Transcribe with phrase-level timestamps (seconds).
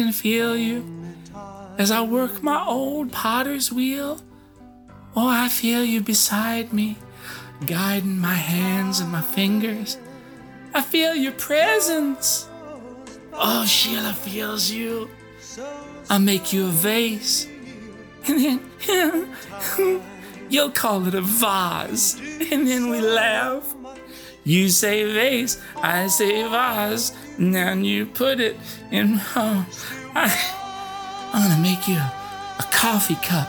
[0.00, 0.82] can feel you
[1.76, 4.18] as I work my old potter's wheel.
[5.14, 6.96] Oh, I feel you beside me,
[7.66, 9.98] guiding my hands and my fingers.
[10.72, 12.48] I feel your presence.
[13.34, 15.10] Oh, Sheila feels you.
[16.08, 17.46] I'll make you a vase.
[18.26, 19.28] And then
[20.48, 22.18] you'll call it a vase.
[22.50, 23.74] And then we laugh.
[24.44, 27.12] You say vase, I say vase.
[27.40, 28.56] Now you put it
[28.90, 29.18] in.
[29.34, 29.66] Oh,
[30.14, 33.48] I, I'm gonna make you a coffee cup.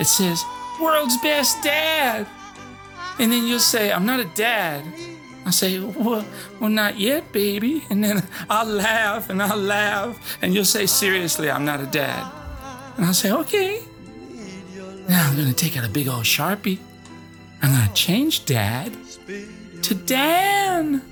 [0.00, 0.42] It says,
[0.80, 2.26] World's Best Dad.
[3.18, 4.84] And then you'll say, I'm not a dad.
[5.44, 6.24] I say, well,
[6.60, 7.84] well, not yet, baby.
[7.88, 10.38] And then I'll laugh and I'll laugh.
[10.42, 12.30] And you'll say, seriously, I'm not a dad.
[12.96, 13.80] And I'll say, okay.
[15.08, 16.78] Now I'm going to take out a big old Sharpie.
[17.62, 18.92] I'm going to change dad
[19.82, 21.02] to Dan.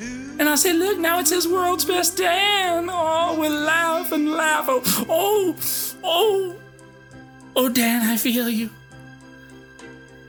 [0.00, 2.88] And I say, look, now it says world's best Dan.
[2.90, 4.66] Oh, we'll laugh and laugh.
[4.68, 5.56] Oh, oh,
[6.04, 6.56] oh,
[7.56, 8.70] oh, Dan, I feel you.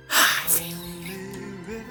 [0.10, 1.84] I feel you.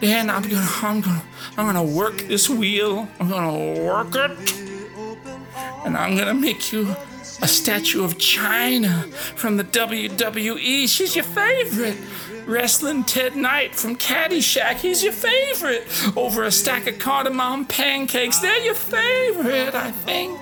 [0.00, 1.22] Dan, I'm gonna, I'm gonna,
[1.58, 3.08] I'm gonna work this wheel.
[3.20, 4.54] I'm gonna work it,
[5.84, 6.96] and I'm gonna make you
[7.42, 10.88] a statue of Chyna from the WWE.
[10.88, 11.98] She's your favorite.
[12.46, 14.76] Wrestling Ted Knight from Caddyshack.
[14.76, 15.86] He's your favorite.
[16.16, 18.38] Over a stack of cardamom pancakes.
[18.38, 20.38] They're your favorite, I think.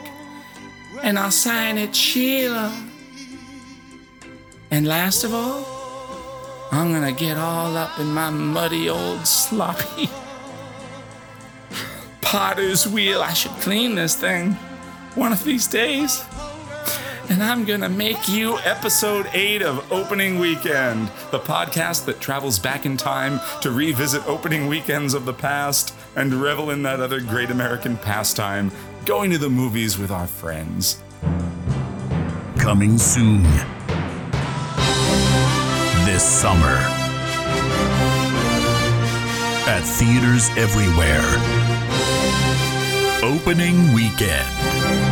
[1.02, 2.72] And I'll sign it Sheila.
[4.70, 5.64] And last of all,
[6.70, 10.10] I'm gonna get all up in my muddy old sloppy
[12.20, 13.22] potter's wheel.
[13.22, 14.52] I should clean this thing
[15.14, 16.22] one of these days.
[17.30, 22.84] And I'm gonna make you episode 8 of Opening Weekend, the podcast that travels back
[22.84, 27.50] in time to revisit opening weekends of the past and revel in that other great
[27.50, 28.70] American pastime,
[29.06, 31.02] going to the movies with our friends.
[32.58, 33.42] Coming soon.
[36.04, 36.76] This summer.
[39.66, 41.24] At theaters everywhere.
[43.22, 45.03] Opening weekend.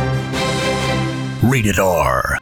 [1.53, 2.39] Rated R.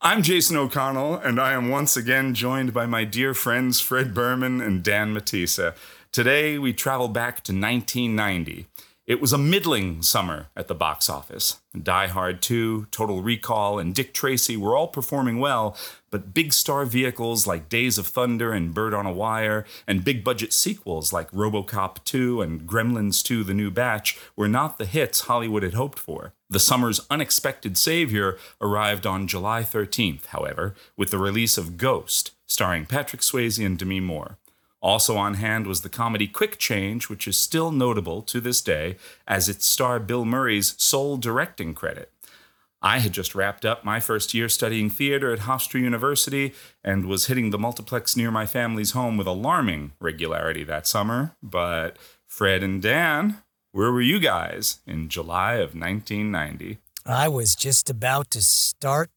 [0.00, 4.60] I'm Jason O'Connell, and I am once again joined by my dear friends Fred Berman
[4.60, 5.74] and Dan Matissa.
[6.12, 8.66] Today, we travel back to 1990.
[9.04, 11.60] It was a middling summer at the box office.
[11.76, 15.76] Die Hard 2, Total Recall, and Dick Tracy were all performing well,
[16.10, 20.22] but big star vehicles like Days of Thunder and Bird on a Wire, and big
[20.22, 25.22] budget sequels like Robocop 2 and Gremlins 2 The New Batch were not the hits
[25.22, 26.32] Hollywood had hoped for.
[26.48, 32.86] The summer's unexpected savior arrived on July 13th, however, with the release of Ghost, starring
[32.86, 34.38] Patrick Swayze and Demi Moore.
[34.82, 38.96] Also on hand was the comedy Quick Change, which is still notable to this day
[39.28, 42.10] as its star Bill Murray's sole directing credit.
[42.84, 47.26] I had just wrapped up my first year studying theater at Hofstra University and was
[47.26, 51.36] hitting the multiplex near my family's home with alarming regularity that summer.
[51.40, 53.36] But Fred and Dan,
[53.70, 56.78] where were you guys in July of 1990?
[57.06, 59.10] I was just about to start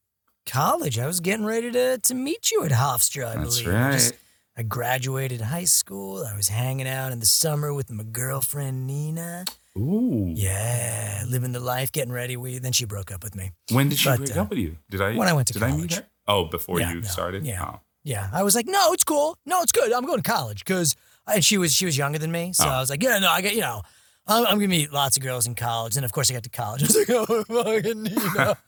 [0.45, 0.99] college.
[0.99, 3.73] I was getting ready to, to meet you at Hofstra, I That's believe.
[3.75, 3.93] Right.
[3.93, 4.13] just-
[4.57, 6.23] I graduated high school.
[6.25, 9.43] I was hanging out in the summer with my girlfriend Nina.
[9.77, 10.31] Ooh.
[10.33, 12.37] Yeah, living the life, getting ready.
[12.37, 13.51] We then she broke up with me.
[13.71, 14.77] When did she But, break uh, up with you?
[14.89, 15.15] Did I?
[15.15, 15.95] when I went to did I meet college.
[15.95, 16.05] her?
[16.27, 17.45] Oh, before Yeah, you no, started.
[17.45, 17.63] yeah.
[17.65, 17.79] Oh.
[18.05, 19.37] Yeah, I was like, no, it's cool.
[19.45, 19.91] No, it's good.
[19.91, 20.95] I'm going to college because,
[21.27, 22.69] and she was she was younger than me, so Oh.
[22.69, 23.81] I was like, yeah, no, I get you know.
[24.27, 26.49] I'm, I'm gonna meet lots of girls in college, and of course I got to
[26.49, 26.81] college.
[26.83, 28.57] I was like, oh, fucking Nina,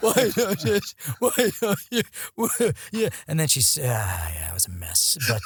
[0.00, 0.80] why don't you,
[1.18, 2.02] why don't you,
[2.36, 3.08] why- yeah.
[3.26, 5.42] And then she's, ah, yeah, it was a mess, but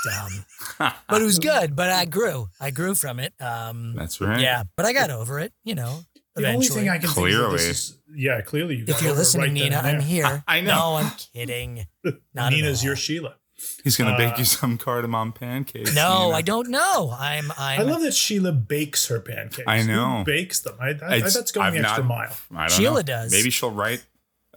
[0.90, 1.74] um, but it was good.
[1.74, 3.32] But I grew, I grew from it.
[3.40, 4.40] Um, That's right.
[4.40, 5.52] yeah, but I got over it.
[5.64, 6.00] You know,
[6.36, 7.52] The only thing I can think Clearly.
[7.58, 8.84] this is, yeah, clearly you.
[8.86, 10.42] if you're over listening, right Nina, I'm here.
[10.46, 10.74] I know.
[10.74, 11.86] No, I'm kidding.
[12.34, 13.36] Not Nina's your Sheila.
[13.82, 15.94] He's gonna bake Uh, you some cardamom pancakes.
[15.94, 16.36] No, Nina.
[16.36, 17.14] I don't know.
[17.18, 17.50] I'm.
[17.58, 17.80] I'm.
[17.80, 19.64] I love that Sheila bakes her pancakes.
[19.66, 20.18] I know.
[20.18, 20.74] Who bakes them.
[20.80, 22.36] I, I, It's- that's going I've the extra not- mile.
[22.54, 23.02] I don't Sheila know.
[23.02, 23.32] does.
[23.32, 24.04] Maybe she'll write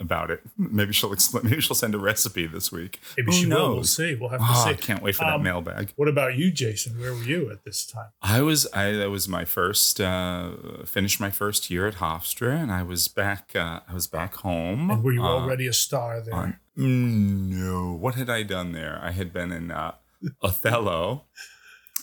[0.01, 0.41] about it.
[0.57, 1.43] Maybe she'll explain.
[1.49, 2.99] Maybe she'll send a recipe this week.
[3.17, 3.59] Maybe Who she knows?
[3.59, 3.75] will.
[3.75, 4.15] We'll see.
[4.15, 4.69] We'll have to Oh, see.
[4.71, 5.93] I can't wait for that Um, mailbag.
[5.95, 6.99] What about you, Jason?
[6.99, 8.07] Where were you at this time?
[8.21, 10.51] I was I that was my first uh
[10.85, 14.89] finished my first year at Hofstra and I was back uh I was back home.
[14.91, 16.33] And were you uh, already a star there?
[16.35, 17.93] on- no.
[17.93, 18.99] What had I done there?
[19.03, 19.93] I had been in uh,
[20.41, 21.25] Othello,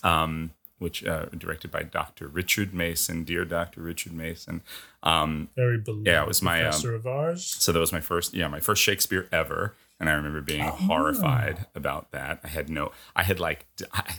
[0.03, 2.29] um, which uh, directed by Dr.
[2.29, 3.83] Richard Mason, dear Dr.
[3.83, 4.63] Richard Mason.
[5.03, 7.45] Um, Very beloved Yeah, it was my, um, professor of ours.
[7.59, 11.67] so that was my first, yeah, my first Shakespeare ever, and I remember being horrified
[11.75, 12.41] about that.
[12.45, 14.19] I had no, I had like, I,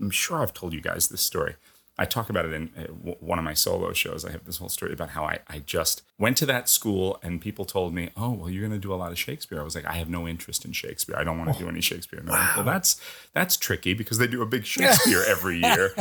[0.00, 1.56] I'm sure I've told you guys this story.
[1.98, 4.24] I talk about it in uh, one of my solo shows.
[4.24, 7.40] I have this whole story about how I, I just went to that school and
[7.40, 9.60] people told me, oh, well, you're going to do a lot of Shakespeare.
[9.60, 11.16] I was like, I have no interest in Shakespeare.
[11.16, 12.18] I don't want to do any Shakespeare.
[12.18, 13.00] And they're like, well, that's,
[13.32, 15.94] that's tricky because they do a big Shakespeare every year.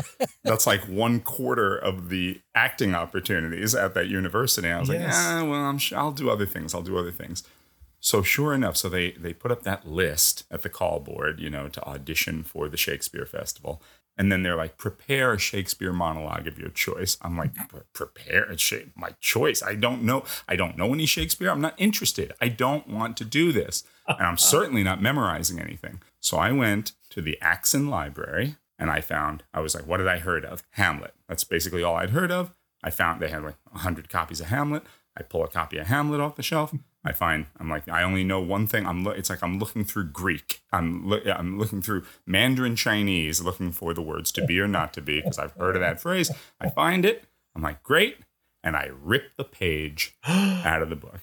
[0.44, 4.68] that's like one quarter of the acting opportunities at that university.
[4.70, 6.76] I was like, yeah, well, I'm sure I'll do other things.
[6.76, 7.44] I'll do other things.
[8.02, 11.50] So sure enough, so they they put up that list at the call board, you
[11.50, 13.82] know, to audition for the Shakespeare Festival.
[14.18, 17.18] And then they're like, prepare a Shakespeare monologue of your choice.
[17.22, 17.78] I'm like, mm-hmm.
[17.94, 18.58] prepare a
[18.96, 19.62] my choice.
[19.62, 20.24] I don't know.
[20.48, 21.50] I don't know any Shakespeare.
[21.50, 22.34] I'm not interested.
[22.40, 23.84] I don't want to do this.
[24.08, 26.02] And I'm certainly not memorizing anything.
[26.22, 30.10] So I went to the Axinn Library and I found, I was like, what had
[30.10, 30.64] I heard of?
[30.72, 31.14] Hamlet.
[31.28, 32.54] That's basically all I'd heard of.
[32.84, 34.84] I found they had like 100 copies of Hamlet.
[35.18, 36.74] I pull a copy of Hamlet off the shelf.
[37.06, 38.86] I find I'm like I only know one thing.
[38.86, 40.62] I'm lo- it's like I'm looking through Greek.
[40.72, 44.92] I'm loo- I'm looking through Mandarin Chinese, looking for the words to be or not
[44.94, 46.32] to be because I've heard of that phrase.
[46.60, 47.26] I find it.
[47.56, 48.18] I'm like great,
[48.64, 51.20] and I rip the page out of the book.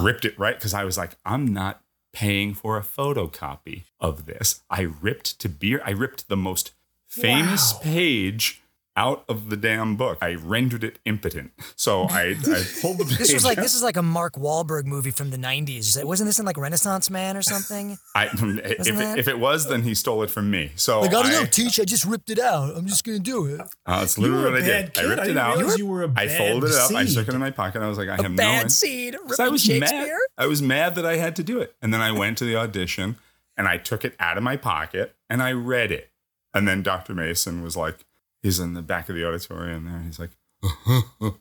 [0.00, 1.80] Ripped it right because I was like I'm not
[2.12, 4.62] paying for a photocopy of this.
[4.70, 5.80] I ripped to be.
[5.80, 6.72] I ripped the most
[7.08, 7.80] famous Wow.
[7.82, 8.62] page
[8.96, 10.18] out of the damn book.
[10.22, 11.50] I rendered it impotent.
[11.74, 12.34] So I, I
[12.80, 13.18] pulled the page.
[13.18, 13.62] This was like out.
[13.62, 16.02] this is like a Mark Wahlberg movie from the '90s.
[16.04, 17.98] Wasn't this in like Renaissance Man or something?
[18.14, 20.70] I, if, it, if it was, then he stole it from me.
[20.76, 21.80] So Like I don't I- know, teach.
[21.80, 22.76] I just ripped it out.
[22.76, 23.60] I'm just gonna do it.
[23.86, 24.94] uh, it's literally what I did.
[24.94, 25.04] kid.
[25.04, 25.78] I ripped I it didn't out.
[25.78, 26.92] you were a I bad I folded it up.
[26.92, 27.12] I seed.
[27.12, 27.82] stuck it in my pocket.
[27.82, 28.36] I was like, I A have no.
[28.36, 29.16] bad in- seed.
[29.30, 30.08] So I was mad.
[30.38, 32.54] I was mad that I had to do it, and then I went to the
[32.56, 33.16] audition
[33.56, 36.10] and I took it out of my pocket and I read it,
[36.52, 37.14] and then Dr.
[37.14, 38.04] Mason was like,
[38.44, 40.30] he's in the back of the auditorium there, and he's like,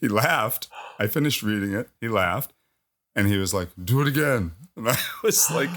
[0.00, 0.68] he laughed.
[0.98, 1.88] I finished reading it.
[2.00, 2.52] He laughed,
[3.14, 5.70] and he was like, "Do it again." And I was like,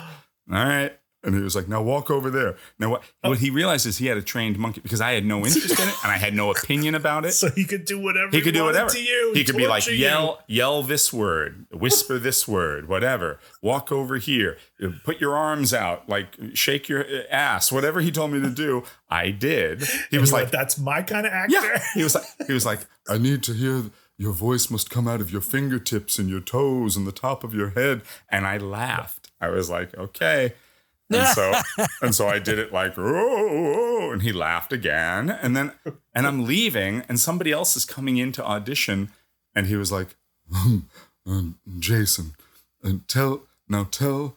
[0.52, 3.04] "All right." And he was like, "Now walk over there." Now what?
[3.24, 3.30] Oh.
[3.30, 5.90] What he realized is he had a trained monkey because I had no interest in
[5.90, 7.34] it and I had no opinion about it.
[7.40, 8.90] So he could do whatever He could do whatever.
[8.90, 9.34] to you.
[9.34, 9.94] He could be like, you.
[9.94, 13.40] yell, yell this word, whisper this word, whatever.
[13.62, 14.58] Walk over here,
[15.04, 18.84] put your arms out, like shake your uh, ass, whatever he told me to do.
[19.10, 19.82] I did.
[19.84, 21.84] He And was like, "That's my kind of actor." yeah.
[21.96, 22.80] He was like, he was like,
[23.10, 23.84] I need to hear
[24.18, 27.54] your voice must come out of your fingertips and your toes and the top of
[27.54, 28.02] your head.
[28.30, 29.32] And I laughed.
[29.42, 30.54] I was like, okay.
[31.10, 31.54] And so
[32.02, 35.30] and so I did it like, oh, oh, and he laughed again.
[35.30, 35.72] And then
[36.14, 39.10] and I'm leaving, and somebody else is coming in to audition,
[39.56, 40.16] and he was like,
[40.52, 40.80] "Hmm,
[41.26, 42.36] um, Jason,
[42.84, 44.36] and tell now tell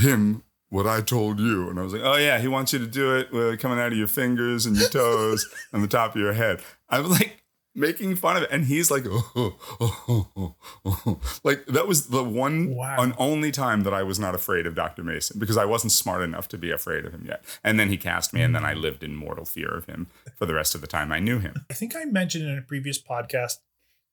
[0.00, 1.70] him what I told you.
[1.70, 3.92] And I was like, oh yeah, he wants you to do it uh, coming out
[3.92, 6.60] of your fingers and your toes and the top of your head.
[6.88, 7.42] I was like
[7.76, 11.20] making fun of it, and he's like, oh, oh, oh, oh, oh, oh.
[11.44, 12.96] like that was the one Wow.
[12.98, 15.04] and only time that I was not afraid of Dr.
[15.04, 17.44] Mason because I wasn't smart enough to be afraid of him yet.
[17.62, 18.80] And then he cast me, and then I hmm.
[18.80, 21.64] lived in mortal fear of him for the rest of the time I knew him.
[21.70, 23.58] I think I mentioned in a previous podcast,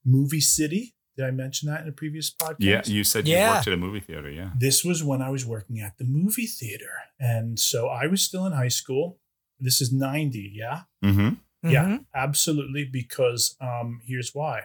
[0.05, 0.95] Movie City.
[1.15, 2.55] Did I mention that in a previous podcast?
[2.59, 3.55] Yeah, you said you Yeah.
[3.55, 4.31] worked at a movie theater.
[4.31, 4.49] Yeah.
[4.57, 6.89] this was when I was working at the movie theater.
[7.19, 9.19] And so I was still in high school.
[9.59, 10.81] This is 90, yeah?
[11.05, 11.35] Mm-hmm.
[11.63, 11.69] Mm-hmm.
[11.71, 12.85] Yeah, absolutely.
[12.85, 14.63] Because um, here's why.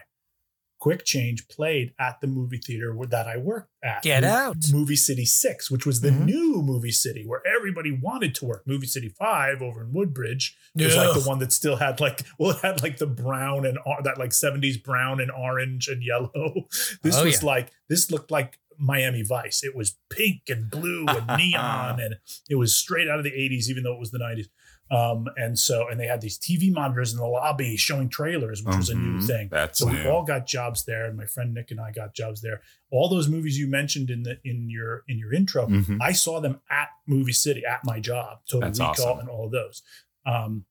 [0.79, 4.01] Quick Change played at the movie theater that I worked at.
[4.01, 4.55] Get out.
[4.71, 6.23] Movie City 6, which was the Mhm.
[6.25, 8.63] new Movie City where everybody wanted to work.
[8.65, 12.51] Movie City 5 over in Woodbridge was like the one that still had like, well,
[12.51, 16.53] it had like the brown and that like 70s brown and orange and yellow.
[17.03, 17.47] This Oh, was yeah.
[17.47, 19.61] like, this looked like Miami Vice.
[19.65, 22.15] It was pink and blue and neon and
[22.49, 24.47] it was straight out of the 80s, even though it was the 90s.
[24.91, 28.75] Um, and so, and they had these TV monitors in the lobby showing trailers, which
[28.75, 29.27] was a new Mhm.
[29.27, 29.47] thing.
[29.49, 32.41] That's so we all got jobs there, and my friend Nick and I got jobs
[32.41, 32.61] there.
[32.89, 35.99] All those movies you mentioned in the in your in your intro, Mhm.
[36.01, 38.39] I saw them at Movie City at my job.
[38.49, 39.19] Total That's Recall awesome.
[39.19, 39.83] and all of those.
[40.25, 40.65] Um,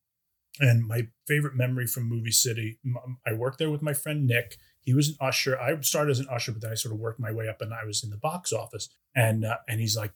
[0.60, 2.80] and my favorite memory from Movie City,
[3.24, 4.56] I worked there with my friend Nick.
[4.80, 5.60] He was an usher.
[5.60, 7.72] I started as an usher, but then I sort of worked my way up, and
[7.72, 8.88] I was in the box office.
[9.14, 10.12] And uh, and he's like,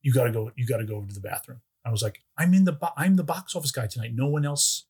[0.00, 0.52] "You got to go.
[0.56, 2.92] You got to go over to the bathroom." I was like, "I'm in the bo-
[2.96, 4.12] I'm the box office guy tonight.
[4.14, 4.84] No one else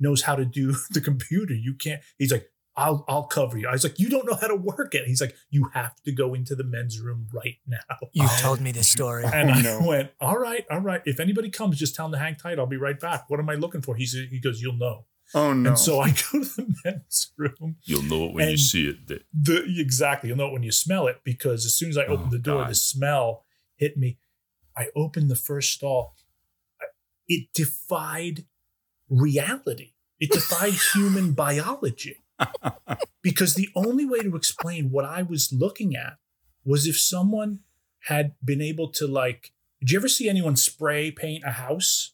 [0.00, 1.54] knows how to do the computer.
[1.54, 4.48] You can't." He's like, "I'll I'll cover you." I was like, "You don't know how
[4.48, 7.78] to work it." He's like, "You have to go into the men's room right now."
[8.12, 9.24] You've told me this story.
[9.24, 9.80] And I No.
[9.86, 11.02] went, all right, all right.
[11.04, 12.58] If anybody comes, just tell them to hang tight.
[12.58, 13.30] I'll be right back.
[13.30, 13.94] What am I looking for?
[13.96, 15.06] He said, he goes, you'll know.
[15.34, 15.70] Oh no.
[15.70, 17.76] And so I go to the men's room.
[17.84, 19.06] you'll know it when you see it.
[19.06, 22.04] That The exactly, you'll know it when you smell it because as soon as I
[22.06, 22.70] oh, opened Oh, the door, God.
[22.70, 23.44] the smell
[23.76, 24.18] hit me.
[24.76, 26.14] I opened the first stall.
[27.32, 28.44] I- It defied
[29.08, 29.92] reality.
[30.20, 32.16] It defied human biology.
[33.22, 36.18] Because the only way to explain what I was looking at
[36.64, 37.60] was if someone
[38.06, 42.12] had been able to like did you ever see anyone spray paint a house?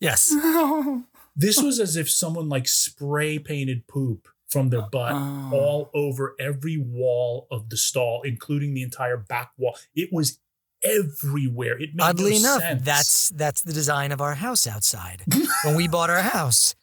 [0.00, 0.34] Yes.
[1.36, 5.50] This was as if someone like spray painted poop from their butt Oh.
[5.54, 9.76] all over every wall of the stall, including the entire back wall.
[9.94, 10.38] It was
[10.84, 11.78] everywhere.
[11.78, 12.82] It made Oddly no enough, sense.
[12.84, 15.22] that's that's the design of our house outside.
[15.64, 16.74] when we bought our house,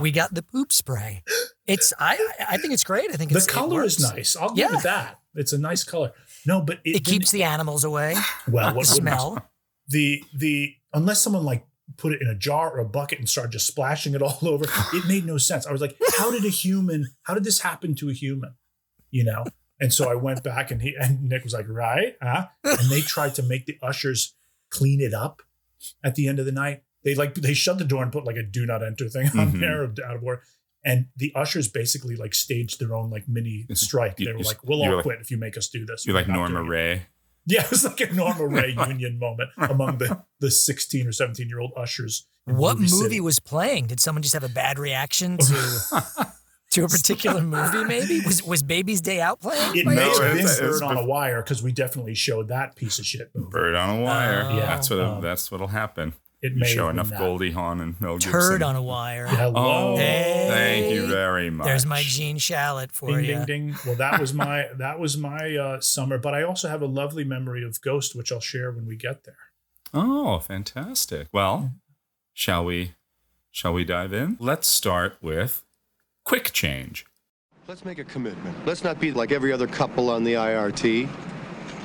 [0.00, 1.22] we got the poop spray.
[1.66, 3.10] It's I I think it's great.
[3.12, 4.36] I think the color is nice.
[4.36, 4.68] I'll Yeah.
[4.70, 5.20] give it that.
[5.34, 6.12] It's a nice color.
[6.46, 8.14] No, but it, It keeps the animals away.
[8.48, 8.66] well.
[8.70, 8.86] The What wouldn't?
[8.96, 9.50] smell.
[9.88, 11.66] the the unless someone like
[11.98, 14.64] put it in a jar or a bucket and started just splashing it all over,
[14.92, 15.66] it made no sense.
[15.66, 17.08] I was like, how did a human?
[17.24, 18.54] How did this happen to a human?
[19.10, 19.44] You know.
[19.80, 22.46] And so I went back and he and Nick was like, right, huh?
[22.64, 24.34] And they tried to make the ushers
[24.70, 25.42] clean it up
[26.02, 26.82] at the end of the night.
[27.04, 29.52] They like they shut the door and put like a do not enter thing on
[29.52, 29.60] Mhm.
[29.60, 30.42] there of out of order.
[30.86, 34.16] And the ushers basically like staged their own like mini strike.
[34.18, 36.14] They were like, "We'll you're all like- quit if you make us do this." You're
[36.14, 36.68] like Norma doing.
[36.68, 37.02] Rae.
[37.46, 41.46] Yeah, it was like a Norma Rae union moment among the the 16 or 17
[41.46, 42.26] year old ushers.
[42.46, 43.20] What movie City.
[43.20, 43.86] was playing?
[43.88, 46.26] Did someone just have a bad reaction to
[46.74, 47.84] to a particular movie?
[47.84, 49.76] Maybe was was Baby's Day Out playing?
[49.76, 52.14] It may any No, have been it's- it's Bird on a Wire because we definitely
[52.14, 53.50] showed that piece of shit movie.
[53.50, 54.42] Bird on a wire.
[54.52, 56.14] yeah, That's what Um, that's what'll happen.
[56.42, 57.18] It You may show enough that.
[57.18, 58.32] Goldie Hawn and Mel Gibson.
[58.32, 59.26] Turd on a wire.
[59.26, 59.52] Hello.
[59.56, 60.46] Oh, Hey.
[60.50, 61.64] thank you very much.
[61.64, 63.34] There's my Gene Shalit for Ding you.
[63.46, 63.76] ding ding.
[63.86, 67.24] Well, that was my that was my uh, summer, but I also have a lovely
[67.24, 69.38] memory of Ghost, which I'll share when we get there.
[69.94, 71.28] Oh, fantastic.
[71.32, 71.72] Well,
[72.34, 72.92] shall we
[73.50, 74.36] shall we dive in?
[74.38, 75.63] Let's start with
[76.24, 77.06] quick change.
[77.68, 78.56] Let's make a commitment.
[78.66, 81.08] Let's not be like every other couple on the IRT.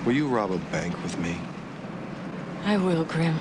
[0.05, 1.38] Will you rob a bank with me?
[2.65, 3.38] I will, Grim.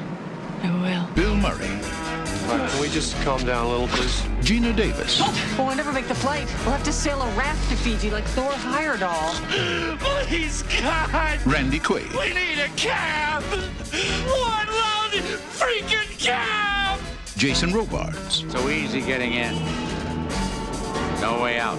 [0.63, 1.15] I will.
[1.15, 4.21] Bill Murray, All right, can we just calm down a little, please?
[4.41, 5.21] Geena Davis,
[5.57, 6.47] Well, we'll never make the flight.
[6.65, 9.99] We'll have to sail a raft to Fiji like Thor Heyerdahl.
[10.01, 13.43] Oh, please, God, Randy Quaid, we need a cab.
[13.43, 15.21] One lousy
[15.59, 17.01] freaking cab.
[17.37, 19.55] Jason Robards So easy getting in.
[21.21, 21.79] No way out.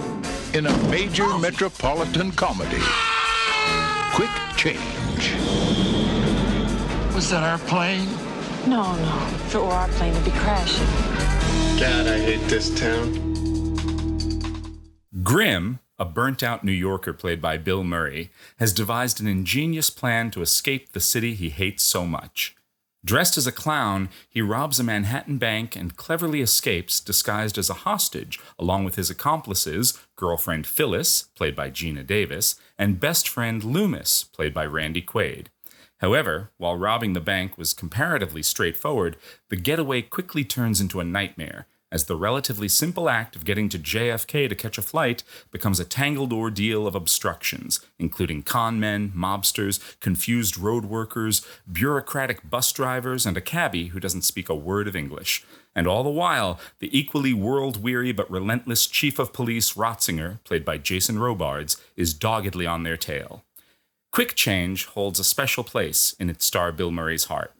[0.54, 2.80] in a major metropolitan comedy.
[4.12, 5.34] Quick Change.
[7.14, 8.06] Was that our plane?
[8.66, 9.26] No, no.
[9.46, 10.86] If it were our plane, it'd be crashing.
[11.80, 13.28] God, I hate this town.
[15.22, 20.30] Grim, a burnt out New Yorker played by Bill Murray, has devised an ingenious plan
[20.32, 22.54] to escape the city he hates so much.
[23.02, 27.74] Dressed as a clown, he robs a Manhattan bank and cleverly escapes disguised as a
[27.74, 34.24] hostage, along with his accomplices, girlfriend Phyllis, played by Geena Davis, and best friend Loomis,
[34.24, 35.46] played by Randy Quaid.
[35.98, 39.16] However, while robbing the bank was comparatively straightforward,
[39.48, 43.78] the getaway quickly turns into a nightmare, as the relatively simple act of getting to
[43.78, 49.80] JFK to catch a flight becomes a tangled ordeal of obstructions, including con men, mobsters,
[50.00, 54.96] confused road workers, bureaucratic bus drivers, and a cabbie who doesn't speak a word of
[54.96, 55.44] English.
[55.74, 60.64] And all the while, the equally world weary but relentless chief of police Rotzinger, played
[60.64, 63.44] by Jason Robards, is doggedly on their tail.
[64.12, 67.54] Quick Change holds a special place in its star Bill Murray's heart.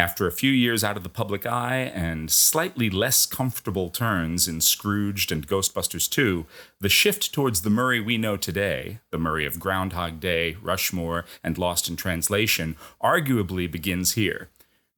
[0.00, 4.62] After a few years out of the public eye and slightly less comfortable turns in
[4.62, 6.46] Scrooged and Ghostbusters 2,
[6.80, 11.58] the shift towards the Murray we know today, the Murray of Groundhog Day, Rushmore, and
[11.58, 14.48] Lost in Translation, arguably begins here.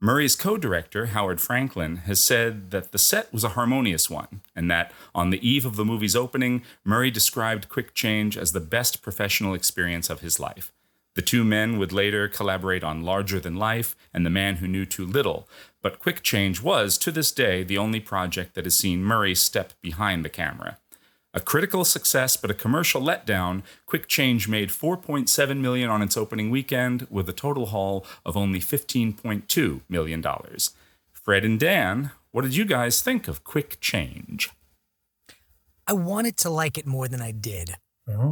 [0.00, 4.70] Murray's co director, Howard Franklin, has said that the set was a harmonious one, and
[4.70, 9.02] that on the eve of the movie's opening, Murray described Quick Change as the best
[9.02, 10.72] professional experience of his life.
[11.14, 14.86] The two men would later collaborate on Larger Than Life and The Man Who Knew
[14.86, 15.48] Too Little,
[15.82, 19.74] but Quick Change was, to this day, the only project that has seen Murray step
[19.82, 20.78] behind the camera.
[21.34, 26.50] A critical success but a commercial letdown, Quick Change made 4.7 million on its opening
[26.50, 30.74] weekend with a total haul of only 15.2 million dollars.
[31.10, 34.50] Fred and Dan, what did you guys think of Quick Change?
[35.86, 37.76] I wanted to like it more than I did.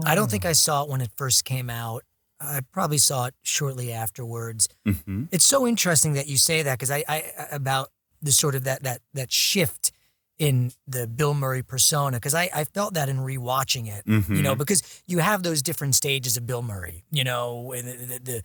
[0.05, 2.05] I don't think I saw it when it first came out.
[2.41, 4.69] I probably saw it shortly afterwards.
[4.87, 5.25] Mm-hmm.
[5.31, 7.89] It's so interesting that you say that because I, I about
[8.23, 9.93] the sort of that that that shift
[10.39, 14.05] in the Bill Murray persona because I, I felt that in rewatching it.
[14.37, 17.05] You know, because you have those different stages of Bill Murray.
[17.11, 18.43] You know, the, the, the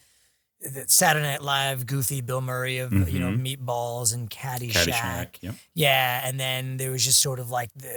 [0.88, 3.46] Saturday Night Live goofy Bill Murray of you know mm-hmm.
[3.46, 4.88] meatballs and Caddyshack.
[4.88, 5.56] Caddyshack, yep.
[5.74, 7.94] Yeah, and then there was just sort of like the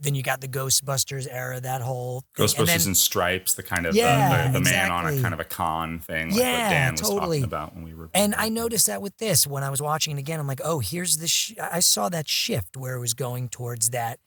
[0.00, 2.46] then you got the Ghostbusters era, that whole thing.
[2.46, 5.20] Ghostbusters and then, in Stripes, the kind of Yeah, the, the, the man on a
[5.20, 7.38] kind of a con thing, like Yeah, what Dan was totally.
[7.38, 8.10] talking about when we were.
[8.14, 10.40] And I uh, noticed that with this when I was watching it again.
[10.40, 11.28] I'm like, oh, here's the.
[11.28, 11.54] Sh-.
[11.60, 14.18] I saw that shift where it was going towards that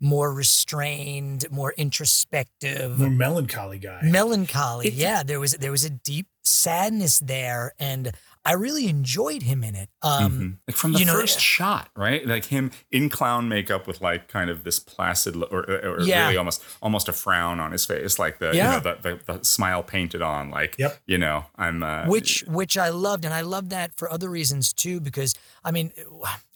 [0.00, 4.00] more restrained, more introspective, More melancholy guy.
[4.02, 4.90] melancholy.
[4.90, 8.12] yeah, there was there was a deep sadness there, and
[8.48, 9.90] I really enjoyed him in it.
[10.02, 10.56] Um, Mhm.
[10.68, 12.26] Like from the you know, first shot, right?
[12.26, 16.24] Like him in clown makeup with like kind of this placid lo- or, or Yeah.
[16.24, 18.64] really almost almost a frown on his face, like the Yeah.
[18.64, 18.94] you know the,
[19.26, 20.98] the the smile painted on, like Yep.
[21.06, 24.72] you know I'm uh, which which I loved, and I loved that for other reasons
[24.72, 25.00] too.
[25.00, 25.92] Because I mean,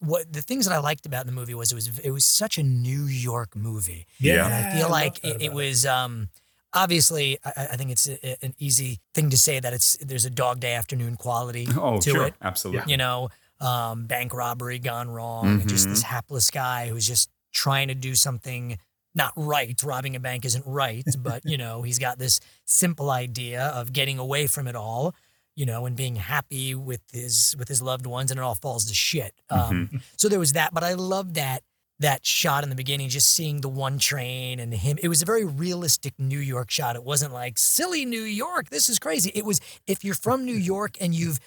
[0.01, 2.57] what the things that I liked about the movie was it was it was such
[2.59, 4.07] a New York movie.
[4.19, 4.45] Yeah.
[4.47, 6.29] and I I feel love like it, it was um,
[6.75, 10.31] obviously I, I think it's a, an easy thing to say that it's there's a
[10.31, 12.35] Dog Day Afternoon quality oh to sure, it.
[12.43, 12.91] absolutely.
[12.91, 13.29] You know,
[13.61, 18.15] um, bank robbery gone wrong, and just this hapless guy who's just trying to do
[18.15, 18.79] something
[19.15, 19.81] not right.
[19.83, 24.19] Robbing a bank isn't right, but you know he's got this simple idea of getting
[24.19, 25.15] away from it all.
[25.55, 28.87] You know, and being happy with his with his loved ones, and it all falls
[28.87, 29.35] to shit.
[29.51, 31.63] Um, so there was that, but I love that
[32.03, 34.99] that shot in the beginning, just seeing the one train and him.
[35.03, 36.95] It was a very realistic New York shot.
[36.95, 38.71] It wasn't like silly New York.
[38.71, 39.33] This is crazy.
[39.35, 41.41] It was if you're from New York and you've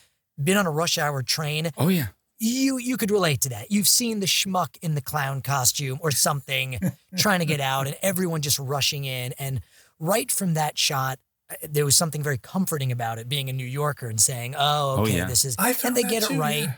[0.44, 2.08] been on a rush hour train, Oh yeah,
[2.40, 3.72] you you could relate to that.
[3.72, 6.80] You've seen the schmuck in the clown costume or something
[7.18, 9.34] trying to get out, and everyone just rushing in.
[9.40, 9.62] And
[10.00, 11.20] right from that shot,
[11.50, 14.98] uh, there was something very comforting about it, being a New Yorker and saying, "Oh,
[14.98, 15.26] Oh, okay, yeah.
[15.26, 16.64] this is," I and they get it right.
[16.64, 16.74] yeah.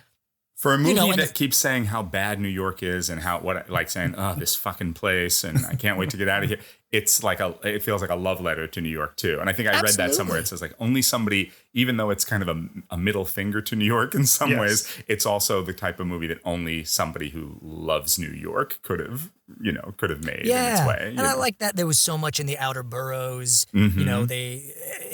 [0.57, 3.39] For a movie know, that the- keeps saying how bad New York is and how
[3.39, 6.49] what like saying oh this fucking place and I can't wait to get out of
[6.49, 6.59] here.
[6.91, 9.39] It's like a it feels like a love letter to New York too.
[9.39, 10.39] And I think I read that somewhere.
[10.39, 13.75] It says like only somebody, even though it's kind of a, a middle finger to
[13.75, 14.59] New York in some Yes.
[14.59, 18.99] ways, it's also the type of movie that only somebody who loves New York could
[19.01, 19.29] have
[19.61, 21.07] you know could have made in yeah, its way.
[21.09, 23.67] and you I like that there was so much in the outer boroughs.
[23.73, 24.27] You know, Mhm.
[24.29, 24.73] they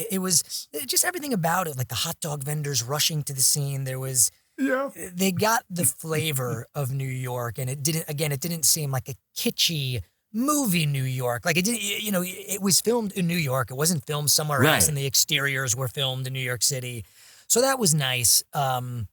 [0.09, 3.83] it was just everything about it, like the hot dog vendors rushing to the scene.
[3.83, 4.89] There was yeah.
[5.13, 8.05] they got the flavor of New York, and it didn't.
[8.09, 10.01] Again, it didn't seem like a kitschy
[10.33, 11.45] movie New York.
[11.45, 11.81] Like it didn't.
[11.83, 13.71] You know, it was filmed in New York.
[13.71, 17.05] It wasn't filmed somewhere else, and the exteriors were filmed in New York City.
[17.47, 18.43] So that was nice.
[18.53, 19.07] Um,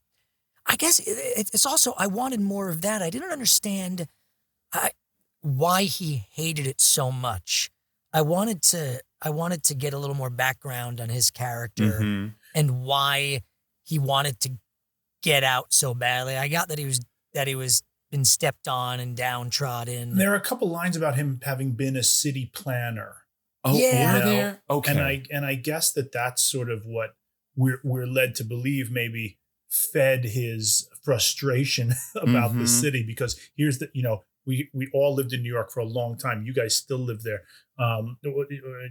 [0.65, 3.01] I guess it, it- it's also I wanted more of that.
[3.01, 4.07] I didn't understand
[4.73, 4.91] I,
[5.41, 7.69] why he hated it so much.
[8.13, 9.01] I wanted to.
[9.23, 12.33] I wanted to get a little more background on his character Mhm.
[12.55, 13.41] and why
[13.83, 14.51] he wanted to
[15.21, 16.37] get out so badly.
[16.37, 16.99] I got that he was
[17.33, 17.81] that he was
[18.11, 20.17] been stepped on and downtrodden.
[20.17, 23.23] There are a couple lines about him having been a city planner.
[23.63, 24.17] Oh, Yeah.
[24.17, 24.61] You know, there?
[24.69, 24.91] Okay.
[24.91, 27.11] And I and I guess that that's sort of what
[27.55, 29.37] we're we're led to believe maybe
[29.69, 32.67] fed his frustration about the Mhm.
[32.67, 35.85] city because here's the you know we we all lived in New York for a
[35.85, 36.43] long time.
[36.43, 37.43] You guys still live there.
[37.77, 38.17] Um,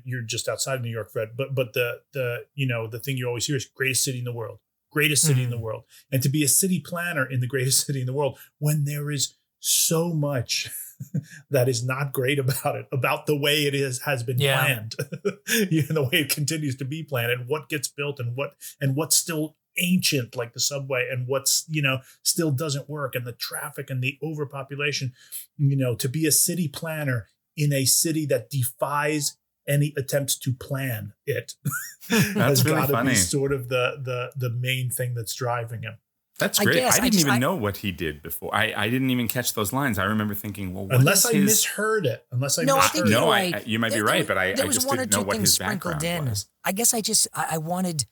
[0.05, 1.31] you're just outside of New York, Fred.
[1.37, 4.25] But but the the you know the thing you always hear is greatest city in
[4.25, 4.61] the world,
[4.91, 5.63] greatest city in the mm.
[5.63, 8.85] world, and to be a city planner in the greatest city in the world when
[8.85, 10.71] there is so much
[11.51, 14.65] that is not great about it, about the way it is has been Yeah.
[14.65, 14.95] planned,
[15.71, 18.55] you know, the way it continues to be planned, and what gets built, and what
[18.81, 23.27] and what's still ancient, like the subway, and what's you know still doesn't work, and
[23.27, 25.13] the traffic and the overpopulation.
[25.57, 29.37] You know, to be a city planner in a city that defies
[29.69, 31.55] any attempts to plan it
[32.09, 35.99] has really gotta be sort of the the the main thing that's driving him.
[36.39, 36.77] That's great.
[36.79, 38.55] I, guess, I didn't just- even I- know what he did before.
[38.55, 39.99] I, I didn't even catch those lines.
[39.99, 42.25] I remember thinking, well, what Unless is I his- misheard it.
[42.33, 43.11] Unless I no, I misheard think it.
[43.11, 43.55] you're No, I- right.
[43.57, 45.19] I- you might be right, there- but I- there I was just one didn't or
[45.19, 46.31] know two what things his sprinkled background in.
[46.31, 46.47] was.
[46.65, 48.07] I guess I just I, I wanted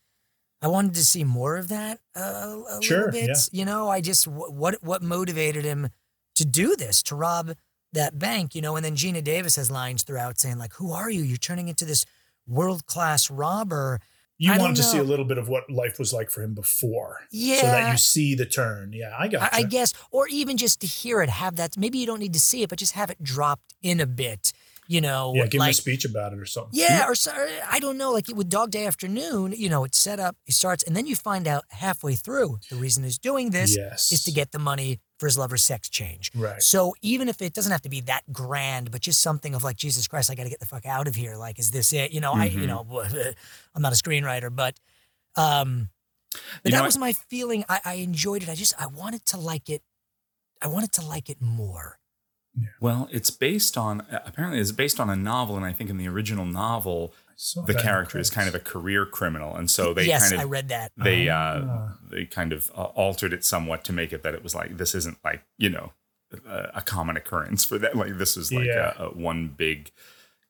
[0.61, 2.21] I wanted to see more of that uh,
[2.79, 3.29] a Sure, little bit.
[3.29, 3.35] yeah.
[3.59, 5.89] You know, I just what what motivated him
[6.35, 7.55] to do this to rob
[7.93, 8.55] that bank.
[8.55, 11.23] You know, and then Geena Davis has lines throughout saying like, "Who are you?
[11.23, 12.05] You're turning into this
[12.47, 14.01] world class robber."
[14.41, 16.55] You I wanted to see a little bit of what life was like for him
[16.55, 17.27] before.
[17.33, 17.61] Yeah.
[17.61, 18.93] So that you see the turn.
[18.93, 21.77] Yeah, I got I, I guess, or even just to hear it, have that.
[21.77, 24.53] Maybe you don't need to see it, but just have it dropped in a bit.
[24.91, 26.71] You know, Yeah, give him a speech about it or something.
[26.73, 27.15] Yeah, or
[27.69, 28.13] I don't know.
[28.13, 31.15] Like with Dog Day Afternoon, you know, it's set up, it starts, and then you
[31.17, 34.13] find out halfway through the reason he's doing this Yes.
[34.13, 36.31] is to get the money for his lover's sex change.
[36.35, 36.63] Right.
[36.63, 39.77] So even if it doesn't have to be that grand, but just something of like,
[39.77, 41.37] Jesus Christ, I got to get the fuck out of here.
[41.37, 42.13] Like, is this it?
[42.13, 42.87] You know, I, you know,
[43.75, 44.79] I'm not a screenwriter, but,
[45.37, 45.91] um,
[46.33, 47.65] but You that know, I- was my feeling.
[47.69, 48.49] I, I enjoyed it.
[48.49, 49.83] I just, I wanted to like it.
[50.63, 51.99] I wanted to like it more.
[52.81, 56.09] Well, it's based on apparently it's based on a novel, and I think in the
[56.09, 60.23] original novel, saw the character is kind of a career criminal, and so they yes,
[60.31, 60.91] kind of I read that.
[60.97, 61.97] they uh, Ah.
[62.11, 64.95] they kind of uh, altered it somewhat to make it that it was like this
[64.95, 65.93] isn't like you know
[66.47, 67.97] a, a common occurrence for that.
[67.97, 68.93] Like this is like Yeah.
[68.99, 69.93] a, a one big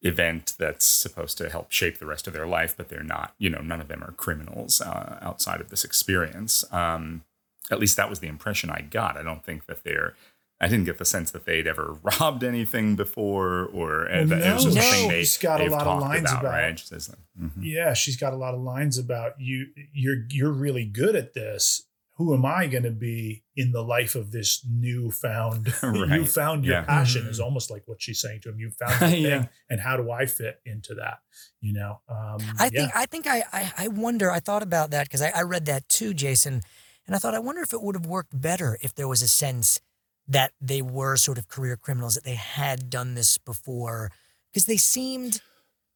[0.02, 3.34] event that's supposed to help shape the rest of their life, but they're not.
[3.38, 6.64] You know, none of them are criminals uh, outside of this experience.
[6.72, 7.24] Um,
[7.70, 9.16] at least that was the impression I got.
[9.18, 10.14] I don't think that they're
[10.60, 14.42] I didn't get the sense that they'd ever robbed anything before, or uh, Well, that
[14.46, 14.82] it was just no.
[14.82, 15.14] thing No.
[15.14, 16.78] they, She's got a lot of lines about, about- right?
[16.78, 17.18] She says, like,
[17.50, 17.52] mhm.
[17.60, 19.66] Yeah, she's got a lot of lines about you.
[19.92, 21.84] You're you're really good at this.
[22.16, 25.72] Who am I going to be in the life of this newfound?
[25.84, 26.28] you Right.
[26.28, 26.82] found your Yeah.
[26.84, 27.30] passion Mm-hmm.
[27.30, 28.58] is almost like what she's saying to him.
[28.58, 31.18] You found your thing, and how do I fit into that?
[31.60, 32.80] You know, um, I yeah.
[32.80, 34.30] think I think I I, I wonder.
[34.32, 36.62] I thought about that because I, I read that too, Jason,
[37.06, 39.28] and I thought I wonder if it would have worked better if there was a
[39.28, 39.80] sense
[40.28, 44.10] that they were sort of career criminals that they had done this before
[44.52, 45.40] because they seemed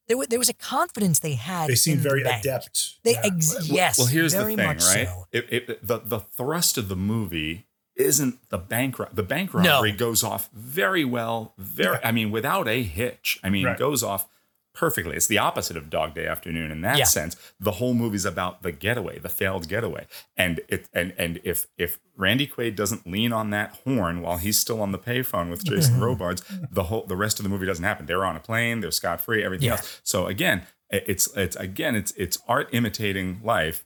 [0.08, 1.68] there was there was a confidence they had.
[1.68, 2.44] they seemed in the very bank.
[2.44, 2.94] adept.
[3.04, 3.20] They Yeah.
[3.24, 5.06] ex- Well- yes, Well, here's very the thing, much right?
[5.06, 5.26] so.
[5.32, 9.60] It, it, the the thrust of the movie isn't the bank ro- the bank No.
[9.60, 11.98] robbery goes off very well, very.
[12.02, 13.38] I mean, without a hitch.
[13.44, 13.78] I mean, Right.
[13.78, 14.26] goes off
[14.74, 15.16] perfectly.
[15.16, 17.04] It's the opposite of Dog Day Afternoon in that Yeah.
[17.04, 17.36] sense.
[17.60, 20.06] The whole movie's about the getaway, the failed getaway,
[20.36, 24.58] and it and and if if Randy Quaid doesn't lean on that horn while he's
[24.58, 27.84] still on the payphone with Jason Robards, the whole the rest of the movie doesn't
[27.84, 28.06] happen.
[28.06, 29.72] They're on a plane, they're scot free, everything Yeah.
[29.74, 30.00] else.
[30.02, 33.84] So again, it's it's again it's it's art imitating life.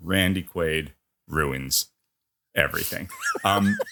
[0.00, 0.88] Randy Quaid
[1.28, 1.86] ruins
[2.54, 3.08] everything.
[3.44, 3.76] Um,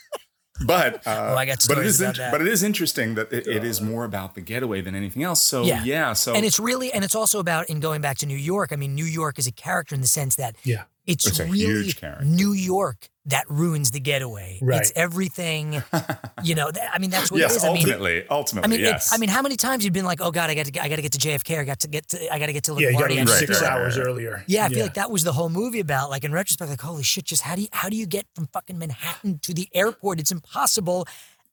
[0.66, 2.31] but uh, Oh, I got but it stories is that.
[2.33, 5.42] but it is interesting that it, it is more about the getaway than anything else.
[5.42, 5.83] So Yeah.
[5.85, 8.73] yeah, so and it's really and it's also about in going back to New York.
[8.73, 10.85] I mean, New York is a character in the sense that Yeah.
[11.11, 12.25] It's, It's a really huge character.
[12.25, 14.59] New York that ruins the getaway.
[14.62, 14.81] Right.
[14.81, 15.83] It's everything.
[16.42, 17.64] you know, th- I mean, that's what yes, it is.
[17.64, 19.12] I mean, ultimately, ultimately, I mean, yes.
[19.12, 20.96] I mean, how many times you've been like, "Oh God, I got to, I got
[20.96, 21.59] to get to JFK.
[21.59, 23.27] I got to get to, I got to get to yeah, you got to LaGuardia."
[23.27, 24.07] leave six right, hours right.
[24.07, 24.44] earlier.
[24.46, 26.11] Yeah, I feel like that was the whole movie about.
[26.11, 28.46] Like in retrospect, like holy shit, just how do you how do you get from
[28.53, 30.20] fucking Manhattan to the airport?
[30.20, 31.07] It's impossible.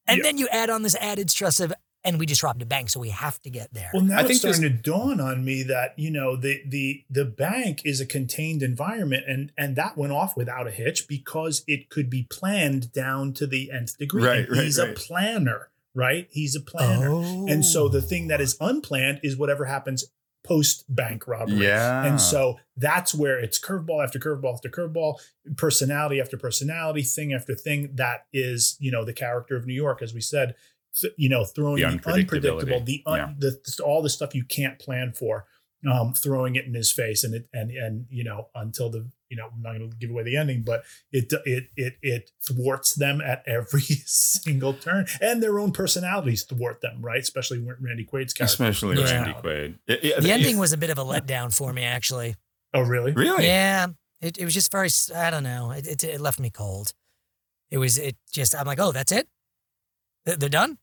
[0.08, 0.24] And Yeah.
[0.24, 3.00] then you add on this added stress of, and we just robbed a bank, so
[3.00, 3.90] we have to get there.
[3.94, 6.62] Well, now I it's think there's- starting to dawn on me that you know the
[6.66, 11.08] the the bank is a contained environment, and and that went off without a hitch
[11.08, 14.24] because it could be planned down to the nth degree.
[14.24, 16.28] Right, and right, he's a planner, right?
[16.32, 17.12] He's a planner,
[17.50, 18.68] and so the thing that is oh.
[18.68, 20.06] unplanned is whatever happens
[20.48, 21.58] post bank robbery.
[21.58, 25.20] yeah, And so that's where it's curveball after curveball after curveball,
[25.58, 27.90] personality after personality, thing after thing.
[27.96, 30.56] That is, you know, the character of New York, as we said, th-
[31.18, 33.34] you know, throwing The the, unpredictable, the, un- Yeah.
[33.38, 35.46] the all the stuff you can't plan for,
[35.92, 39.38] um, throwing it in his face, and it and and you know until the you
[39.38, 42.96] know I'm not going to give away the ending, but it it it it thwarts
[42.96, 47.20] them at every single turn, and their own personalities thwart them, right?
[47.22, 48.64] Especially Randy Quaid's character.
[48.66, 49.12] especially Yeah.
[49.24, 49.80] Randy Quaid.
[49.88, 52.36] It- it- the it- ending was a bit of a letdown for me, actually.
[52.74, 53.12] Oh, really?
[53.14, 53.88] really Yeah,
[54.22, 54.90] it, it was just very.
[55.16, 55.72] I don't know.
[55.72, 56.94] It, it it left me cold.
[57.70, 57.98] It was.
[57.98, 58.56] It just.
[58.56, 59.28] I'm like, oh, that's it.
[60.26, 60.78] They're done.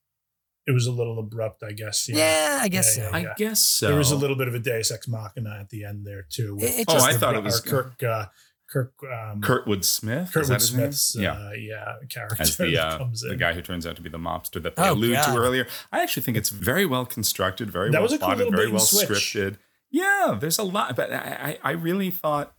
[0.67, 2.09] It was a little abrupt, I guess.
[2.09, 3.15] Yeah, I guess Yeah, so.
[3.17, 3.89] I guess so.
[3.89, 6.55] There was a little bit of a Deus Ex Machina at the end there too.
[6.55, 8.03] with- It- it Oh, I thought it was Kirk.
[8.03, 8.27] Uh,
[8.71, 8.95] Kirk.
[9.05, 10.35] Um, Kurtwood Smith.
[10.35, 10.69] is that Kurtwood his?
[10.71, 11.17] Smith's.
[11.17, 11.33] yeah.
[11.33, 14.09] Uh, yeah, character as the that uh, comes the guy who turns out to be
[14.09, 15.35] the mobster that they Oh, allude God.
[15.35, 15.67] to earlier.
[15.93, 18.53] I actually think it's very well constructed, very That well was a cool plotted, little
[18.59, 19.09] very well switch.
[19.11, 19.59] scripted.
[19.91, 22.55] Yeah, there's a lot, but I, I I really thought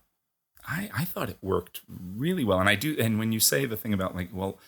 [0.66, 2.96] I I thought it worked really well, and I do.
[2.98, 4.58] And when you say the thing about like, well,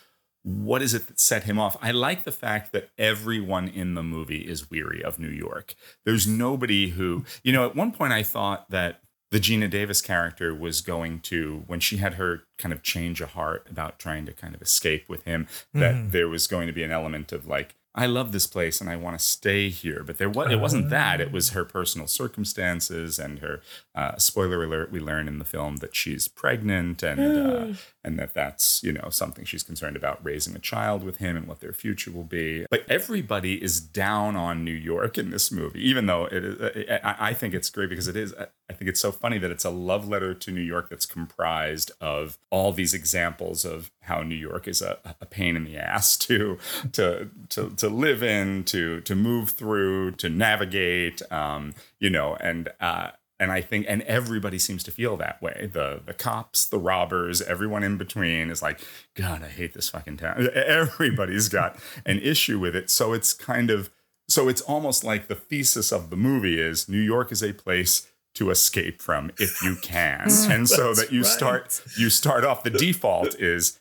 [0.43, 1.77] what is it that set him off?
[1.83, 5.75] I like the fact that everyone in the movie is weary of New York.
[6.05, 10.55] There's nobody who, you know, at one point I thought that the Geena Davis character
[10.55, 14.33] was going to, when she had her kind of change of heart about trying to
[14.33, 17.75] kind of escape with him, that there was going to be an element of like,
[17.95, 20.05] I love this place and I want to stay here.
[20.05, 21.21] But there was, it wasn't that.
[21.21, 23.61] It was her personal circumstances and her
[23.95, 24.93] uh, spoiler alert.
[24.93, 27.75] We learn in the film that she's pregnant and uh,
[28.09, 31.47] and that that's you know something she's concerned about raising a child with him and
[31.47, 32.67] what their future will be.
[32.71, 37.01] But everybody is down on New York in this movie, even though it is.
[37.05, 38.35] I, think it's great because it is.
[38.39, 41.93] I think it's so funny that it's a love letter to New York that's comprised
[42.01, 46.17] of all these examples of how New York is a, a pain in the ass
[46.17, 46.59] to
[46.93, 51.21] to to to live in, to to move through, to navigate.
[51.31, 55.71] Um, you know, and uh, and I think and everybody seems to feel that way.
[55.73, 58.81] The the cops, the robbers, everyone in between is like,
[59.15, 60.49] God, I hate this fucking town.
[60.55, 62.91] Everybody's got an issue with it.
[62.91, 63.91] So it's kind of
[64.29, 68.09] so it's almost like the thesis of the movie is New York is a place
[68.35, 70.23] to escape from if you can.
[70.51, 71.31] and so that you right.
[71.31, 73.79] start you start off the default is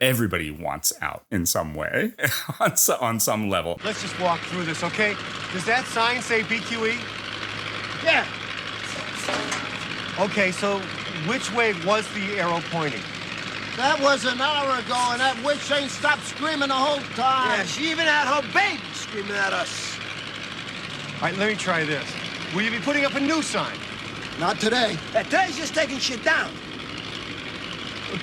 [0.00, 2.12] everybody wants out in some way
[2.60, 3.80] on, so, on some level.
[3.84, 5.16] Let's just walk through this, okay?
[5.52, 6.96] Does that sign say BQE?
[8.04, 8.24] Yeah.
[10.18, 10.80] Okay, so
[11.26, 13.02] which way was the arrow pointing?
[13.76, 17.60] That was an hour ago, and that witch ain't stopped screaming the whole time.
[17.60, 19.96] Yeah, she even had her baby screaming at us.
[21.16, 22.04] All right, let me try this.
[22.54, 23.76] Will you be putting up a new sign?
[24.40, 24.96] Not today.
[25.12, 26.50] Today's just taking shit down.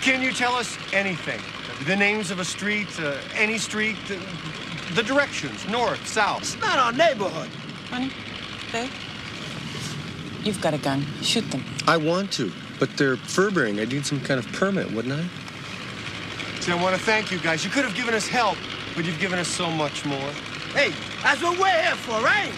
[0.01, 1.39] Can you tell us anything
[1.85, 4.15] The names of a street, uh, any street, uh,
[4.95, 6.41] the directions, north, south.
[6.41, 7.49] It's not our neighborhood.
[7.89, 8.11] Honey,
[8.71, 8.89] babe,
[10.45, 11.05] you've got a gun.
[11.21, 11.63] Shoot them.
[11.87, 13.79] I want to, but they're fur-bearing.
[13.79, 15.27] I need some kind of permit, wouldn't I?
[16.61, 17.65] See, I want to thank you guys.
[17.65, 18.57] You could have given us help,
[18.95, 20.31] but you've given us so much more.
[20.73, 22.51] Hey, that's what we're here for, right?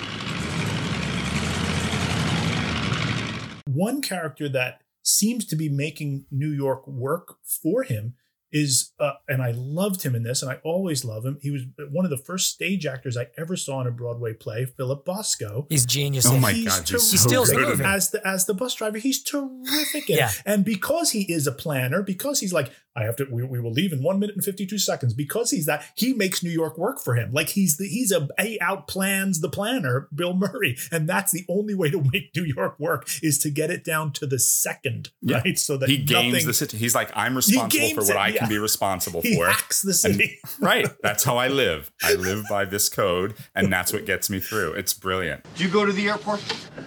[3.66, 8.16] One character that seems to be making New York work for him
[8.52, 11.38] is, uh, and I loved him in this, and I always love him.
[11.42, 14.66] He was one of the first stage actors I ever saw in a Broadway play,
[14.66, 15.68] Philip Bosco.
[15.70, 16.26] He's genius.
[16.26, 16.66] Oh my it.
[16.66, 17.84] God, he's He so steals good in movie.
[17.84, 17.88] it.
[17.88, 18.98] as the as the bus driver.
[18.98, 20.08] He's terrific.
[20.08, 20.32] Yeah.
[20.46, 23.72] And because he is a planner, because he's like, I have to, we, we will
[23.72, 25.14] leave in one minute and 52 seconds.
[25.14, 27.32] Because he's that, he makes New York work for him.
[27.32, 30.76] Like he's the, he's a, he out plans the planner, Bill Murray.
[30.92, 34.12] And that's the only way to make New York work is to get it down
[34.14, 35.38] to the second, Yeah.
[35.38, 35.60] right?
[35.60, 36.78] So that he games nothing, the city.
[36.78, 38.40] He's like, I'm responsible for what it, I yeah.
[38.40, 39.48] can be responsible he for.
[39.48, 40.40] hacks the And- city.
[40.60, 40.88] right.
[41.04, 41.92] That's how I live.
[42.04, 44.74] I live by this code, and that's what gets me through.
[44.74, 45.44] It's brilliant.
[45.56, 46.42] Did you go to the airport?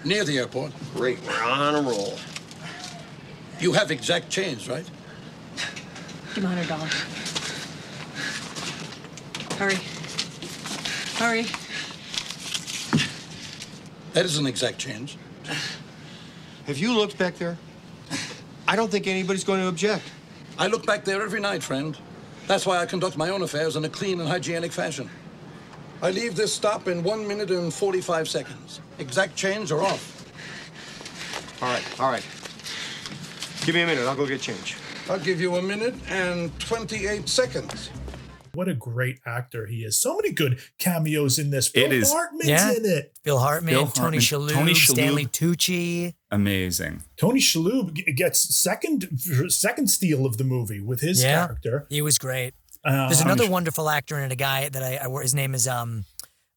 [0.04, 0.72] Near the airport.
[0.94, 2.14] Great, we're on a roll.
[3.60, 4.84] You have exact change, right?
[6.34, 6.92] Give him a hundred dollars.
[9.58, 9.78] Hurry.
[11.16, 11.46] Hurry.
[14.12, 15.18] That is an exact change.
[16.66, 17.58] Have you looked back there?
[18.68, 20.04] I don't think anybody's going to object.
[20.56, 21.96] I look back there every night, friend.
[22.46, 25.10] That's why I conduct my own affairs in a clean and hygienic fashion.
[26.02, 28.80] I leave this stop in one minute and 45 seconds.
[28.98, 30.16] Exact change or off.
[31.62, 32.26] All right, all right.
[33.66, 34.06] Give me a minute.
[34.06, 34.76] I'll go get change.
[35.10, 37.90] I'll give you a minute and 28 seconds.
[38.54, 40.00] What a great actor he is.
[40.00, 41.66] So many good cameos in this.
[41.66, 42.70] Phil It is- Hartman's Yeah.
[42.72, 43.12] in it.
[43.24, 44.92] Phil Hartman, Phil Tony Hartman, Shalhoub, Tony Shalhoub.
[44.92, 46.14] Stanley Tucci.
[46.30, 47.02] Amazing.
[47.16, 49.08] Tony Shalhoub gets second
[49.48, 51.46] second steal of the movie with his Yeah.
[51.46, 51.86] character.
[51.90, 52.54] He was great.
[52.84, 55.66] Uh, There's another wonderful actor in it, a guy that I, I his name is
[55.66, 56.04] um,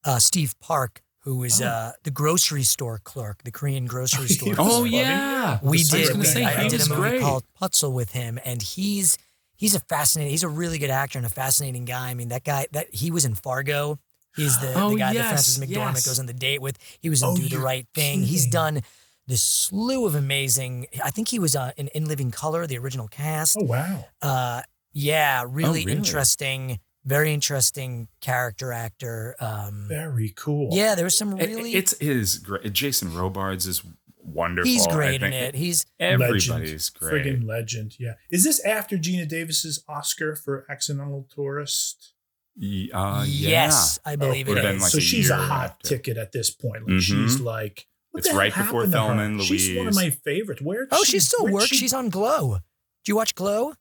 [0.05, 4.55] uh, Steve Park, who is uh, the grocery store clerk, the Korean grocery store.
[4.57, 4.91] Oh clerk.
[4.91, 6.07] yeah, we I was did.
[6.09, 7.21] gonna we- say, I, I he did a movie great.
[7.21, 9.17] called Putzel with him, and he's
[9.55, 10.31] he's a fascinating.
[10.31, 12.09] He's a really good actor and a fascinating guy.
[12.09, 13.99] I mean, that guy that he was in Fargo.
[14.35, 16.05] He's the, Oh, the guy yes, that Frances McDormand yes.
[16.07, 16.79] goes on the date with.
[16.99, 18.23] He was in Oh, Do the Right Thing.
[18.23, 18.81] He's done
[19.27, 20.87] this slew of amazing.
[21.03, 23.55] I think he was uh, in In Living Color, the original cast.
[23.59, 24.05] Oh wow.
[24.23, 25.91] Uh, yeah, really, really?
[25.91, 29.35] interesting, very interesting character actor.
[29.39, 30.69] Um, Very cool.
[30.71, 31.75] yeah, there was some It- really.
[31.75, 32.71] it's his great.
[32.73, 33.81] Jason Robards is
[34.19, 34.71] wonderful.
[34.71, 35.55] he's great in it.
[35.55, 37.25] He's Everybody's great.
[37.25, 37.95] Friggin' legend.
[37.99, 38.13] Yeah.
[38.31, 42.13] Is this after Geena Davis's Oscar for Accidental Tourist?
[42.55, 45.87] Ye- uh, yes, I believe Would've it been like so a she's a hot after.
[45.89, 46.83] ticket at this point.
[46.87, 47.01] Like Mhm.
[47.01, 48.97] she's like what It's the hell right before happened to?
[48.97, 50.61] Thelma and She's one of my favorites.
[50.61, 51.67] Where oh, she still where'd works.
[51.67, 52.59] she- She's on Glow.
[53.03, 53.73] Do you watch Glow?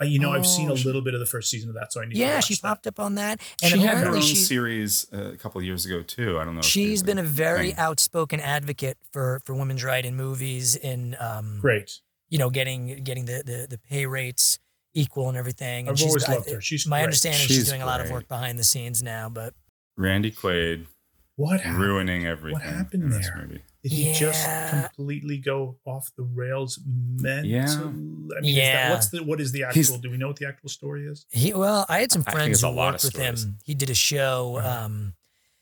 [0.00, 1.74] Uh, you know, I've seen Oh, a she- little bit of the first season of
[1.76, 2.62] that, so I need to Yeah, watch she that.
[2.62, 5.86] popped up on that, and she had her own series uh, a couple of years
[5.86, 6.38] ago too.
[6.38, 6.60] I don't know.
[6.60, 7.78] if she's it's been a very thing.
[7.78, 12.00] outspoken advocate for for women's right in movies, in um, Great.
[12.28, 14.58] you know, getting getting the the, the pay rates
[14.94, 15.88] equal and everything.
[15.88, 16.60] And I've she's, always I- loved her.
[16.60, 17.04] She's my great.
[17.04, 17.40] understanding.
[17.46, 19.54] She's, She's doing a lot of work behind the scenes now, but
[19.96, 20.86] Randy Quaid
[21.36, 21.82] What happened?
[21.82, 22.52] ruining everything.
[22.52, 23.60] What happened in this there?
[23.90, 24.02] Movie.
[24.04, 27.54] Did he just completely go off the rails mentally?
[27.54, 27.72] Yeah.
[27.80, 29.98] I mean, is that, what's the what is the He's- actual?
[29.98, 31.26] do we know what the actual story is?
[31.30, 33.58] he well, I had some friends who lot worked of with him.
[33.64, 34.60] He did a show.
[34.62, 35.14] Um,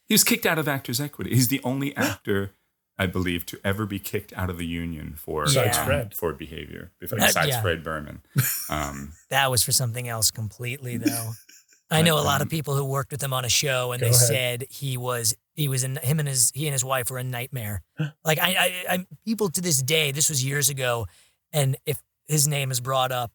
[0.06, 1.30] He was kicked out of Actors Equity.
[1.34, 2.52] He's the only actor,
[2.98, 6.14] I believe, to ever be kicked out of the union for Besides um, Fred.
[6.14, 6.92] for behavior.
[7.00, 7.60] Besides yeah.
[7.62, 8.22] Fred Berman.
[8.70, 11.32] Um, that was for something else completely, though.
[11.90, 14.06] I know a lot of people who worked with him on a show, and Go
[14.08, 14.26] they ahead.
[14.26, 17.24] said he was he was in him and his he and his wife were a
[17.24, 17.82] nightmare.
[18.24, 18.54] Like I,
[18.88, 21.06] I, I people to this day, this was years ago,
[21.52, 23.30] and if his name is brought up,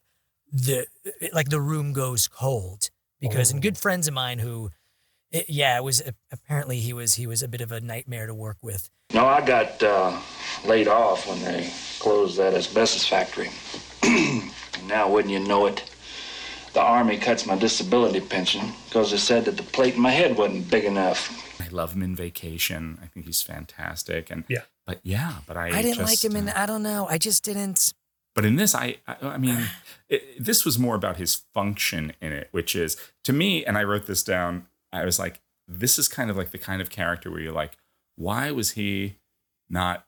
[0.52, 0.86] the
[1.32, 3.80] like the room goes cold because and good Oh.
[3.80, 4.70] friends of mine who,
[5.30, 6.02] it, yeah, it was
[6.32, 8.90] apparently he was he was a bit of a nightmare to work with.
[9.14, 10.18] No, I got uh,
[10.64, 13.50] laid off when they closed that asbestos factory.
[14.86, 15.84] now, wouldn't you know it,
[16.72, 20.36] the Army cuts my disability pension because they said that the plate in my head
[20.36, 21.46] wasn't big enough.
[21.60, 22.98] I love him in Vacation.
[23.02, 24.30] I think he's fantastic.
[24.30, 24.62] And Yeah.
[24.86, 27.06] but yeah, but I I, didn't like him in uh, I don't know.
[27.08, 27.92] I just didn't.
[28.34, 29.66] But in this, I, I, I mean,
[30.08, 33.84] it, this was more about his function in it, which is to me, and I
[33.84, 34.66] wrote this down.
[34.92, 37.76] I was like, this is kind of like the kind of character where you're like,
[38.16, 39.16] why was he
[39.68, 40.06] not?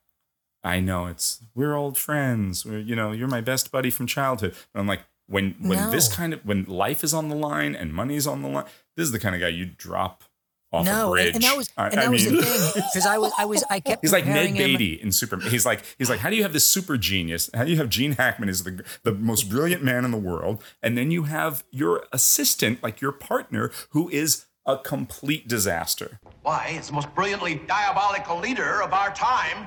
[0.65, 2.65] I know it's we're old friends.
[2.65, 4.55] We're you know you're my best buddy from childhood.
[4.73, 7.93] But I'm like, when when this kind of when life is on the line and
[7.93, 8.65] money is on the line,
[8.97, 10.25] this is the kind of guy you drop
[10.73, 11.27] off a no, bridge.
[11.27, 13.33] and, and that was I- and I that was mean- the thing because I was
[13.39, 15.51] I was I kept He's like Ned comparing him- Beatty in Superman.
[15.51, 17.51] He's like he's like, how do you have this super genius?
[17.53, 20.63] How do you have Gene Hackman is the the most brilliant man in the world,
[20.83, 26.21] and then you have your assistant, like your partner, who is a complete disaster.
[26.43, 29.67] Why, it's the most brilliantly diabolical leader of our time,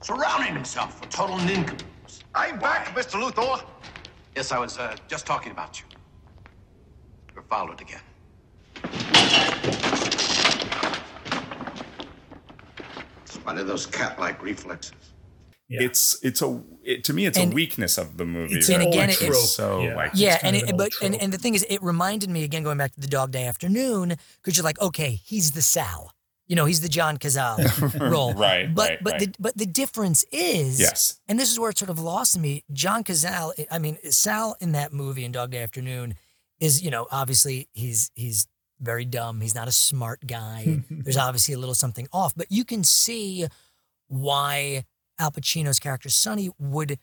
[0.00, 2.24] surrounding himself with total nincompoops.
[2.34, 3.20] I'm back, Mr.
[3.22, 3.62] Luthor.
[4.36, 5.86] Yes, I was uh, just talking about you.
[7.34, 8.00] You're followed again.
[13.24, 14.92] Spite of those cat-like reflexes.
[15.68, 18.54] It's it's a it, to me it's And- a weakness of the movie.
[18.54, 19.96] It's that an again, it's it's- so Yeah.
[19.96, 22.44] like yeah, kind and it, an but and, and the thing is, it reminded me
[22.44, 26.12] again going back to the Dog Day Afternoon because you're like, okay, he's the Sal,
[26.46, 27.58] you know, he's the John Cazale
[28.10, 29.20] role, Right, But right, but right.
[29.20, 31.20] the but the difference is, Yes.
[31.28, 32.64] and this is where it sort of lost me.
[32.72, 36.14] John Cazale, I mean, Sal in that movie in Dog Day Afternoon
[36.60, 38.46] is, you know, obviously he's he's
[38.80, 39.40] very dumb.
[39.40, 40.82] He's not a smart guy.
[40.90, 43.46] There's obviously a little something off, but you can see
[44.08, 44.84] why
[45.18, 46.98] Al Pacino's character Sonny would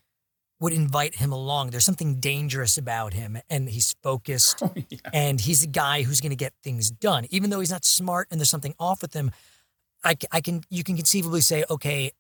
[0.64, 1.72] would invite him along.
[1.72, 4.74] There's something dangerous about him, and he's focused, Oh,
[5.12, 8.30] and he's a guy who's going to get things done, even though he's not smart
[8.32, 9.32] and there's something off with him.
[10.06, 12.12] I can you can conceivably say, okay,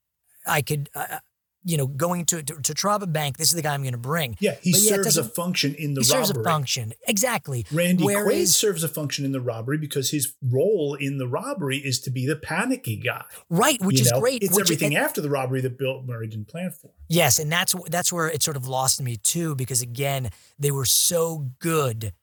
[0.46, 1.20] I could, uh,
[1.66, 3.38] you know, going to, to to rob a bank.
[3.38, 4.36] This is the guy I'm going to bring.
[4.40, 6.26] Yeah, he But yeah, serves a function in the he robbery.
[6.26, 7.66] serves a function exactly.
[7.72, 11.78] Randy Quaid Whereas, serves a function in the robbery because his role in the robbery
[11.78, 13.24] is to be the panicky guy.
[13.50, 14.20] right, which You is know?
[14.20, 14.44] great.
[14.44, 16.92] It's everything after the robbery that Bill Murray didn't plan for.
[17.08, 20.86] Yes, and that's that's where it sort of lost me too, because again, they were
[20.86, 22.14] so good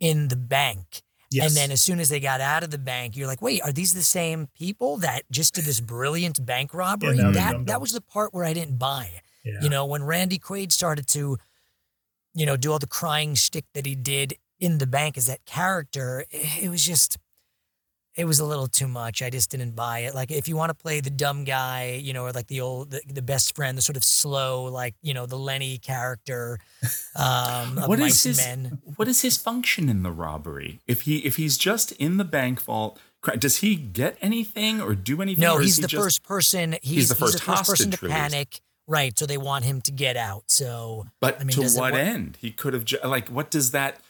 [0.00, 1.02] in the bank.
[1.36, 1.48] Yes.
[1.48, 3.72] And then as soon as they got out of the bank, you're like, wait, are
[3.72, 7.16] these the same people that just did this brilliant bank robbery?
[7.16, 9.20] they're that that was the part where I didn't buy.
[9.44, 9.60] Yeah.
[9.62, 11.36] You know, when Randy Quaid started to,
[12.34, 15.44] you know, do all the crying shtick that he did in the bank as that
[15.44, 17.18] character, it, it was just
[18.16, 19.20] it was a little too much.
[19.20, 20.14] I just didn't buy it.
[20.14, 22.90] Like if you want to play the dumb guy, you know, or like the old
[22.90, 26.58] the, the best friend, the sort of slow, like you know, the Lenny character
[27.16, 28.78] um, of what is his Men.
[28.96, 30.80] what is his function in the robbery?
[30.86, 32.98] If he if he's just in the bank vault,
[33.38, 35.42] does he get anything or do anything?
[35.42, 36.76] No, he's he the just- first person.
[36.82, 38.60] He's, the first person to panic.
[38.88, 40.44] Right, so they want him to get out.
[40.46, 42.38] So, But I mean, to what end?
[42.40, 44.00] He could have like what does that?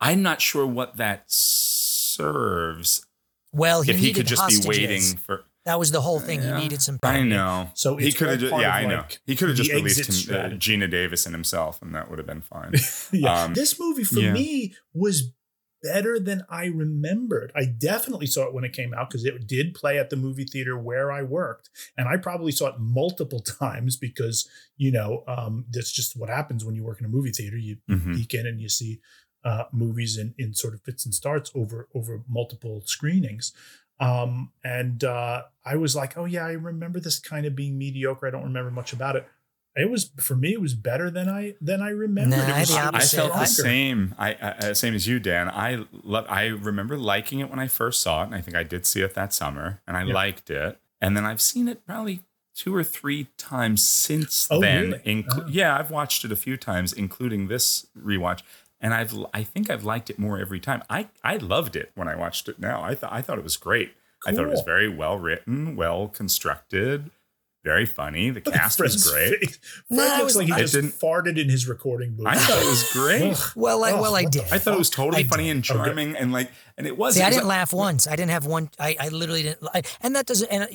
[0.00, 3.06] I'm not sure what that serves.
[3.52, 4.66] Well, he if he needed could just be hostages.
[4.66, 5.44] waiting for.
[5.64, 6.42] That was the whole thing.
[6.42, 6.98] Yeah, he needed some.
[7.04, 7.28] I panic.
[7.30, 7.70] know.
[7.74, 8.38] So he could have.
[8.40, 8.96] Just, yeah, of, I know.
[8.96, 10.48] like, He could have just released him, uh.
[10.56, 12.72] Geena Davis and himself, and that would have been fine.
[13.12, 13.44] yeah.
[13.44, 14.32] Um, this movie for yeah.
[14.32, 15.32] me was
[15.84, 17.50] better than I remembered.
[17.56, 20.44] I definitely saw it when it came out because it did play at the movie
[20.44, 21.70] theater where I worked.
[21.98, 26.64] And I probably saw it multiple times because, you know, um, that's just what happens
[26.64, 27.56] when you work in a movie theater.
[27.56, 28.16] You Mhm.
[28.16, 29.00] peek in and you see
[29.44, 33.52] uh, movies in, in sort of fits and starts over over multiple screenings.
[34.00, 38.26] Um, and uh, I was like, oh yeah, I remember this kind of being mediocre.
[38.26, 39.26] I don't remember much about it.
[39.74, 40.52] It was for me.
[40.52, 42.36] It was better than I than I remembered.
[42.36, 43.16] Nah, it I was, the it was I opposite.
[43.16, 44.14] felt the same.
[44.18, 45.48] I, I uh, same as you, Dan.
[45.48, 46.26] I love.
[46.28, 49.00] I remember liking it when I first saw it, and I think I did see
[49.02, 50.12] it that summer, and I Yeah.
[50.14, 50.78] liked it.
[51.00, 52.20] And then I've seen it probably
[52.54, 54.90] two or three times since Oh, then.
[54.90, 54.98] really?
[55.22, 55.48] Inclu- Oh.
[55.48, 58.42] Yeah, I've watched it a few times, including this rewatch,
[58.82, 60.82] and I've I think I've liked it more every time.
[60.90, 62.82] I I loved it when I watched it now.
[62.82, 63.94] I thought I thought it was great.
[64.26, 67.10] I thought it was very well written, well constructed,
[67.64, 68.30] very funny.
[68.30, 69.38] The Look at cast was great.
[69.40, 69.56] face.
[69.88, 72.26] Fred No, I looks like he I just didn't- farted in his recording booth.
[72.26, 73.36] I thought it was great.
[73.56, 74.44] Well, I, well, I did.
[74.52, 75.50] I thought it was totally I funny did.
[75.56, 75.74] and Okay.
[75.74, 77.14] charming, and like, and it was.
[77.14, 78.06] See, it I didn't a- laugh once.
[78.06, 78.70] I didn't have one.
[78.78, 79.68] I, I literally didn't.
[79.74, 80.48] I, and that doesn't.
[80.48, 80.68] And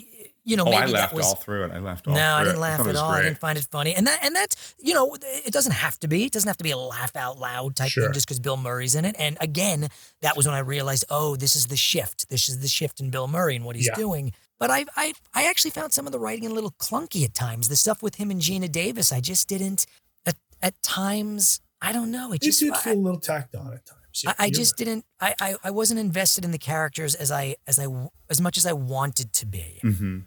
[0.48, 1.26] you know, Oh, maybe I laughed was.
[1.26, 1.72] all through it.
[1.72, 2.26] I laughed all through it.
[2.26, 3.12] No, I didn't laugh at all.
[3.12, 6.08] I didn't find it funny, and that and that's you know, it doesn't have to
[6.08, 6.24] be.
[6.26, 8.06] It doesn't have to be a laugh out loud type Sure.
[8.06, 9.16] thing just because Bill Murray's in it.
[9.20, 9.90] And again,
[10.22, 12.30] that was when I realized, oh, this is the shift.
[12.30, 13.96] This is the shift in Bill Murray and what he's Yeah.
[13.96, 14.34] doing.
[14.60, 17.68] But I, I, I actually found some of the writing a little clunky at times.
[17.70, 19.86] The stuff with him and Geena Davis, I just didn't.
[20.26, 22.32] At at times, I don't know.
[22.32, 24.24] It It just did I- feel a little tacked on at times.
[24.24, 24.86] Yeah, I, I just right.
[24.86, 25.06] didn't.
[25.22, 27.86] I, I I wasn't invested in the characters as I as I
[28.32, 29.80] as much as I wanted to be.
[29.84, 30.20] Mm-hmm.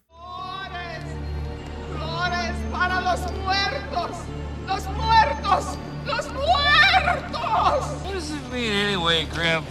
[2.81, 4.17] Flores para los muertos.
[4.67, 5.79] Los muertos.
[6.07, 8.05] Los muertos.
[8.05, 9.65] What does it mean anyway, Grim?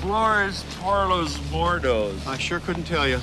[0.00, 2.14] Flores por los muertos.
[2.26, 3.20] I sure couldn't tell you.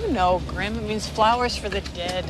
[0.00, 0.76] You know, Grim.
[0.76, 2.24] It means flowers for the dead.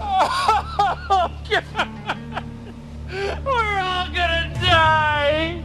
[0.00, 2.44] Oh, God.
[3.44, 5.62] We're all gonna die.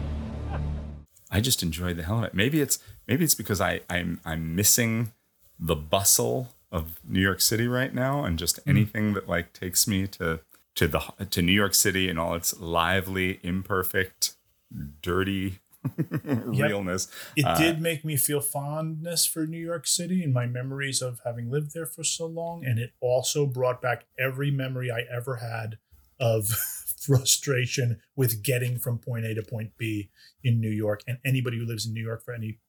[1.32, 2.34] I just enjoyed the hell of it.
[2.34, 5.14] Maybe it's maybe it's because I I'm I'm missing
[5.60, 8.70] the bustle of New York City right now, and just Hmm.
[8.72, 10.40] anything that like takes me to
[10.76, 11.00] to the
[11.30, 14.36] to New York City and all its lively, imperfect,
[15.02, 15.60] dirty
[16.24, 17.08] realness.
[17.36, 21.22] It Uh, did make me feel fondness for New York City and my memories of
[21.24, 22.66] having lived there for so long.
[22.66, 25.78] And it also brought back every memory I ever had
[26.20, 26.48] of
[27.00, 30.10] frustration with getting from point A to point B
[30.44, 31.04] in New York.
[31.08, 32.60] And anybody who lives in New York for any,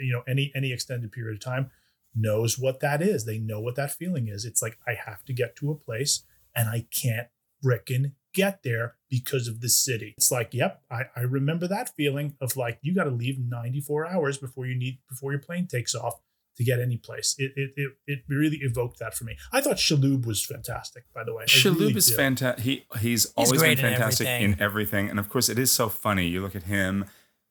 [0.00, 1.70] you know, any any extended period of time
[2.14, 3.24] knows what that is.
[3.24, 4.44] They know what that feeling is.
[4.44, 7.28] It's like I have to get to a place and I can't
[7.64, 10.14] frickin' get there because of the city.
[10.16, 14.06] It's like, yep, I, I remember that feeling of like you got to leave 94
[14.06, 16.20] hours before you need before your plane takes off
[16.56, 17.34] to get any place.
[17.38, 19.36] It it it, it really evoked that for me.
[19.52, 21.44] I thought Shalhoub was fantastic, by the way.
[21.44, 22.64] I Shalhoub really is fantastic.
[22.64, 24.60] He he's always been great in fantastic in everything.
[24.60, 25.10] everything.
[25.10, 26.26] and of course, it is so funny.
[26.26, 27.06] You look at him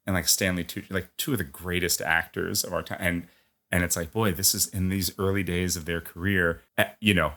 [0.06, 3.28] and like Stanley Tucci, like two of the greatest actors of our time, and
[3.72, 6.62] and it's like, boy, this is in these early days of their career.
[6.78, 7.34] eh, You know,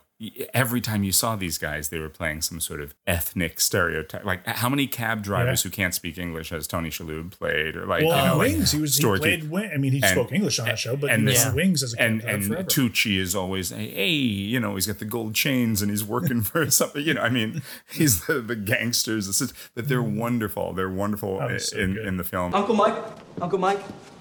[0.55, 4.25] every time you saw these guys, they were playing some sort of ethnic stereotype.
[4.25, 8.05] Like, how many cab drivers who can't speak English has Tony Shalhoub played, or like,
[8.05, 9.71] well, you know, like Wings, he was he played Wing.
[9.75, 11.55] I mean, he and- spoke English on that show, but he and was this- in
[11.55, 12.69] Wings as a and character and forever.
[12.91, 16.43] Tucci is always hey, hey, you know he's got the gold chains and he's working
[16.43, 17.63] for something you know I mean
[17.93, 22.07] he's the, the gangsters it's just, but they're wonderful they're wonderful so in, good.
[22.07, 22.97] in the film Uncle Mike,
[23.41, 23.81] Uncle Mike,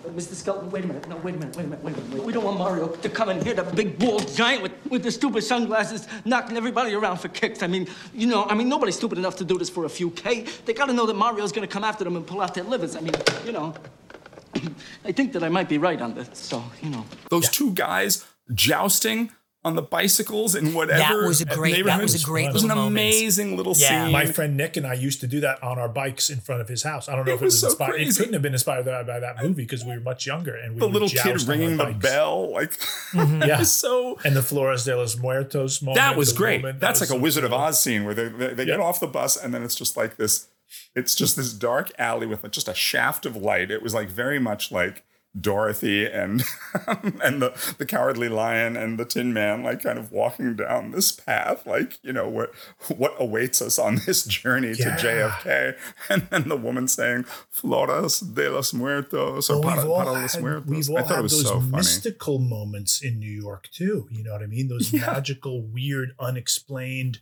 [0.10, 0.34] Mr.
[0.34, 1.08] Skelton, wait a minute.
[1.08, 2.24] No, wait a minute, wait a minute, wait a minute.
[2.26, 5.12] We don't want Mario to come in here, that big bald giant with, with the
[5.12, 7.64] stupid sunglasses, knocking everybody around for kicks.
[7.64, 10.12] I mean, you know, I mean, nobody's stupid enough to do this for a few
[10.12, 10.46] K.
[10.66, 12.96] They gotta know that Mario's gonna come after them and pull out their livers.
[12.96, 13.14] I mean,
[13.46, 13.74] you know.
[15.06, 17.06] I think that I might be right on this, so, you know.
[17.30, 19.32] those two guys jousting
[19.66, 22.02] on the bicycles and whatever That was a great- that neighborhood.
[22.04, 22.88] was a great it was an moment.
[22.90, 24.04] amazing little Yeah.
[24.04, 26.60] scene My friend Nick and I used to do that on our bikes in front
[26.62, 27.08] of his house.
[27.08, 28.02] I don't know It if it was was so inspired.
[28.02, 30.74] It couldn't have been inspired by, by that movie because we were much younger and
[30.74, 32.78] we the little joust kid ringing the bell like
[33.14, 33.22] Yeah.
[33.26, 33.48] Mhm.
[33.56, 35.96] it was so And the Flores de los Muertos moment.
[35.96, 36.62] That was great.
[36.62, 37.54] moment, That's that like a was so Wizard of.
[37.54, 40.18] Oz scene where they they, they get off the bus and then it's just like
[40.18, 40.48] this.
[40.96, 43.72] It's just this dark alley with just a shaft of light.
[43.72, 45.04] It was like very much like
[45.40, 46.44] Dorothy and
[47.24, 51.12] and the the Cowardly Lion and the Tin Man, like kind of walking down this
[51.12, 52.52] path, like you know what
[52.98, 54.96] what awaits us on this journey Yeah.
[54.96, 55.76] to JFK,
[56.10, 60.42] and then the woman saying "Flores de los Muertos" or Well, para, para los had,
[60.44, 60.68] Muertos.
[60.70, 61.72] we've all I thought had it was those so funny.
[61.78, 64.08] mystical moments in New York too.
[64.12, 64.68] You know what I mean?
[64.68, 67.20] Those magical, weird, unexplained,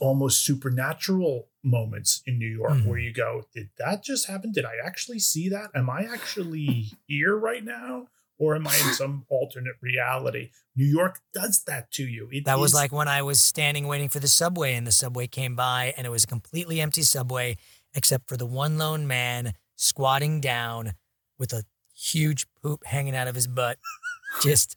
[0.00, 2.88] almost supernatural moments in New York Mm-hmm.
[2.88, 4.52] where you go, "Did that just happen?
[4.52, 5.70] Did I actually see that?
[5.74, 8.08] Am I actually here right now?"
[8.38, 10.48] Or am I in some alternate reality?
[10.74, 12.26] New York does that to you.
[12.32, 15.26] It That was like when I was standing waiting for the subway and the subway
[15.26, 17.58] came by and it was a completely empty subway
[17.92, 20.94] except for the one lone man squatting down
[21.38, 23.78] with a huge poop hanging out of his butt.
[24.42, 24.74] Just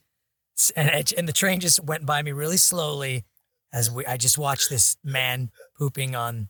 [0.75, 3.23] and, and the train just went by me really slowly
[3.71, 6.49] as we I just watched this man pooping on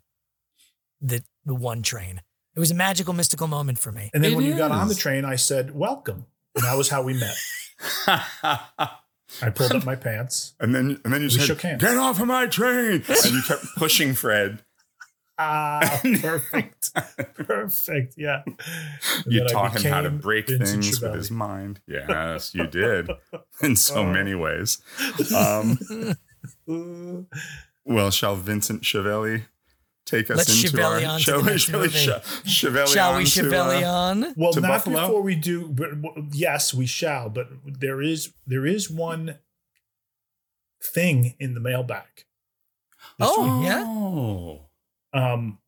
[1.03, 2.21] the the one train.
[2.55, 4.09] It was a magical mystical moment for me.
[4.13, 6.25] And then It when you got on the train, I said, "Welcome,"
[6.55, 7.35] and that was how we met.
[9.41, 10.53] I pulled up my pants.
[10.59, 11.81] And then and then you said, shook hands.
[11.81, 14.63] "Get off of my train!" and you kept pushing Fred.
[15.39, 16.91] Ah, perfect,
[17.33, 18.13] perfect.
[18.17, 18.43] Yeah.
[18.45, 18.55] And
[19.25, 21.81] You taught him how to break Vincent things with his mind.
[21.87, 23.09] Yes, you did,
[23.61, 24.79] in so many ways.
[25.35, 25.79] Um,
[27.83, 29.45] well, shall Vincent Schiavelli
[30.05, 31.97] take us Let's into our on to shall the we, next shall we movie.
[31.97, 32.09] sh-
[32.45, 33.29] Schiavelli Shall we on to,
[33.85, 34.33] uh.
[34.35, 35.01] Well, to not Buffalo?
[35.07, 37.29] before we do, but w- yes, we shall.
[37.29, 39.39] But there is there is one
[40.83, 42.25] thing in the mailbag.
[43.19, 43.83] Oh, yeah.
[43.85, 44.65] Oh,
[45.13, 45.59] Um,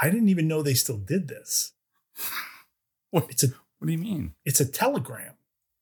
[0.00, 1.72] I didn't even know they still did this.
[3.10, 4.34] what, It's a what do you mean?
[4.44, 5.34] it's a telegram.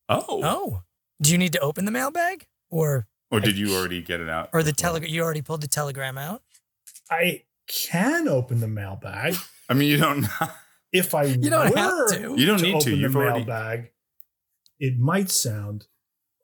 [0.07, 0.83] Oh, Oh.
[1.21, 2.47] Do you need to open the mailbag?
[2.69, 4.49] Or or did you already get it out?
[4.53, 4.81] or the before?
[4.91, 6.41] telegram you already pulled the telegram out?
[7.09, 9.35] I can open the mailbag
[9.69, 10.25] I mean, you don't.
[10.91, 12.35] if I You don't have to.
[12.35, 12.89] You don't need to.
[12.89, 13.91] open You've the already- mailbag.
[14.79, 15.87] It might sound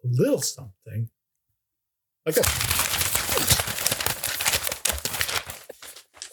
[0.04, 1.10] a little something
[2.26, 2.42] like a.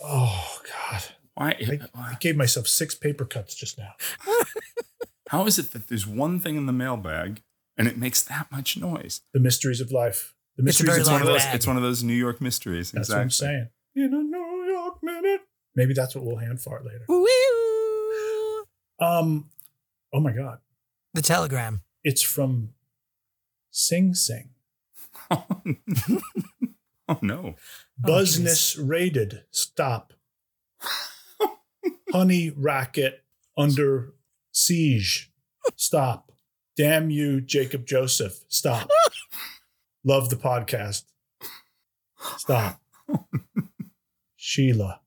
[0.04, 1.02] Oh God!
[1.34, 1.50] Why?
[1.60, 3.92] I, I gave myself six paper cuts just now.
[5.28, 7.42] How is it that there's one thing in the mailbag
[7.78, 9.22] and it makes that much noise?
[9.32, 10.34] The mysteries of life.
[10.56, 11.44] The mysteries very of It's one of those.
[11.44, 11.54] bag.
[11.54, 12.90] It's one of those New York mysteries.
[12.90, 13.16] That's exactly.
[13.18, 13.68] what I'm saying.
[13.94, 15.42] In a New York minute.
[15.74, 17.04] Maybe that's what we'll hand fart later.
[17.08, 17.26] Woo!
[19.00, 19.50] Um.
[20.12, 20.58] Oh my God!
[21.14, 21.82] The telegram.
[22.04, 22.70] It's from
[23.70, 24.50] Sing Sing.
[25.30, 27.56] oh no!
[28.02, 29.44] Buzzness raided.
[29.50, 30.12] Stop.
[32.12, 33.24] Honey racket
[33.56, 34.14] under
[34.52, 35.30] siege.
[35.76, 36.32] Stop.
[36.76, 38.44] Damn you, Jacob Joseph.
[38.48, 38.88] Stop.
[40.04, 41.04] Love the podcast.
[42.36, 42.80] Stop.
[44.52, 45.00] Sheila.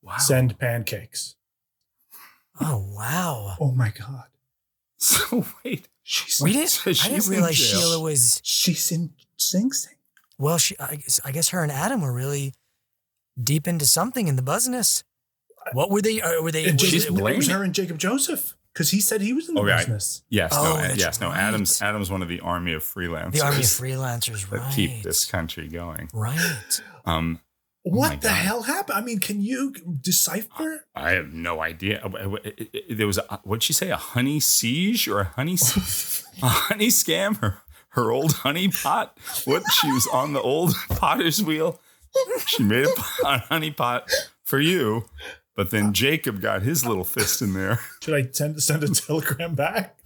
[0.00, 0.16] Wow.
[0.18, 1.34] Send pancakes.
[2.60, 3.56] Oh wow.
[3.60, 4.24] Oh my god.
[4.98, 6.80] So wait, she's We didn't.
[6.86, 7.56] I she's didn't realize.
[7.56, 8.40] Sheila was.
[8.44, 9.94] She's in Sing Sing.
[10.38, 10.78] Well, she.
[10.78, 12.54] I guess, I guess her and Adam were really
[13.42, 15.02] deep into something in the business.
[15.72, 16.20] What were they?
[16.22, 16.66] Uh, were they?
[16.66, 19.32] And was She's it- Jacob, was blaming- her and Jacob Joseph because he said he
[19.32, 19.78] was in the Oh, right.
[19.78, 20.22] business.
[20.28, 21.28] Yes, Oh, no, that's yes, no.
[21.28, 21.38] right.
[21.38, 23.32] Adam's Adam's one of the army of freelancers.
[23.32, 24.74] the army of freelancers, that right?
[24.74, 26.08] keep this country going.
[26.12, 26.80] Right.
[27.04, 27.40] Um,
[27.84, 28.34] Oh What the God.
[28.34, 28.96] hell happened?
[28.96, 30.86] I mean, can you decipher?
[30.94, 32.00] I have no idea.
[32.04, 33.90] Uh, uh, it- it- There was a, what'd she say?
[33.90, 37.38] A honey siege or a honey s- a honey scam?
[37.38, 37.58] Her
[37.90, 39.18] her old honey pot.
[39.46, 41.80] What she was on the old potter's wheel.
[42.46, 44.08] She made a, pot- a honey pot
[44.44, 45.06] for you,
[45.56, 47.80] but then Jacob got his little fist in there.
[48.02, 49.98] Should I send send a telegram back?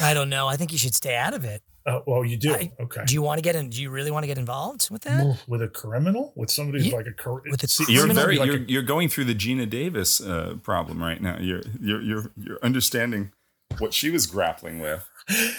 [0.00, 0.48] I don't know.
[0.48, 1.62] I think you should stay out of it.
[1.86, 2.52] Uh, well, you do.
[2.52, 3.04] I- okay.
[3.06, 3.70] Do you want to get in?
[3.70, 5.38] Do you really want to get involved with that?
[5.46, 8.36] with a criminal, with somebody who's Yeah, like a cor- with a see, You're very
[8.38, 11.36] like you're, a- you're going through the Geena Davis uh, problem right now.
[11.38, 13.30] You're you're you're you're understanding
[13.78, 15.08] what she was grappling with.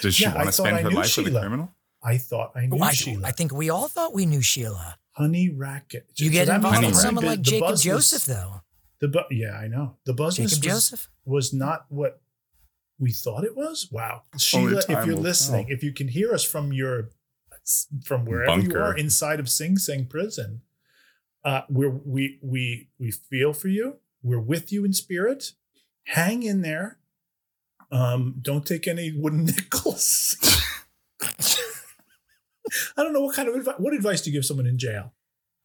[0.01, 1.72] Does she Yeah, I want to spend I her knew life with a criminal?
[2.03, 3.28] I thought I knew Oh, I, Sheila.
[3.28, 4.97] I think we all thought we knew Sheila.
[5.13, 6.07] honey racket.
[6.15, 8.61] You So get involved with the- someone the like Jacob buzz was- Joseph, though.
[9.00, 9.98] The bu- yeah, I know.
[10.06, 11.10] The buzz Jacob was, Joseph?
[11.26, 12.22] was not what
[13.00, 13.89] we thought it was.
[13.91, 15.76] Wow, Sheila, if you're listening, tell.
[15.76, 17.10] if you can hear us from your
[18.04, 20.62] from wherever you are inside of Sing Sing prison,
[21.43, 23.98] uh, we're we we we feel for you.
[24.24, 25.54] We're with you in spirit.
[26.06, 26.98] Hang in there.
[27.91, 30.36] Um, don't take any wooden nickels.
[32.98, 33.76] I don't know what kind of advice.
[33.78, 35.14] What advice do you give someone in jail?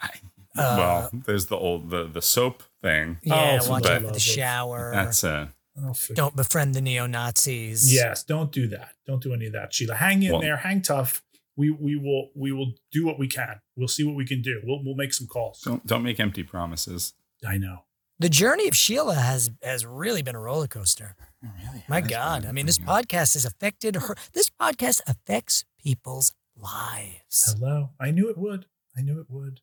[0.02, 0.08] Uh,
[0.56, 3.18] well, there's the old the the soap thing.
[3.22, 4.90] Yeah, Oh, watch out for the shower.
[4.94, 5.48] That's uh
[5.82, 7.94] Oh, Don't befriend the neo Nazis.
[7.94, 8.90] Yes, don't do that.
[9.06, 9.94] Don't do any of that, Sheila.
[9.94, 11.22] Hang in Well- there, hang tough.
[11.56, 13.60] We we will we will do what we can.
[13.76, 14.60] We'll see what we can do.
[14.64, 15.60] We'll we'll make some calls.
[15.62, 17.14] don't don't make empty promises.
[17.46, 17.84] I know.
[18.18, 21.16] The journey of Sheila has has really been a roller coaster.
[21.42, 21.84] Really?
[21.88, 24.14] My God, I mean, this podcast has affected her.
[24.32, 27.54] This podcast affects people's lives.
[27.58, 27.90] Hello.
[28.00, 28.66] I knew it would.
[28.96, 29.60] I knew it would.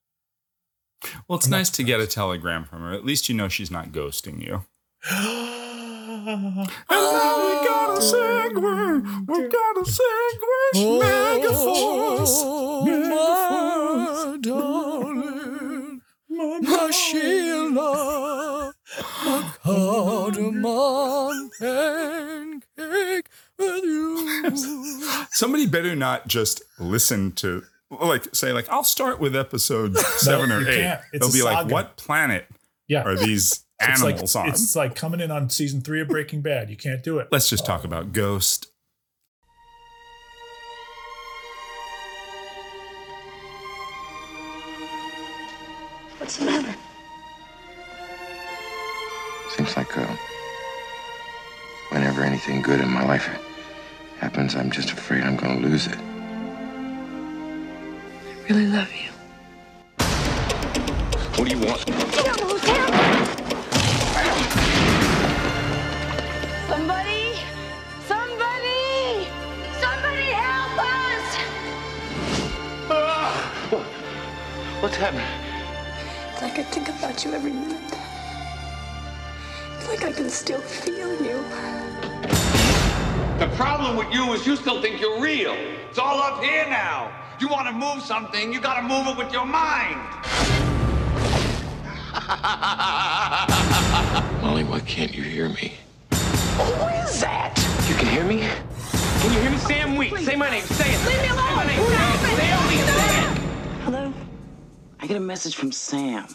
[1.28, 2.94] Well, it's I'm nice to get a telegram from her.
[2.94, 4.64] At least you know she's not ghosting you.
[6.22, 8.50] Oh, we got a oh.
[8.52, 9.28] segue.
[9.28, 10.74] We got a segue.
[10.76, 11.00] Oh.
[11.00, 12.44] Mega force.
[13.10, 18.74] my darling, my Sheila,
[19.26, 25.26] a cardamom pancake with you.
[25.32, 30.62] Somebody better not just listen to like say like I'll start with episode seven or
[30.62, 30.76] you eight.
[30.82, 31.02] can't.
[31.14, 32.48] It's They'll a be like, what planet
[32.88, 33.04] Yeah.
[33.04, 34.50] are these It's like, animals on?
[34.50, 36.70] it's like coming in on season three of Breaking Bad.
[36.70, 37.30] You can't do it.
[37.32, 38.68] Let's just talk about Ghost.
[46.18, 46.76] What's the matter?
[49.56, 50.16] Seems like uh,
[51.90, 53.28] whenever anything good in my life
[54.20, 55.98] happens, I'm just afraid I'm going to lose it.
[58.50, 59.12] I really love you.
[61.36, 61.82] What do you want?
[66.68, 67.38] Somebody!
[68.08, 69.28] Somebody!
[69.80, 71.38] Somebody help us!
[72.90, 73.54] Ah!
[74.82, 75.28] What's happening?
[76.34, 77.94] It's like I think about you every minute.
[79.78, 81.38] It's like I can still feel you.
[83.38, 85.54] The problem with you is you still think you're real.
[85.88, 87.12] It's all up here now.
[87.40, 89.98] You want to move something, you got to move it with your mind.
[94.42, 95.72] Molly, why can't you hear me?
[96.12, 96.74] Who
[97.04, 97.56] is that?
[97.88, 98.40] You can hear me?
[99.22, 99.58] Can you hear me?
[99.58, 100.18] Sam Wheat.
[100.18, 100.64] Say my name.
[100.64, 101.06] Say it.
[101.08, 101.48] Leave me alone!
[101.48, 101.80] Say my name.
[102.20, 102.40] Say it.
[102.40, 102.86] Sam Wheat.
[102.86, 103.28] Say it.
[103.84, 104.14] Hello?
[105.00, 106.28] I get a message from Sam.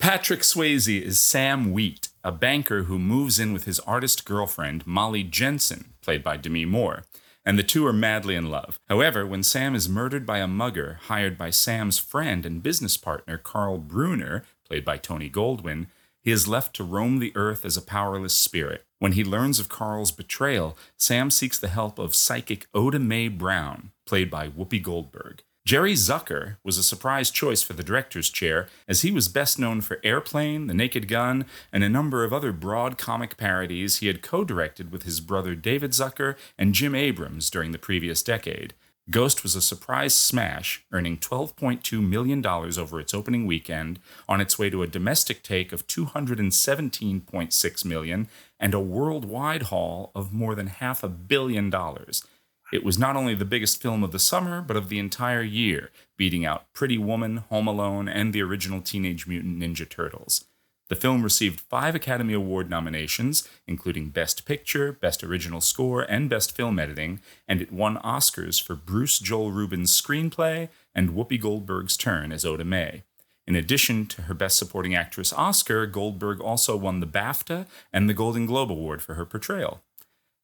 [0.00, 5.24] Patrick Swayze is Sam Wheat, a banker who moves in with his artist girlfriend, Molly
[5.24, 7.04] Jensen, played by Demi Moore,
[7.44, 8.78] and the two are madly in love.
[8.88, 13.38] However, when Sam is murdered by a mugger hired by Sam's friend and business partner,
[13.38, 15.86] Carl Bruner, played by Tony Goldwyn,
[16.20, 18.84] he is left to roam the earth as a powerless spirit.
[18.98, 23.92] When he learns of Carl's betrayal, Sam seeks the help of psychic Oda Mae Brown,
[24.06, 25.42] played by Whoopi Goldberg.
[25.68, 29.82] Jerry Zucker was a surprise choice for the director's chair, as he was best known
[29.82, 34.22] for Airplane, The Naked Gun, and a number of other broad comic parodies he had
[34.22, 38.72] co directed with his brother David Zucker and Jim Abrahams during the previous decade.
[39.10, 44.70] Ghost was a surprise smash, earning $12.2 million over its opening weekend, on its way
[44.70, 51.02] to a domestic take of 217.6 million and a worldwide haul of more than half
[51.02, 52.24] a billion dollars.
[52.72, 55.90] It was not only the biggest film of the summer, but of the entire year,
[56.18, 60.44] beating out Pretty Woman, Home Alone, and the original Teenage Mutant Ninja Turtles.
[60.88, 66.56] The film received five Academy Award nominations, including Best Picture, Best Original Score, and Best
[66.56, 72.32] Film Editing, and it won Oscars for Bruce Joel Rubin's screenplay and Whoopi Goldberg's turn
[72.32, 73.02] as Oda Mae.
[73.46, 78.14] In addition to her Best Supporting Actress Oscar, Goldberg also won the BAFTA and the
[78.14, 79.82] Golden Globe Award for her portrayal.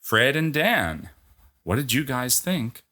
[0.00, 1.10] Fred and Dan,
[1.64, 2.84] what did you guys think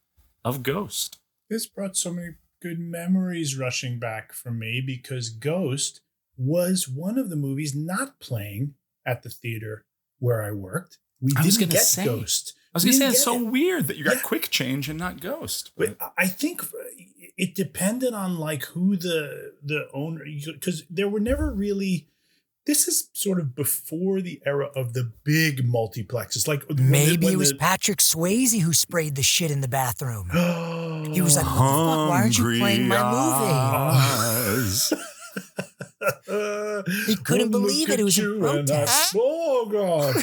[0.43, 1.19] of Ghost?
[1.49, 6.01] This brought so many good memories rushing back for me because Ghost
[6.37, 8.73] was one of the movies not playing
[9.05, 9.85] at the theater
[10.19, 10.97] where I worked.
[11.21, 12.53] We I didn't get say- Ghost.
[12.73, 13.51] I was going to say, it's so it.
[13.51, 15.71] weird that you got Quick Change and not Ghost.
[15.77, 16.63] But I think
[17.37, 22.07] it depended on like who the the owner because there were never really.
[22.65, 26.47] This is sort of before the era of the big multiplexes.
[26.47, 29.67] Like when the- Maybe it was the- Patrick Swayze who sprayed the shit in the
[29.67, 30.29] bathroom.
[31.13, 32.09] he was like, "What the fuck?
[32.09, 35.03] Why aren't you playing my movie?"
[37.07, 37.99] he couldn't One believe it.
[37.99, 39.15] It was a you and I- protest.
[39.17, 40.15] oh god.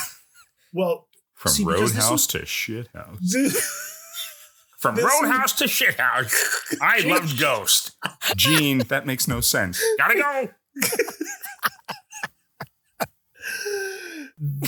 [0.72, 3.18] Well, From see, Roadhouse was- to Shithouse.
[4.78, 6.32] From This Roadhouse to Shithouse.
[6.80, 7.90] I loved Ghost.
[8.34, 9.78] Gene, that makes no sense.
[9.98, 10.48] Gotta go.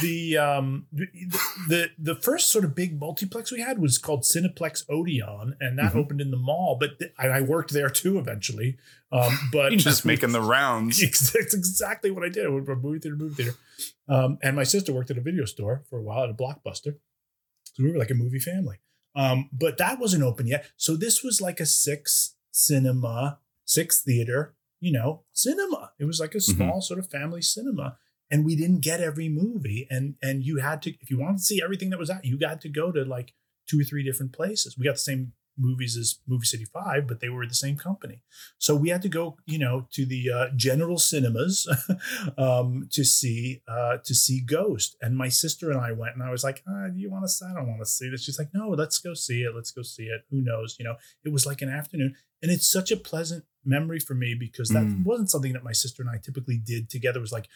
[0.03, 5.57] The um the, the first sort of big multiplex we had was called Cineplex Odeon,
[5.61, 5.97] and that Mhm.
[5.97, 6.77] opened in the mall.
[6.79, 8.77] But th- I, worked there too eventually.
[9.11, 11.01] Um, but just making the rounds.
[11.33, 12.45] That's exactly what I did.
[12.45, 13.57] I went from movie theater to movie theater.
[14.09, 16.97] Um, and my sister worked at a video store for a while at a blockbuster.
[17.75, 18.77] So we were like a movie family.
[19.15, 20.67] Um, but that wasn't open yet.
[20.77, 25.93] So this was like a six cinema, six theater, you know, cinema.
[25.99, 27.97] It was like a small sort of family cinema.
[28.33, 29.87] And we didn't get every movie.
[29.91, 32.39] And and you had to, if you wanted to see everything that was out, you
[32.39, 33.35] got to go to like
[33.69, 34.77] two or three different places.
[34.77, 38.23] We got the same movies as Movie City Five, but they were the same company.
[38.59, 41.69] So we had to go, you know, to the uh, General Cinemas
[42.39, 44.97] um, to see uh, to see Ghost.
[45.01, 47.29] And my sister and I went, and I was like, ah, "Do you want to?
[47.29, 47.45] see?
[47.47, 49.55] I don't want to see this." She's like, "No, let's go see it.
[49.55, 50.23] Let's go see it.
[50.31, 50.77] Who knows?
[50.79, 54.35] You know." It was like an afternoon, and it's such a pleasant memory for me
[54.35, 55.05] because that Mm.
[55.05, 57.19] wasn't something that my sister and I typically did together.
[57.19, 57.47] It was like,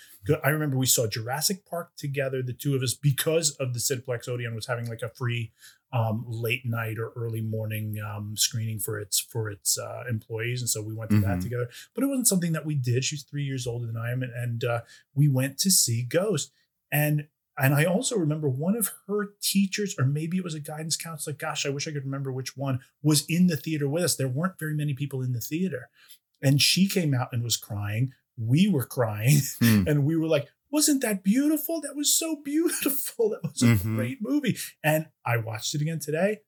[0.44, 4.28] I remember we saw Jurassic Park together, the two of us, because of the Cineplex
[4.28, 5.50] Odeon was having like a free
[5.96, 10.68] um, late night or early morning um, screening for its for its uh, employees, and
[10.68, 11.42] so we went to that Mhm.
[11.42, 11.68] together.
[11.94, 13.04] But it wasn't something that we did.
[13.04, 14.80] She's three years older than I am, and, and uh,
[15.14, 16.52] we went to see Ghost.
[16.92, 17.28] And
[17.58, 21.34] and I also remember one of her teachers, or maybe it was a guidance counselor.
[21.34, 24.14] Gosh, I wish I could remember which one was in the theater with us.
[24.16, 25.88] There weren't very many people in the theater,
[26.42, 28.12] and she came out and was crying.
[28.36, 29.84] We were crying, Hmm.
[29.88, 31.80] and we were like, "Wasn't that beautiful?
[31.80, 33.24] That was so beautiful.
[33.42, 33.96] That was a Mhm.
[33.96, 36.38] great movie." And I watched it again today.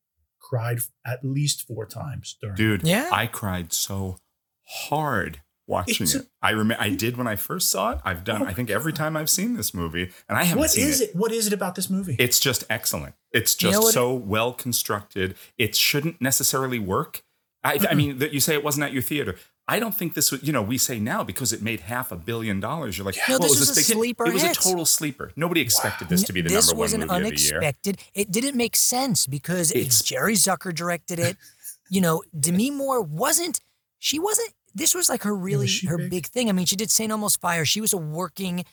[0.41, 2.57] Cried at least four times during.
[2.57, 3.09] Dude, Yeah.
[3.12, 4.18] I cried so
[4.66, 6.29] hard watching a- it.
[6.43, 7.99] I remember I did when I first saw it.
[8.05, 10.87] I've done I think every time I've seen this movie, and I haven't What seen
[10.89, 11.14] is it?
[11.16, 12.16] What is it about this movie?
[12.18, 13.14] It's just excellent.
[13.33, 15.37] It's You know just what- so well constructed.
[15.59, 17.22] It shouldn't necessarily work.
[17.64, 19.35] I, I mean, that you say it wasn't at your theater.
[19.71, 20.43] I don't think this was.
[20.43, 22.97] You know, we say now because it made half a billion dollars.
[22.97, 23.95] You're like, No, well, this it was a big hit.
[23.97, 25.31] sleeper It was a total sleeper.
[25.37, 27.57] Nobody expected this to be the this number was one an movie of the year.
[27.59, 27.99] unexpected.
[28.14, 31.37] It didn't make sense because It's- Jerry Zucker directed it.
[31.91, 33.61] you know, Demi Moore wasn't.
[33.99, 34.53] She wasn't.
[34.75, 36.11] This was like her really her big?
[36.11, 36.49] big thing.
[36.49, 37.64] I mean, she did Saint Elmo's Fire.
[37.64, 38.64] She was a working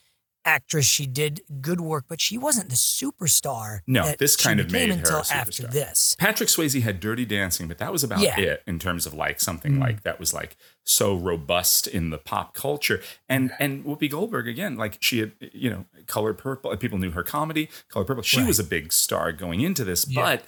[0.45, 0.85] actress.
[0.85, 3.79] She did good work, but she wasn't the superstar.
[3.87, 5.71] No, that this she kind of became made her until a after superstar.
[5.71, 6.15] this.
[6.19, 8.39] Patrick Swayze had Dirty Dancing, but that was about Yeah.
[8.39, 9.81] it in terms of like something mm.
[9.81, 13.01] like that was like so robust in the pop culture.
[13.27, 16.71] And and Whoopi Goldberg again, like she had you know Color Purple.
[16.71, 18.23] Uh, people knew her comedy, Color Purple.
[18.23, 18.47] She Right.
[18.47, 20.21] was a big star going into this, Yeah.
[20.21, 20.45] but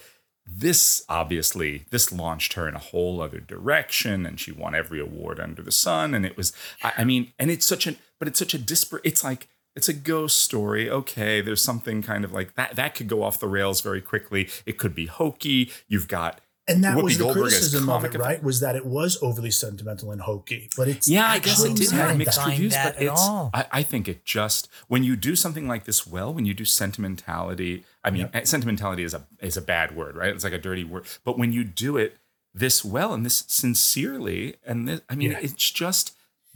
[0.50, 5.38] this obviously this launched her in a whole other direction and she won every award
[5.38, 8.38] under the sun and it was I, I mean and it's such a but it's
[8.38, 9.46] such a disparate it's like
[9.78, 13.36] it's a ghost story okay there's something kind of like that that could go off
[13.44, 16.32] the rails very quickly it could be hokey you've got
[16.70, 18.42] And that Whoopi was the Goldberg criticism of comic it, right?
[18.42, 21.92] Was that it was overly sentimental and hokey, but it's Yeah, I guess it did
[21.92, 23.22] not have mixed reviews, but it's.
[23.60, 26.66] I, I think it just when you do something like this well, when you do
[26.66, 27.84] sentimentality.
[28.06, 30.34] I mean, eh, sentimentality is a is a bad word, right?
[30.34, 31.04] It's like a dirty word.
[31.24, 32.10] But when you do it
[32.52, 35.40] this well and this sincerely, and this, I mean, Yeah.
[35.40, 36.06] it's just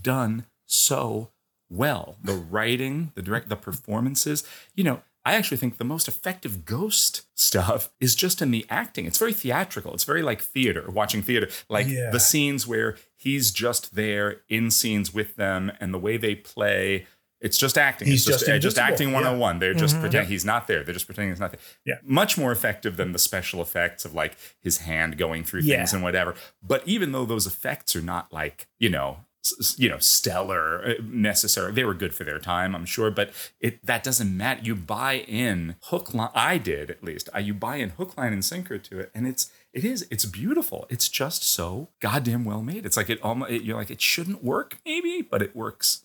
[0.00, 1.30] done so
[1.72, 2.16] well.
[2.22, 4.44] The writing, the direct, the performances.
[4.74, 9.06] You know, I actually think the most effective ghost stuff is just in the acting.
[9.06, 9.94] It's very theatrical.
[9.94, 11.48] It's very like theater, watching theater.
[11.68, 12.10] Like Yeah.
[12.10, 17.06] the scenes where he's just there in scenes with them and the way they play.
[17.40, 18.06] It's just acting.
[18.08, 18.92] He's it's just, just just invisible.
[18.92, 19.14] acting Yeah.
[19.14, 19.58] 101.
[19.58, 20.00] They're just Mhm.
[20.00, 20.84] pretending he's not there.
[20.84, 21.60] They're just pretending he's not there.
[21.84, 21.96] Yeah.
[22.04, 25.78] Much more effective than the special effects of like his hand going through Yeah.
[25.78, 26.34] things and whatever.
[26.62, 29.31] But even though those effects are not like, you know, s- s-
[29.76, 31.72] you know stellar uh, necessary.
[31.72, 33.30] They were good for their time i'm sure but
[33.60, 37.54] it that doesn't matter you buy in hook line i did at least I, you
[37.54, 40.86] buy in hook line and sinker to it and it's it is it's beautiful.
[40.90, 42.84] It's just so goddamn well made.
[42.84, 46.04] It's like it almost it, you're like it shouldn't work maybe but it works.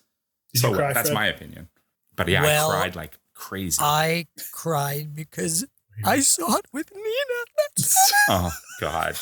[0.54, 0.94] Did so you cry, well.
[0.94, 1.14] that's Fred?
[1.14, 1.68] my opinion.
[2.16, 3.78] But yeah Well, i cried like crazy.
[3.80, 5.66] I cried because
[6.04, 7.86] I saw it with Nina.
[8.30, 9.16] Oh god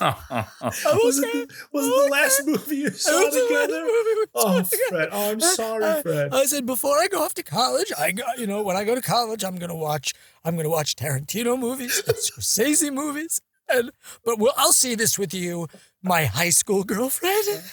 [0.00, 3.80] was it the, was it the last movie you saw was the last together?
[3.82, 4.62] movie we saw Oh.
[4.88, 5.08] Fred.
[5.12, 6.34] Oh, I'm sorry, I- Fred.
[6.34, 8.94] I said before I go off to college, I got you know when I go
[8.94, 10.14] to college, I'm gonna watch
[10.44, 13.90] I'm gonna watch Tarantino movies, and Scorsese movies, and
[14.24, 15.68] but well, I'll see this with you,
[16.02, 17.46] my high school girlfriend.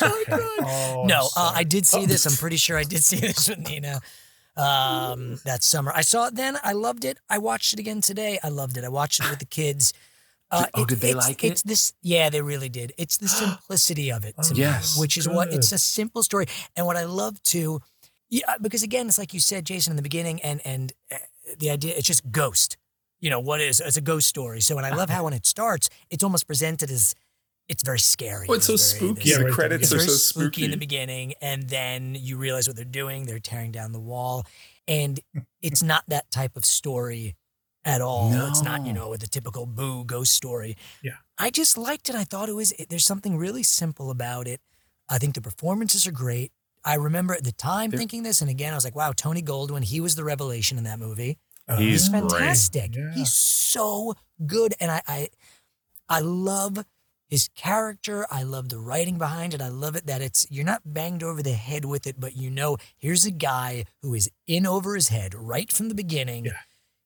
[0.00, 1.52] Oh, no, I'm uh.
[1.56, 2.24] I did see this.
[2.24, 4.00] I'm pretty sure I did see this with Nina
[4.56, 5.92] um, that summer.
[5.94, 6.56] I saw it then.
[6.64, 7.18] I loved it.
[7.28, 8.38] I watched it again today.
[8.42, 8.84] I loved it.
[8.84, 9.92] I watched it with the kids.
[10.50, 11.48] Uh, Oh, did they it's- like it?
[11.52, 12.92] It's this, yeah, they really did.
[12.96, 16.46] It's the simplicity of it, to me, Yes, which is what it's a simple story.
[16.76, 17.80] And what I love too,
[18.30, 21.16] yeah, because again, it's like you said, Jason, in the beginning, and and uh,
[21.58, 22.76] the idea it's just ghost.
[23.20, 24.60] You know what is it's a ghost story.
[24.60, 27.14] So, and I love how when it starts, it's almost presented as
[27.68, 28.46] it's very scary.
[28.48, 29.30] Oh, it's so very- spooky.
[29.30, 32.76] there's- the credits it's are so spooky in the beginning, and then you realize what
[32.76, 33.26] they're doing.
[33.26, 34.46] They're tearing down the wall,
[34.86, 35.20] and
[35.60, 37.34] it's not that type of story
[37.88, 38.30] at all.
[38.30, 38.46] No.
[38.48, 39.10] It's not, you No.
[39.10, 40.76] know, the typical boo ghost story.
[41.02, 41.12] Yeah.
[41.38, 42.14] I just liked it.
[42.14, 42.72] I thought it was.
[42.72, 44.60] It, there's something really simple about it.
[45.08, 46.52] I think the performances are great.
[46.84, 49.82] I remember at the time thinking this, and again, I was like, "Wow, Tony Goldwyn,
[49.84, 51.38] he was the revelation in that movie.
[51.66, 52.94] Uh, He's He's fantastic.
[52.96, 53.12] Yeah.
[53.14, 54.14] He's so
[54.46, 55.28] good, and I, I,
[56.08, 56.78] I love
[57.28, 58.26] his character.
[58.30, 59.60] I love the writing behind it.
[59.60, 62.50] I love it that it's you're not banged over the head with it, but you
[62.50, 66.46] know, here's a guy who is in over his head right from the beginning.
[66.46, 66.52] Yeah.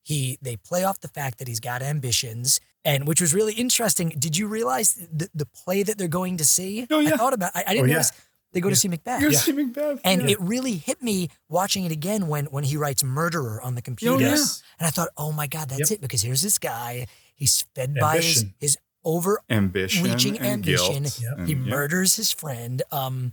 [0.02, 4.08] He they play off the fact that he's got ambitions, and which was really interesting.
[4.18, 6.86] Did you realize the, the play that they're going to see?
[6.90, 7.14] Oh, yeah.
[7.14, 7.52] I thought about.
[7.54, 7.92] I, I didn't Oh, yeah.
[7.94, 8.12] notice
[8.52, 9.22] they go to see Macbeth.
[9.22, 10.00] You're see Macbeth.
[10.04, 10.30] And yeah.
[10.32, 14.14] it really hit me watching it again when when he writes murderer on the computer.
[14.16, 14.34] Oh, yeah.
[14.78, 15.98] And I thought, oh my God, that's Yep.
[15.98, 16.00] it.
[16.00, 17.06] Because here's this guy.
[17.34, 21.02] He's fed by his, his over ambition reaching and ambition.
[21.04, 21.20] guilt.
[21.22, 21.38] Yep.
[21.38, 21.60] and- He yeah.
[21.60, 22.82] murders his friend.
[22.90, 23.32] Um,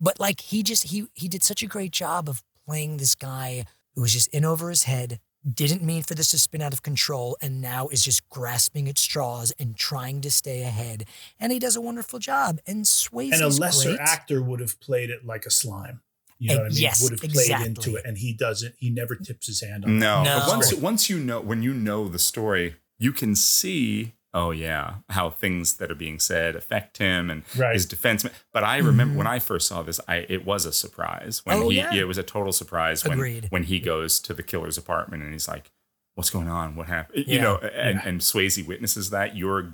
[0.00, 3.64] but like he just he he did such a great job of playing this guy
[3.94, 5.20] who was just in over his head,
[5.52, 8.96] didn't mean for this to spin out of control, and now is just grasping at
[8.98, 11.04] straws and trying to stay ahead.
[11.38, 12.60] And he does a wonderful job.
[12.66, 14.00] And Swayze and a lesser great.
[14.00, 16.00] actor would have played it like a slime.
[16.38, 16.78] You know Eh, what I mean?
[16.78, 18.74] yes, would have played into it, and he doesn't.
[18.78, 19.98] He never tips his hand on.
[19.98, 20.38] No, No.
[20.40, 24.14] but once once you know when you know the story, you can see.
[24.36, 27.72] Oh yeah, how things that are being said affect him and Right.
[27.72, 28.26] his defense.
[28.52, 29.18] But I remember mm-hmm.
[29.18, 31.94] when I first saw this, I it was a surprise when Oh, he yeah.
[31.94, 33.46] it was a total surprise when Agreed.
[33.50, 35.70] when he goes to the killer's apartment and he's like,
[36.16, 36.74] "What's going on?
[36.74, 37.34] What happened?" Yeah.
[37.34, 39.72] You know, and and Swayze witnesses that your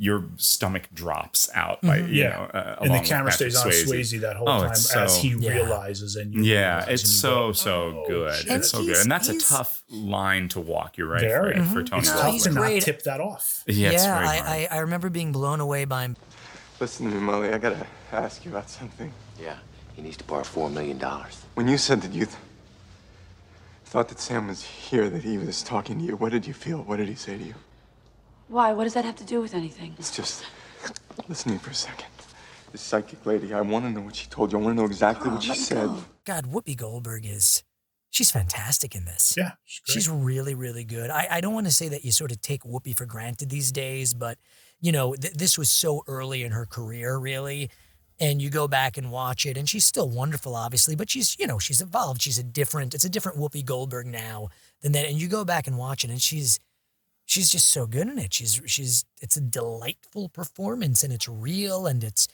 [0.00, 1.82] your stomach drops out.
[1.82, 2.28] Like, you Yeah.
[2.30, 5.20] know, uh, and the camera stays on Swayze, that whole Oh, time it's as so-
[5.20, 5.50] he Yeah.
[5.50, 8.34] realizes and you yeah, realize it's and you so go, so "Oh, good.
[8.36, 10.96] shit." And It's so good, and that's a tough line to walk.
[10.98, 11.54] You're right, Very.
[11.54, 11.90] Fred, for Mhm.
[11.90, 13.64] Tony It's No, tough he's to not tip that off.
[13.66, 14.18] Yeah, yeah.
[14.18, 16.16] I, I, I remember being blown away by him.
[16.78, 17.52] Listen to me, Molly.
[17.52, 19.12] I gotta ask you about something.
[19.42, 19.56] Yeah,
[19.96, 21.00] he needs to borrow $4 million.
[21.54, 22.36] When you said that you th-
[23.84, 26.78] thought that Sam was here, that he was talking to you, what did you feel?
[26.82, 27.54] What did he say to you?
[28.48, 28.72] Why?
[28.72, 29.94] What does that have to do with anything?
[29.98, 30.44] It's just
[31.28, 32.06] listen to me for a second.
[32.72, 34.58] This psychic lady, I want to know what she told you.
[34.58, 35.88] I want to know exactly what she said.
[36.24, 37.62] God, Whoopi Goldberg is
[38.10, 39.34] she's fantastic in this.
[39.36, 39.94] Yeah, she's.
[39.94, 41.10] She's really, really good.
[41.10, 43.72] I, I don't want to say that you sort of take Whoopi for granted these
[43.72, 44.38] days, but
[44.80, 47.70] you know, th- this was so early in her career, really.
[48.20, 51.46] And you go back and watch it, and she's still wonderful, obviously, but she's, you
[51.46, 52.20] know, she's evolved.
[52.20, 54.48] She's a different, it's a different Whoopi Goldberg now
[54.82, 55.06] than that.
[55.06, 56.58] And you go back and watch it, and she's,
[57.28, 58.34] she's just so good in it.
[58.34, 62.26] She's, she's, it's a delightful performance, and it's real, and it's,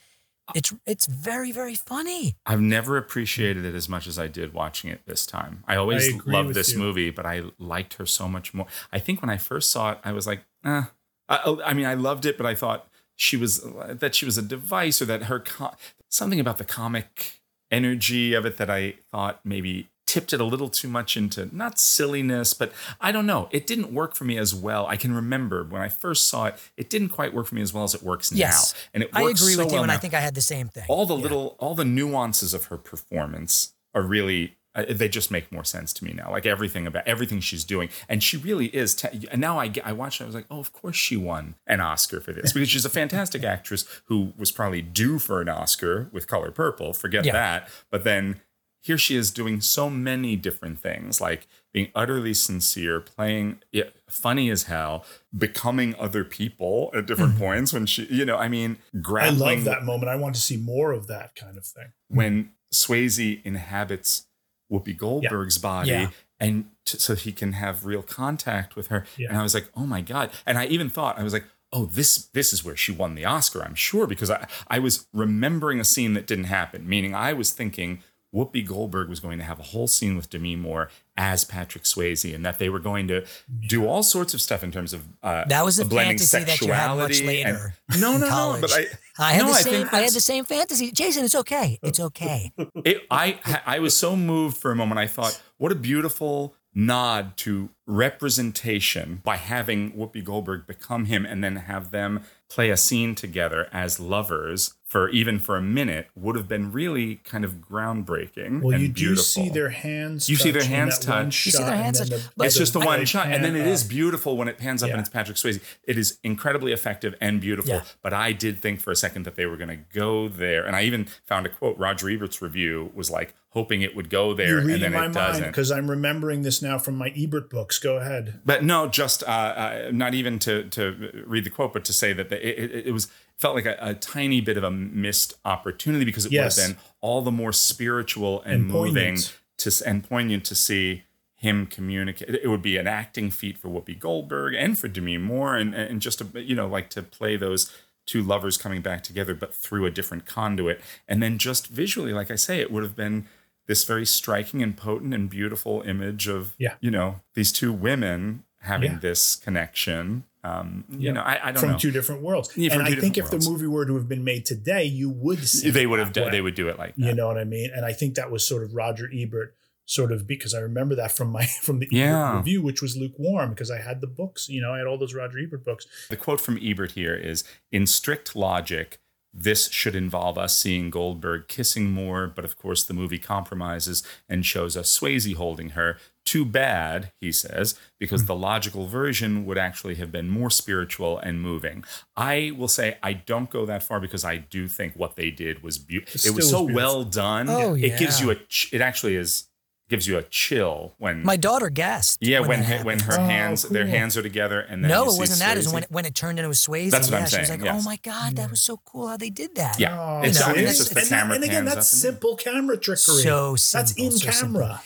[0.55, 2.37] it's, it's very, very funny.
[2.47, 5.65] I've never appreciated it as much as I did watching it this time.
[5.67, 6.79] I always I loved this you.
[6.79, 8.67] movie, but I liked her so much more.
[8.93, 10.85] I think when I first saw it, I was like, eh.
[11.29, 14.43] I, I mean, I loved it, but I thought she was that she was a
[14.43, 15.75] device, or that her co-
[16.11, 17.41] something about the comic
[17.71, 21.79] energy of it that I thought maybe tipped it a little too much into not
[21.79, 23.49] silliness, but I don't know.
[23.51, 24.87] It didn't work for me as well.
[24.87, 27.73] I can remember when I first saw it, it didn't quite work for me as
[27.73, 28.75] well as it works Yes.
[28.75, 28.81] now.
[28.95, 30.69] And it I agree so with you, well and I think I had the same
[30.69, 30.85] thing.
[30.89, 31.23] all the Yeah.
[31.23, 35.93] little all the nuances of her performance are really uh, they just make more sense
[35.93, 39.41] to me now like everything about everything she's doing and she really is te- and
[39.41, 41.81] now i get, i watched it i was like oh of course she won an
[41.81, 46.09] oscar for this because she's a fantastic actress who was probably due for an oscar
[46.13, 47.33] with color purple forget Yeah.
[47.35, 48.41] that but then
[48.85, 54.51] here she is doing so many different things, like being utterly sincere, playing yeah, funny
[54.51, 55.07] as hell,
[55.37, 57.45] becoming other people at different mm-hmm.
[57.45, 60.11] points when she, you know, I mean, I love that moment.
[60.11, 61.93] I want to see more of that kind of thing.
[62.09, 64.27] when Swayze inhabits
[64.71, 66.11] Whoopi Goldberg's body Yeah.
[66.39, 69.07] and t- so he can have real contact with her.
[69.17, 69.29] Yeah.
[69.31, 70.31] And I was like, oh my God.
[70.45, 73.25] And I even thought, I was like, oh, this this is where she won the
[73.25, 77.33] Oscar, I'm sure, because I, I was remembering a scene that didn't happen, meaning I
[77.33, 78.03] was thinking
[78.35, 82.35] Whoopi Goldberg was going to have a whole scene with Demi Moore as Patrick Swayze
[82.35, 83.25] and that they were going to
[83.69, 86.61] do all sorts of stuff in terms of uh, That was a blending fantasy that
[86.61, 87.75] you had much sexuality and- later.
[88.01, 88.59] no, in no, no.
[88.61, 88.87] But I,
[89.19, 89.73] I had no, the same.
[89.73, 90.91] think I, had the same fantasy.
[90.91, 91.79] Jason, it's okay.
[91.83, 92.53] It's okay.
[92.85, 94.99] it, I I was so moved for a moment.
[94.99, 101.45] I thought, what a beautiful nod to representation by having Whoopi Goldberg become him and
[101.45, 106.37] then have them play a scene together as lovers for even for a minute would
[106.37, 108.63] have been really kind of groundbreaking.
[108.63, 109.25] Well, and you do beautiful.
[109.25, 110.29] see their hands.
[110.31, 111.47] You see their hands touch.
[111.47, 113.45] You see their hands touch, the- but- it's just the the one big shot, and
[113.45, 114.95] then it is beautiful when it pans up Yeah.
[114.95, 115.61] and it's Patrick Swayze.
[115.83, 117.75] It is incredibly effective and beautiful.
[117.75, 117.83] Yeah.
[118.03, 120.77] But I did think for a second that they were going to go there, and
[120.77, 121.77] I even found a quote.
[121.77, 125.15] Roger Ebert's review was like hoping it would go there, and then my it mind
[125.15, 125.47] doesn't.
[125.47, 127.79] because I'm remembering this now from my Ebert books.
[127.79, 128.41] Go ahead.
[128.45, 132.13] But no, just uh, uh, not even to to read the quote, but to say
[132.13, 135.35] that the, it, it, it was felt like a, a tiny bit of a missed
[135.45, 136.57] opportunity because it Yes.
[136.57, 139.39] would have been all the more spiritual and, And moving poignant.
[139.59, 141.05] to and poignant to see
[141.37, 142.31] him communicate.
[142.31, 146.01] It would be an acting feat for Whoopi Goldberg and for Demi Moore, and and
[146.01, 147.73] just a, you know like to play those
[148.07, 150.79] two lovers coming back together, but through a different conduit,
[151.09, 153.27] and then just visually, like I say, it would have been
[153.67, 156.75] this very striking and potent and beautiful image of Yeah.
[156.81, 158.99] you know these two women having Yeah.
[159.01, 160.25] this connection.
[160.43, 161.79] Um, you know, I, I don't from know.
[161.79, 162.51] two different worlds.
[162.55, 165.09] Yeah, and I think if different the movie were to have been made today, you
[165.09, 166.29] would see they would have way.
[166.31, 167.03] they would do it like that.
[167.07, 167.71] You know what I mean?
[167.75, 169.55] And I think that was sort of Roger Ebert
[169.87, 172.29] sort of because I remember that from my from the Yeah.
[172.33, 174.49] Ebert review, which was lukewarm because I had the books.
[174.51, 175.87] You know, I had all those Roger Ebert books.
[176.11, 177.43] The quote from Ebert here is
[177.73, 178.99] In strict logic,
[179.37, 184.47] this should involve us seeing Goldberg kissing Moore, but of course the movie compromises and
[184.47, 185.99] shows us Swayze holding her.
[186.25, 191.43] Too bad, he says, because the logical version would actually have been more spiritual and
[191.43, 191.85] moving.
[192.17, 195.63] I will say I don't go that far because I do think what they did
[195.63, 196.31] was beautiful.
[196.31, 197.51] It was so well done.
[197.51, 198.37] Oh, It gives you a.
[198.37, 199.49] ch- It actually is
[199.89, 201.23] gives you a chill when.
[201.25, 202.23] My daughter gasped.
[202.23, 205.03] yeah, when that her, when her Oh, hands their hands are together and then No,
[205.05, 205.57] you it see wasn't that.
[205.57, 206.91] It was when it, when it turned into a Swayze.
[206.91, 209.09] That's what yeah, I'm she was saying, like, "Oh my god, that was so cool
[209.09, 211.45] how they did that." Yeah, Oh, it's, know, and it's just the and, camera and
[211.45, 213.23] again, that's simple camera trickery.
[213.23, 214.61] So simple, that's in so simple.
[214.61, 214.83] camera.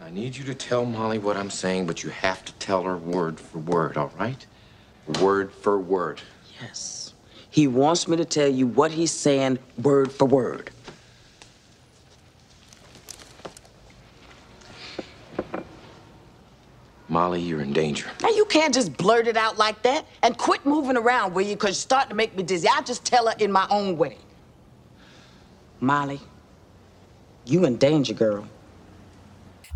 [0.00, 2.96] I need you to tell Molly what I'm saying, but you have to tell her
[2.96, 4.44] word for word, all right?
[5.20, 6.20] Word for word.
[6.60, 7.14] Yes.
[7.50, 10.70] He wants me to tell you what he's saying word for word.
[17.12, 18.10] Molly, you're in danger.
[18.22, 21.54] Now, you can't just blurt it out like that and quit moving around, will you?
[21.56, 22.66] Because you're starting to make me dizzy.
[22.66, 24.16] I'll just tell her in my own way.
[25.78, 26.20] Molly,
[27.44, 28.46] you in danger, girl.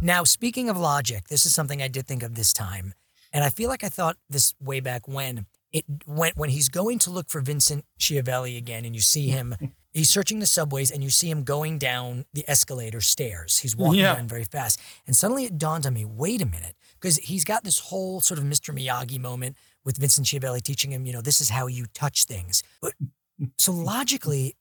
[0.01, 2.95] Now, speaking of logic, this is something I did think of this time,
[3.35, 6.99] and I feel like I thought this way back when it went when he's going
[7.01, 9.55] to look for Vincent Schiavelli again, and you see him.
[9.93, 13.57] He's searching the subways, and you see him going down the escalator stairs.
[13.61, 14.15] He's walking Yeah.
[14.17, 17.65] down very fast, and suddenly it dawned on me: wait a minute, because he's got
[17.65, 18.75] this whole sort of Mr.
[18.75, 22.63] Miyagi moment with Vincent Schiavelli teaching him, you know, this is how you touch things.
[22.83, 22.95] But
[23.59, 24.57] so logically,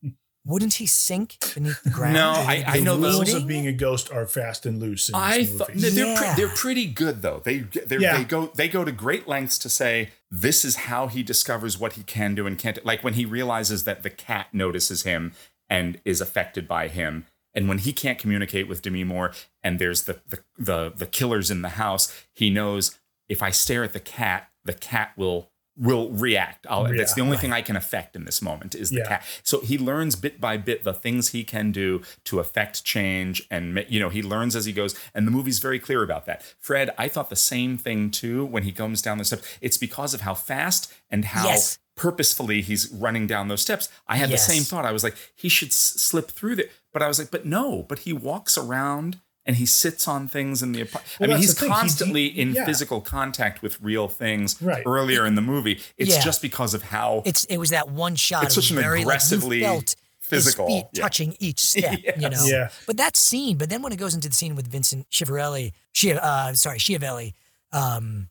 [0.47, 2.13] wouldn't he sink beneath the ground?
[2.13, 5.09] No, I- I know the those- rules of being a ghost are fast and loose.
[5.09, 6.17] In I this thought they're Yeah.
[6.35, 7.41] pre- they're pretty good though.
[7.43, 8.17] They they're, Yeah.
[8.17, 11.93] they go they go to great lengths to say this is how he discovers what
[11.93, 12.85] he can do and can't.
[12.85, 15.33] Like when he realizes that the cat notices him
[15.67, 17.25] and is affected by him,
[17.55, 19.31] and when he can't communicate with Demi Moore,
[19.63, 22.97] and there's the the the, the killers in the house, he knows
[23.29, 26.65] if I stare at the cat, the cat will will react.
[26.69, 29.07] I'll, that's the only thing I can affect in this moment is the Yeah.
[29.09, 29.25] cat.
[29.43, 33.85] So he learns bit by bit the things he can do to affect change, and
[33.89, 34.95] you know he learns as he goes.
[35.13, 36.43] And the movie's very clear about that.
[36.59, 39.57] Fred, I thought the same thing too when he comes down the steps.
[39.59, 41.77] It's because of how fast and how Yes.
[41.95, 43.89] Purposefully he's running down those steps.
[44.07, 44.45] I had Yes.
[44.45, 44.85] the same thought.
[44.85, 46.69] I was like, he should s- slip through the.
[46.93, 47.83] But I was like, but no.
[47.87, 49.19] But he walks around.
[49.47, 51.19] And he sits on things in the apartment.
[51.19, 51.69] Well, I mean, he's thing.
[51.69, 52.65] He constantly in yeah.
[52.65, 54.81] physical contact with real things Right.
[54.87, 55.81] earlier in the movie.
[55.99, 56.21] It's Yeah.
[56.23, 58.45] just because of how It's it was that one shot.
[58.45, 59.87] It's such an very, aggressively like,
[60.19, 61.01] physical, his feet yeah.
[61.03, 61.99] touching each step.
[62.19, 62.43] You know.
[62.43, 62.69] Yeah.
[62.87, 63.57] But that scene.
[63.59, 67.35] But then when it goes into the scene with Vincent Schiavarelli, Schia, uh, sorry, Schiavelli,
[67.71, 68.29] um,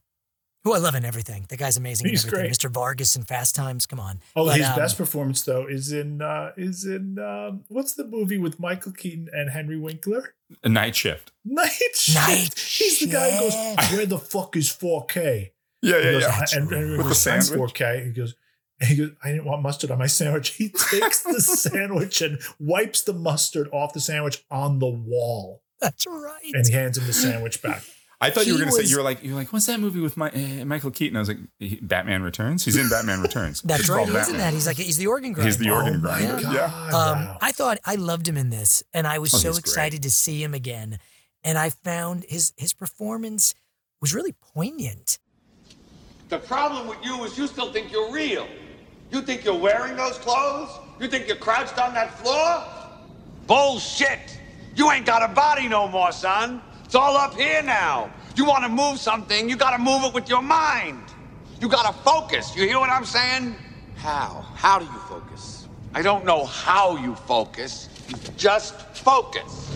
[0.64, 1.44] Who I love in everything.
[1.50, 2.46] The guy's amazing He's in everything.
[2.50, 2.58] great.
[2.58, 2.70] Mr.
[2.72, 3.84] Vargas in Fast Times.
[3.84, 4.20] Come on.
[4.34, 8.06] Oh, But, his um, best performance though is in uh is in um what's the
[8.06, 10.34] movie with Michael Keaton and Henry Winkler?
[10.62, 11.32] A night shift.
[11.44, 12.14] Night Shift.
[12.16, 13.54] Night He's the guy who goes,
[13.92, 15.50] "Where the fuck is 4K?"
[15.82, 16.44] Yeah, He yeah, goes, yeah.
[16.58, 17.74] And, and With the goes, "That's sandwich?
[17.74, 18.06] 4K.
[18.06, 18.34] He goes,
[18.82, 20.48] he goes, I didn't want mustard on my sandwich.
[20.50, 26.06] He takes the sandwich and wipes the mustard off the sandwich on the wall, That's
[26.06, 26.40] right.
[26.54, 27.82] and he hands him the sandwich back.
[28.24, 30.00] I thought you were going to say you were like you're like what's that movie
[30.00, 31.16] with my, uh, Michael Keaton?
[31.16, 32.64] I was like he- Batman Returns.
[32.64, 33.60] He's in Batman Returns.
[33.62, 33.96] That's right.
[33.98, 34.52] called He is in that.
[34.52, 35.46] He's like he's the organ grinder.
[35.48, 36.42] He's the organ Oh grinder.
[36.42, 36.54] God.
[36.54, 36.96] Yeah.
[36.98, 39.70] Um, I thought I loved him in this, and I was Oh, so he's great.
[39.72, 40.98] excited to see him again.
[41.42, 43.54] And I found his his performance
[44.00, 45.18] was really poignant.
[46.30, 48.46] The problem with you is you still think you're real.
[49.12, 50.70] You think you're wearing those clothes?
[51.00, 52.64] You think you're crouched on that floor?
[53.46, 54.38] Bullshit!
[54.74, 56.62] You ain't got a body no more, son.
[56.94, 58.08] It's all up here now.
[58.36, 61.02] You want to move something, you gotta move it with your mind.
[61.60, 62.54] You gotta focus.
[62.54, 63.56] You hear what I'm saying?
[63.96, 64.46] How?
[64.54, 65.66] How do you focus?
[65.92, 67.88] I don't know how you focus.
[68.08, 69.74] You just focus.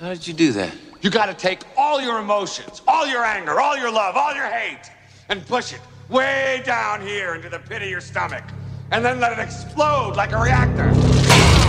[0.00, 0.74] How did you do that?
[1.02, 4.90] You gotta take all your emotions, all your anger, all your love, all your hate,
[5.28, 8.42] and push it way down here into the pit of your stomach.
[8.90, 11.61] And then let it explode like a reactor.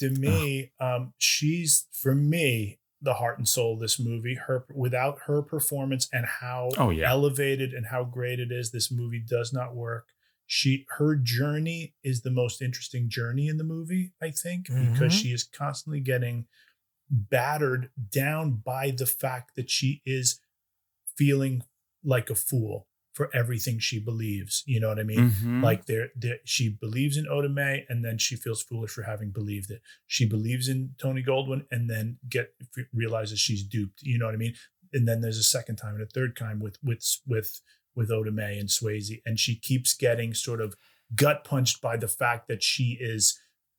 [0.00, 4.34] To me, um, she's for me the heart and soul of this movie.
[4.34, 7.10] Her without her performance and how Oh, yeah.
[7.10, 10.08] elevated and how great it is, this movie does not work.
[10.46, 15.20] She her journey is the most interesting journey in the movie, I think, because Mhm.
[15.22, 16.46] she is constantly getting
[17.08, 20.40] battered down by the fact that she is
[21.16, 21.62] feeling
[22.04, 24.62] like a fool for everything she believes.
[24.66, 25.30] You know what I mean?
[25.30, 25.62] Mhm.
[25.62, 29.30] Like there, there, she believes in Oda Mae, and then she feels foolish for having
[29.30, 29.82] believed it.
[30.06, 32.54] She believes in Tony Goldwyn, and then get
[32.92, 34.02] realizes she's duped.
[34.02, 34.54] You know what I mean?
[34.92, 37.60] And then there's a second time and a third time with with with
[37.94, 40.76] with Oda Mae and Swayze, and she keeps getting sort of
[41.16, 43.38] gut punched by the fact that she is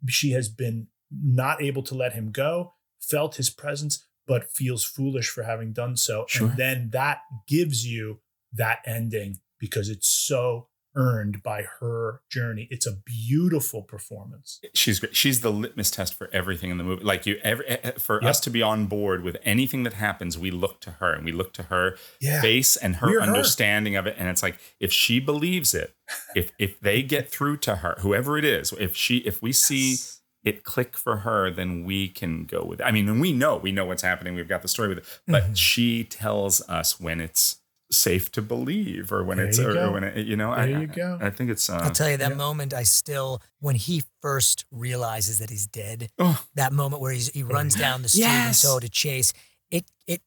[0.10, 5.30] she has been not able to let him go, felt his presence, but feels foolish
[5.30, 6.26] for having done so.
[6.28, 6.50] Sure.
[6.50, 8.20] And then that gives you
[8.54, 12.68] that ending because it's so earned by her journey.
[12.70, 14.60] It's a beautiful performance.
[14.74, 15.16] She's great.
[15.16, 17.02] She's the litmus test for everything in the movie.
[17.06, 18.30] Like you, every, eh, eh, for Yep.
[18.30, 21.32] us to be on board with anything that happens, we look to her and we
[21.32, 22.42] look to her Yeah.
[22.42, 23.28] face and her We're her.
[23.28, 24.16] understanding of it.
[24.18, 25.96] And it's like if she believes it,
[26.36, 29.96] if if they get through to her, whoever it is, if she if we see
[30.44, 32.84] it click for her, then we can go with it.
[32.84, 34.36] I mean, and we know we know what's happening.
[34.36, 35.54] We've got the story with it, but Mm-hmm.
[35.54, 37.61] she tells us when it's
[37.92, 39.90] safe to believe or when There it's you or, go.
[39.90, 40.52] or when it, you know.
[40.56, 41.18] There I, you go.
[41.22, 41.70] I think it's.
[41.70, 42.74] Uh, I'll tell you that moment.
[42.74, 46.44] I still, when he first realizes that he's dead, Oh.
[46.56, 49.34] that moment where he's, he runs down the street and so to chase
[49.70, 50.22] it, it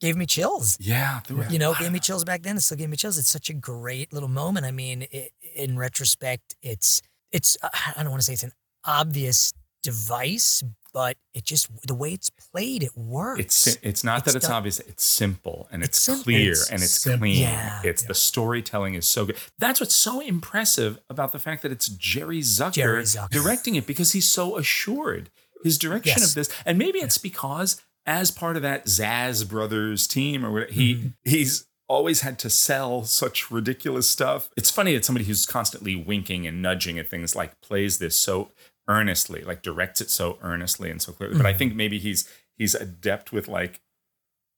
[0.00, 0.76] gave me chills.
[0.80, 2.56] Yeah, were- You know, gave me chills back then.
[2.56, 3.16] It still gave me chills.
[3.18, 4.66] It's such a great little moment.
[4.66, 7.00] I mean, it, in retrospect, it's
[7.32, 8.52] it's I don't want to say it's an
[8.84, 9.52] obvious
[9.86, 10.62] device,
[10.92, 13.40] but it just the way it's played, it works.
[13.66, 14.80] It's it's not that it's done- obvious.
[14.80, 17.18] It's simple and it's, It's clear It's and it's simple.
[17.20, 17.40] clean.
[17.40, 17.80] Yeah.
[17.84, 19.36] it's the storytelling is so good.
[19.58, 23.30] That's what's so impressive about the fact that it's Jerry Zucker, Jerry Zucker.
[23.30, 25.30] directing it because he's so assured.
[25.64, 26.28] His direction Yes.
[26.30, 30.72] of this, and maybe it's because as part of that Zaz Brothers team or whatever,
[30.72, 31.08] he Mm-hmm.
[31.24, 34.48] he's always had to sell such ridiculous stuff.
[34.56, 38.50] It's funny that somebody who's constantly winking and nudging at things like plays this so
[38.88, 41.36] earnestly, like directs it so earnestly and so clearly.
[41.36, 41.58] But I Mm-hmm.
[41.58, 43.80] think maybe he's he's adept with like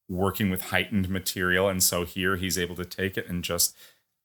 [0.09, 3.75] working with heightened material, and so here he's able to take it and just.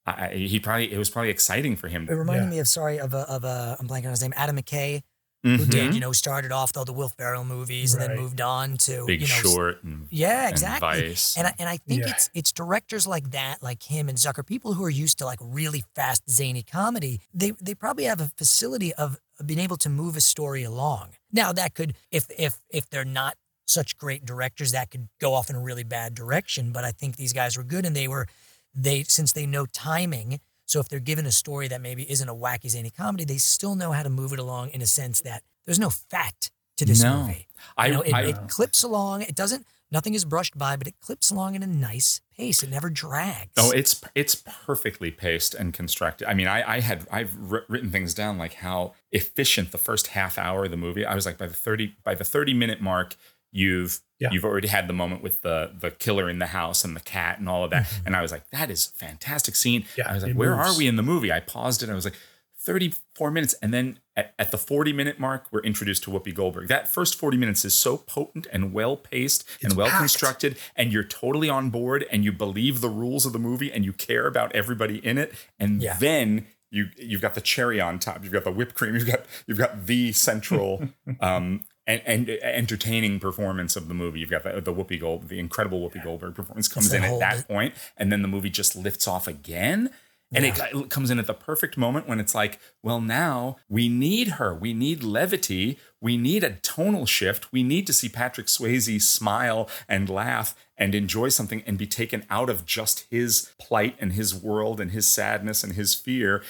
[0.05, 2.07] I, I- he probably it was probably exciting for him.
[2.09, 2.49] It reminded Yeah.
[2.49, 5.01] me of sorry of a of a I'm blanking on his name Adam McKay
[5.43, 5.93] who did Mhm.
[5.93, 9.21] you know started off all the Will Ferrell movies and then moved on to Big
[9.21, 11.35] you know Short and yeah and exactly Vice.
[11.37, 12.11] and I, and I think Yeah.
[12.11, 15.39] it's it's directors like that like him and Zucker people who are used to like
[15.41, 19.89] really fast zany comedy they they probably have a facility of, of being able to
[19.89, 23.35] move a story along now that could if if if they're not
[23.65, 27.17] such great directors that could go off in a really bad direction but I think
[27.17, 28.27] these guys were good and they were
[28.73, 30.39] they since they know timing
[30.73, 33.75] so if they're given a story that maybe isn't a wacky zany comedy they still
[33.75, 37.01] know how to move it along in a sense that there's no fat to this
[37.03, 37.17] No.
[37.17, 37.47] movie
[37.77, 40.87] I- you know, it, I- it clips along it doesn't nothing is brushed by but
[40.87, 45.53] it clips along in a nice pace it never drags Oh, it's it's perfectly paced
[45.53, 46.27] and constructed.
[46.27, 50.07] I mean, I, I had I've wr- written things down like how efficient the first
[50.07, 51.05] half hour of the movie.
[51.05, 53.15] I was like by the thirty by the thirty minute mark,
[53.53, 54.29] you've Yeah.
[54.31, 57.39] you've already had the moment with the the killer in the house and the cat
[57.39, 57.87] and all of that.
[58.05, 59.85] And I was like, that is a fantastic scene.
[59.97, 60.75] Yeah, I was like, where moves.
[60.75, 61.31] are we in the movie?
[61.31, 61.89] I paused it.
[61.89, 62.15] I was like,
[62.59, 66.33] thirty four minutes, and then At, at the 40 minute mark, we're introduced to Whoopi
[66.33, 66.67] Goldberg.
[66.67, 71.03] That first 40 minutes is so potent and well paced and well constructed, and you're
[71.03, 74.51] totally on board and you believe the rules of the movie and you care about
[74.55, 75.33] everybody in it.
[75.59, 75.97] And Yeah.
[75.99, 79.21] then you you've got the cherry on top, you've got the whipped cream, you've got
[79.47, 80.87] you've got the central
[81.19, 84.19] um and, and entertaining performance of the movie.
[84.19, 87.37] You've got the, the Whoopi Gold, the incredible Whoopi Goldberg performance comes in at that
[87.37, 87.47] bit.
[87.47, 89.89] point, and then the movie just lifts off again.
[90.35, 93.87] And it, it comes in at the perfect moment when it's like, well, now we
[93.87, 94.53] need her.
[94.53, 95.77] We need levity.
[96.01, 97.51] We need a tonal shift.
[97.51, 102.25] We need to see Patrick Swayze smile and laugh and enjoy something and be taken
[102.31, 106.41] out of just his plight and his world and his sadness and his fear.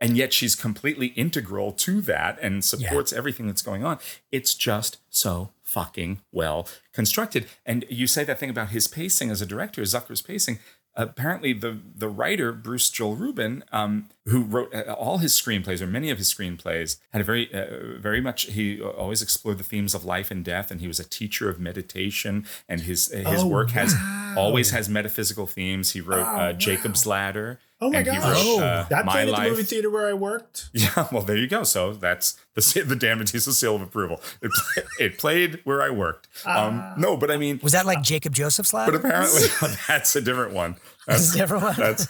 [0.00, 3.98] And yet she's completely integral to that and supports everything that's going on.
[4.30, 7.46] It's just so fucking well constructed.
[7.64, 10.58] And you say that thing about his pacing as a director, Zucker's pacing
[10.94, 15.86] apparently the the writer Bruce Joel Rubin, um, who wrote uh, all his screenplays or
[15.86, 19.94] many of his screenplays, had a very uh, very much he always explored the themes
[19.94, 23.42] of life and death, and he was a teacher of meditation, and his uh, his
[23.42, 24.34] Oh, work has wow.
[24.36, 25.92] always has metaphysical themes.
[25.92, 27.58] He wrote Oh, uh, Jacob's Ladder.
[27.82, 28.44] Oh my and gosh.
[28.46, 30.70] wrote, uh, that My played at the movie theater where I worked.
[30.72, 31.64] Yeah, well, there you go.
[31.64, 34.20] So that's the the Dan Batista seal of approval.
[34.40, 36.28] It, play, it played where I worked.
[36.46, 38.86] Um, no, but I mean, Was that like Jacob Joseph's lab?
[38.86, 39.42] but apparently
[39.88, 40.76] that's a different one.
[41.08, 41.74] That's a different one?
[41.76, 42.06] That's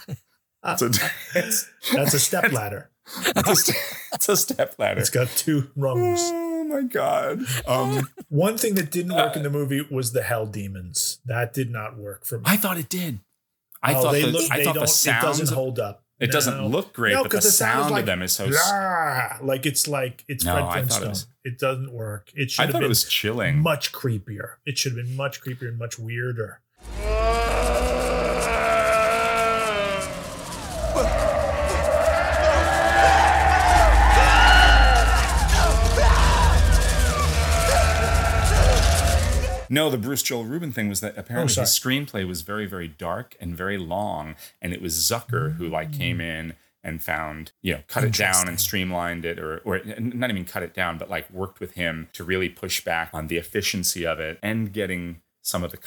[0.63, 0.91] that's a,
[1.35, 2.91] it's, That's a step ladder.
[3.35, 3.73] it's a,
[4.13, 5.01] it's a step ladder.
[5.01, 6.21] It's got two rungs.
[6.23, 7.41] Oh my god.
[7.67, 11.19] Um, One thing that didn't work in the movie was the hell demons.
[11.25, 12.45] That did not work for me.
[12.47, 13.19] I thought it did.
[13.83, 16.05] I Oh, thought the, look- I thought the sounds doesn't hold up.
[16.21, 18.49] It doesn't look great, No, but the the sound sound like, of them is so.
[18.49, 21.09] "Rah," like it's like it's No, Fred thought it Flintstone.
[21.09, 22.31] was- It doesn't work.
[22.37, 23.59] It should I have thought been it was chilling.
[23.59, 24.55] much creepier.
[24.65, 26.61] It should have been much creepier and much weirder.
[39.73, 41.65] No, the Bruce Joel Rubin thing was that apparently sorry.
[41.65, 45.95] his screenplay was very, very dark and very long, and it was Zucker who like
[45.95, 46.41] came mm.
[46.41, 46.55] in
[46.85, 50.63] and found you know cut it down and streamlined it, or or not even cut
[50.63, 54.21] it down, but like worked with him to really push back on the efficiency of
[54.21, 55.79] it and getting some of the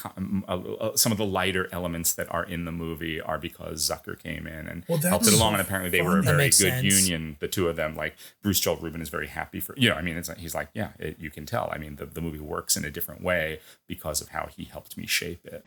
[0.47, 4.45] uh, some of the lighter elements that are in the movie are because Zucker came
[4.45, 6.83] in and Well, helped it along, so and apparently they were a very good sense.
[6.83, 7.95] union, the two of them.
[7.95, 9.95] Like Bruce Joel Rubin is very happy for you know.
[9.95, 11.69] I mean, it's he's like, yeah, it, you can tell.
[11.71, 14.97] I mean, the, the movie works in a different way because of how he helped
[14.97, 15.63] me shape it.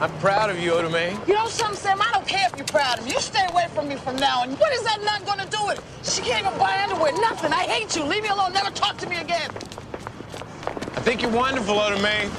[0.00, 0.88] I'm proud of you, Oda
[1.28, 2.02] You know something, Sam?
[2.02, 3.12] I don't care if you're proud of me.
[3.12, 4.50] You stay away from me from now on.
[4.56, 5.84] What is that not gonna do with it?
[6.10, 7.52] She can't even buy underwear, nothing.
[7.52, 8.02] I hate you.
[8.02, 8.52] Leave me alone.
[8.52, 9.50] Never talk to me again.
[11.02, 12.30] I think you're wonderful, Oda Mae.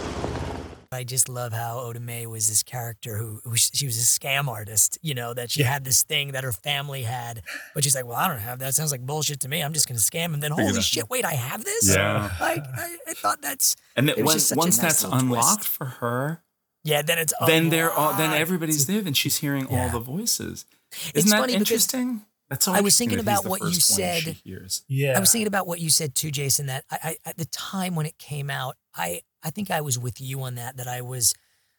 [0.93, 4.47] I just love how Oda Mae was this character who, who she was a scam
[4.47, 7.41] artist, you know, that she had this thing that her family had,
[7.73, 8.73] but she's like, well, I don't have that.
[8.73, 9.61] Sounds like bullshit to me.
[9.61, 10.33] I'm just going to scam.
[10.33, 11.93] And then, holy that- shit, wait, I have this?
[11.93, 12.31] Yeah.
[12.39, 13.75] Like, I, I thought that's.
[13.97, 15.43] And it that was when, just such a once nice that's little twist.
[15.49, 16.41] unlocked for her,
[16.85, 17.33] Yeah, then it's.
[17.45, 19.01] then they're all, then everybody's there.
[19.01, 20.65] Then she's hearing all the voices.
[20.93, 22.21] Isn't It's that funny because interesting?
[22.49, 24.23] That's so I was thinking about what you said.
[24.23, 24.83] She hears.
[24.87, 25.17] Yeah.
[25.17, 26.67] I was thinking about what you said too, Jason.
[26.67, 29.97] That I, I at the time when it came out, I I think I was
[29.97, 30.77] with you on that.
[30.77, 31.33] That I was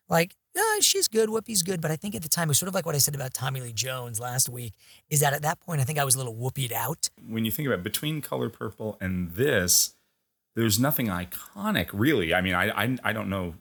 [0.08, 1.80] like, yeah, she's good, Whoopi's good.
[1.80, 3.34] But I think at the time it was sort of like what I said about
[3.34, 4.74] Tommy Lee Jones last week.
[5.10, 7.10] Is that at that point I think I was a little whoopied out.
[7.26, 9.94] When you think about between Color Purple and this,
[10.56, 12.32] there's nothing iconic really.
[12.34, 13.54] I mean, I I, I don't know.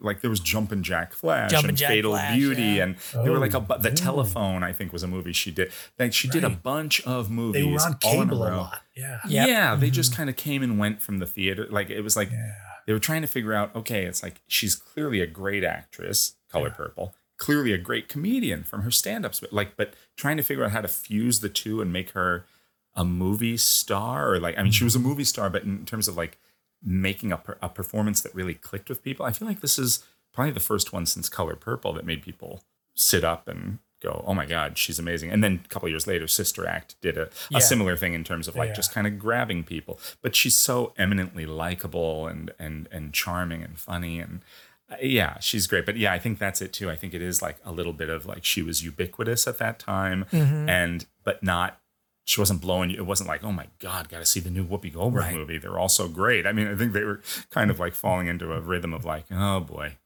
[0.00, 2.84] Like there was Jumpin' Jack Flash Jumpin' and Jack Fatal Flash, Beauty, yeah.
[2.84, 3.94] and there were like a Oh, bu- the yeah.
[3.94, 4.62] telephone.
[4.62, 5.70] I think was a movie she did.
[5.98, 7.62] Like she did a bunch of movies.
[7.64, 8.56] They were on all in cable a row.
[8.58, 8.80] lot.
[8.96, 9.18] Yeah.
[9.28, 9.48] Yep.
[9.48, 9.92] Yeah, they Mm-hmm.
[9.94, 11.66] just kind of came and went from the theater.
[11.70, 12.30] Like it was like
[12.86, 13.74] they were trying to figure out.
[13.76, 17.14] Okay, it's like she's clearly a great actress, Color Purple.
[17.36, 20.80] Clearly a great comedian from her stand-ups, but like, but trying to figure out how
[20.80, 22.46] to fuse the two and make her
[22.98, 26.08] a movie star, or like, I mean, she was a movie star, but in terms
[26.08, 26.36] of like
[26.84, 30.04] making a, per- a performance that really clicked with people, I feel like this is
[30.34, 32.62] probably the first one since Color Purple that made people
[32.94, 36.26] sit up and go, "Oh my God, she's amazing!" And then a couple years later,
[36.28, 37.58] Sister Act did a, Yeah.
[37.58, 38.74] a similar thing in terms of like Yeah.
[38.74, 39.98] just kind of grabbing people.
[40.22, 44.40] But she's so eminently likable and and and charming and funny and.
[44.90, 45.84] uh, Yeah, she's great.
[45.86, 46.88] But yeah, I think that's it too.
[46.90, 49.78] I think it is like a little bit of like she was ubiquitous at that
[49.78, 50.68] time Mhm.
[50.68, 51.80] and but not
[52.28, 52.96] she wasn't blowing you.
[52.98, 55.34] It wasn't like, oh my God, got to see the new Whoopi Goldberg Right.
[55.34, 55.56] movie.
[55.58, 56.46] They're all so great.
[56.46, 59.24] I mean, I think they were kind of like falling into a rhythm of like,
[59.30, 59.96] oh boy.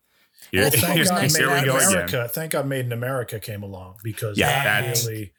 [0.50, 1.88] Here, I thought it here, was nice here we go again.
[1.92, 2.28] America.
[2.32, 5.32] Thank God Made in America came along because Yeah, that that- really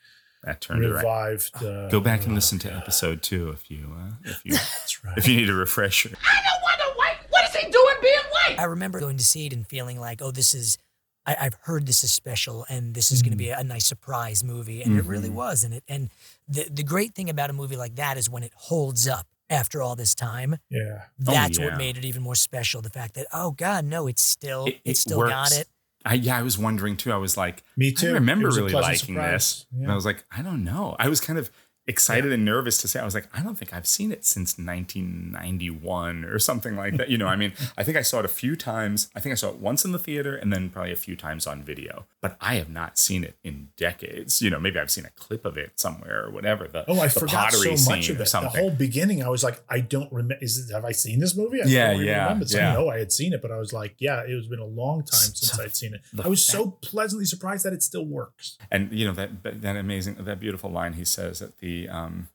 [0.44, 1.50] That turned it right.
[1.56, 5.18] Uh, Go back and listen to episode two if you uh, if you That's right.
[5.18, 6.10] if you need a refresher.
[6.10, 7.18] I don't want to white.
[7.30, 8.60] What is he doing being white?
[8.60, 10.78] I remember going to see it and feeling like, oh, this is
[11.26, 13.60] I, I've heard this is special and this is going to be Mm.
[13.60, 15.34] a nice surprise movie, and it really Mhm.
[15.34, 15.64] was.
[15.64, 16.10] And it and
[16.48, 19.82] the the great thing about a movie like that is when it holds up after
[19.82, 20.58] all this time.
[20.70, 21.04] Yeah.
[21.20, 21.70] That's Oh, yeah.
[21.70, 22.82] what made it even more special.
[22.82, 25.68] The fact that oh god, no, it's still It- it's it still got it.
[26.06, 27.14] I, yeah, I was wondering too.
[27.14, 28.10] I was like, Me too.
[28.10, 29.32] I remember really liking surprise.
[29.32, 30.98] this, and I was like, I don't know.
[31.00, 31.50] I was kind of
[31.88, 33.00] excited and nervous to say.
[33.00, 37.10] I was like, I don't think I've seen it since 1991 or something like that.
[37.10, 39.10] You know, I mean, I think I saw it a few times.
[39.16, 41.46] I think I saw it once in the theater and then probably a few times
[41.48, 42.06] on video.
[42.22, 44.42] But I have not seen it in decades.
[44.42, 46.68] You know, maybe I've seen a clip of it somewhere or whatever.
[46.68, 48.30] The Oh, I the forgot so much of it.
[48.32, 50.38] The whole beginning, I was like, I don't remember.
[50.42, 51.62] Is it, have I seen this movie?
[51.62, 52.46] I Yeah, don't yeah, remember.
[52.46, 52.72] So yeah.
[52.72, 54.66] I know I had seen it, but I was like, yeah, it was been a
[54.66, 56.02] long time since I'd seen it.
[56.24, 58.58] I was so pleasantly surprised that it still works.
[58.72, 62.28] and you know that that that amazing that beautiful line he says at the um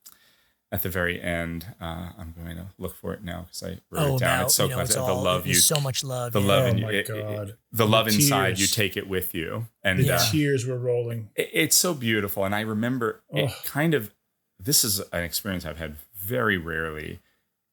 [0.71, 4.11] at the very end uh i'm going to look for it now because i wrote
[4.11, 5.81] Oh, it down about, it's so you know, classic it's the all- love you so
[5.81, 6.47] much love, the yeah.
[6.47, 7.49] love Oh in my it- God.
[7.51, 10.79] it- the The love inside you take it with you and The uh, tears were
[10.79, 11.31] rolling.
[11.37, 13.55] it- it's so beautiful and i remember it Oh.
[13.65, 14.13] kind of
[14.61, 17.21] this is an experience i've had very rarely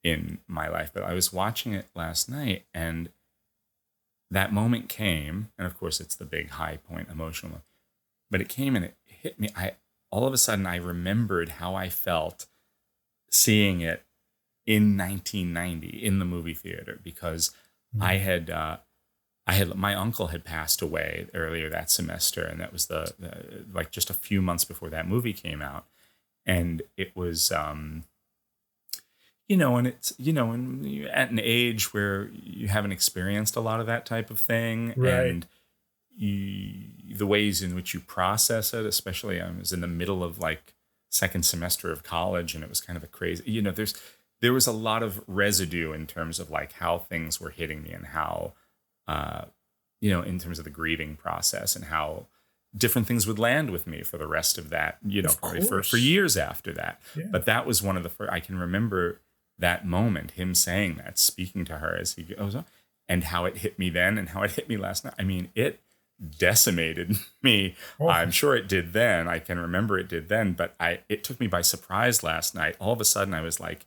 [0.04, 3.10] in my life but i was watching it last night and
[4.32, 7.66] that moment came and of course it's the big high point emotional moment,
[8.32, 9.74] but it came and it hit me i
[10.12, 12.46] all of a sudden i remembered how i felt
[13.32, 14.04] seeing it
[14.66, 17.52] in 1990 in the movie theater because
[18.00, 18.78] i had uh
[19.48, 23.64] I had my uncle had passed away earlier that semester, and that was the, the
[23.72, 25.86] like just a few months before that movie came out,
[26.48, 28.06] and it was um,
[29.48, 33.60] you know, and it's you know, and at an age where you haven't experienced a
[33.60, 35.28] lot of that type of thing, Right.
[35.28, 35.48] and
[36.16, 40.40] you, the ways in which you process it, especially I was in the middle of
[40.40, 40.74] like
[41.10, 43.94] second semester of college, and it was kind of a crazy, you know, there's
[44.42, 47.92] there was a lot of residue in terms of like how things were hitting me
[47.92, 48.54] and how
[49.08, 49.46] uh,
[50.02, 52.28] you know, in terms of the grieving process and how
[52.76, 55.82] different things would land with me for the rest of that, you know, probably for,
[55.82, 57.00] for years after that.
[57.16, 57.26] Yeah.
[57.32, 59.22] But that was one of the first, I can remember
[59.58, 62.66] that moment, him saying that, speaking to her as he goes on,
[63.08, 65.14] and how it hit me then and how it hit me last night.
[65.18, 65.80] I mean, it
[66.38, 67.76] decimated me.
[68.00, 68.10] Oh.
[68.10, 69.28] I'm sure it did then.
[69.28, 72.76] I can remember it did then, but I it took me by surprise last night.
[72.80, 73.86] All of a sudden I was like,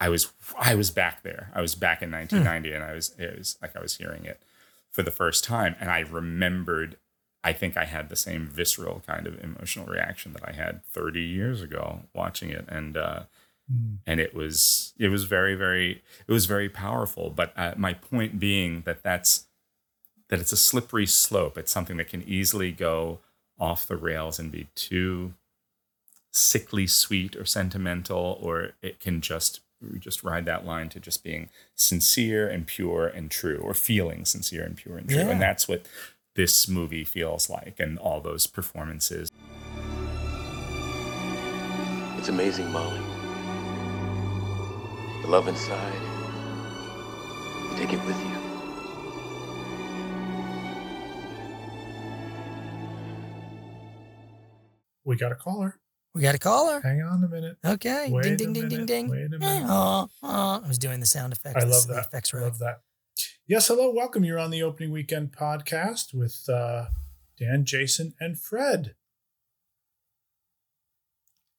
[0.00, 1.50] I was I was back there.
[1.54, 4.42] I was back in 1990 and I was it was like I was hearing it
[4.90, 6.96] for the first time and I remembered
[7.44, 11.20] I think I had the same visceral kind of emotional reaction that I had 30
[11.20, 13.22] years ago watching it and uh
[14.06, 18.38] and it was it was very very it was very powerful but uh, my point
[18.38, 19.46] being that that's
[20.28, 23.18] that it's a slippery slope it's something that can easily go
[23.58, 25.32] off the rails and be too
[26.32, 29.60] sickly sweet or sentimental or it can just
[29.98, 34.64] just ride that line to just being sincere and pure and true or feeling sincere
[34.64, 35.28] and pure and true Yeah.
[35.30, 35.86] and that's what
[36.34, 39.30] this movie feels like and all those performances
[42.18, 42.98] It's amazing, Molly.
[45.22, 45.92] The love inside.
[47.70, 48.35] You take it with you.
[55.06, 55.78] We got a caller.
[56.14, 56.80] We got a caller.
[56.80, 57.58] Hang on a minute.
[57.64, 58.08] Okay.
[58.10, 59.08] Wait ding ding ding ding minute, ding.
[59.08, 59.66] wait a minute.
[59.68, 60.62] Oh, oh.
[60.64, 61.62] I was doing the sound effects.
[61.62, 62.06] I love that.
[62.06, 62.80] Effects I love that.
[63.46, 64.24] Yes, hello, welcome.
[64.24, 66.86] You're on the opening weekend podcast with uh,
[67.38, 68.96] Dan, Jason, and Fred.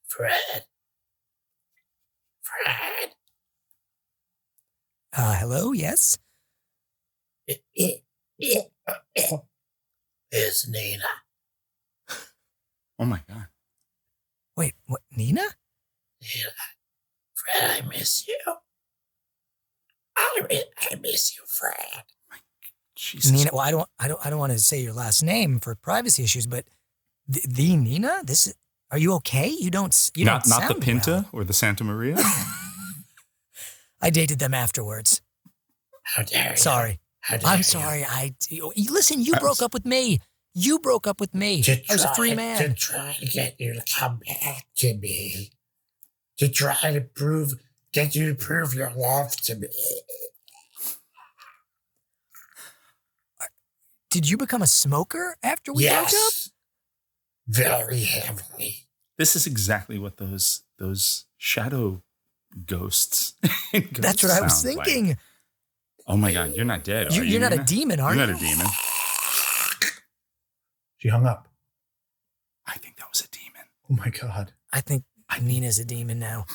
[0.06, 0.65] Fred.
[2.41, 3.11] Fred.
[5.15, 5.72] Uh, hello.
[5.72, 6.18] Yes.
[10.32, 11.06] It's Nina.
[12.99, 13.48] Oh my god
[14.57, 14.74] Wait.
[14.88, 15.02] What?
[15.15, 15.44] Nina?
[16.22, 16.49] Nina.
[17.36, 18.38] Fred, I miss you.
[20.18, 22.03] I miss, I miss you, Fred.
[22.95, 23.32] Jesus.
[23.32, 23.52] Nina.
[23.53, 23.88] Well, I don't.
[23.99, 24.26] I don't.
[24.26, 26.65] I don't want to say your last name for privacy issues, but
[27.28, 28.22] the, the Nina.
[28.24, 28.52] This.
[28.90, 29.48] Are you okay?
[29.48, 30.11] You don't.
[30.15, 31.41] You not don't not the pinta well.
[31.41, 32.15] or the santa maria
[34.02, 35.22] I dated them afterwards.
[36.03, 36.57] How dare you?
[36.57, 36.99] Sorry.
[37.19, 37.64] How dare I'm you.
[37.64, 38.06] sorry.
[38.06, 38.34] I
[38.90, 39.22] listen.
[39.22, 40.19] You I'm broke up with me.
[40.59, 41.61] You broke up with me.
[41.61, 42.57] To I was a free man.
[42.57, 42.75] To man.
[42.75, 45.51] try to get you to come back to me.
[46.39, 47.53] To try to prove,
[47.93, 49.67] get you to prove your love to me.
[54.09, 56.11] Did you become a smoker after we broke up?
[56.11, 56.49] yes.
[57.47, 58.88] Very heavily.
[59.17, 62.01] this is exactly what those those shadow
[62.65, 63.34] ghosts
[63.73, 64.85] and That's ghosts what I was sound like.
[64.88, 65.17] thinking.
[66.07, 68.25] oh my god you're not dead You- are you're you, not a demon, are you're
[68.25, 68.34] you?
[68.34, 68.67] not a demon
[70.98, 71.48] She hung up.
[72.65, 73.48] i think that was a demon
[73.90, 74.53] Oh my God.
[74.74, 75.03] I think
[75.41, 76.45] Nina's a demon now.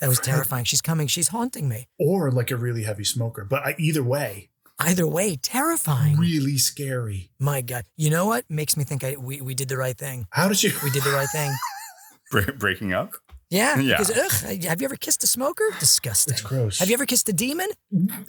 [0.00, 0.64] That was terrifying.
[0.64, 1.06] She's coming.
[1.06, 1.86] She's haunting me.
[1.98, 3.44] Or like a really heavy smoker.
[3.44, 4.48] But I, either way,
[4.82, 6.16] Either way, terrifying.
[6.16, 7.30] Really scary.
[7.38, 7.84] My God.
[7.98, 10.26] You know what makes me think I we, we did the right thing?
[10.30, 10.72] How did you?
[10.82, 11.52] We did the right thing.
[12.30, 13.10] Bre- breaking up.
[13.50, 13.78] Yeah.
[13.80, 13.98] Yeah.
[13.98, 15.64] Because ugh, have you ever kissed a smoker?
[15.80, 16.34] Disgusting.
[16.34, 16.78] It's gross.
[16.78, 17.68] Have you ever kissed a demon?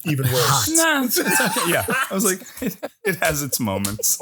[0.05, 0.47] Even worse.
[0.47, 0.67] Hot.
[0.75, 1.71] No, it's, it's okay.
[1.71, 4.19] Yeah, I was like, it, it has its moments.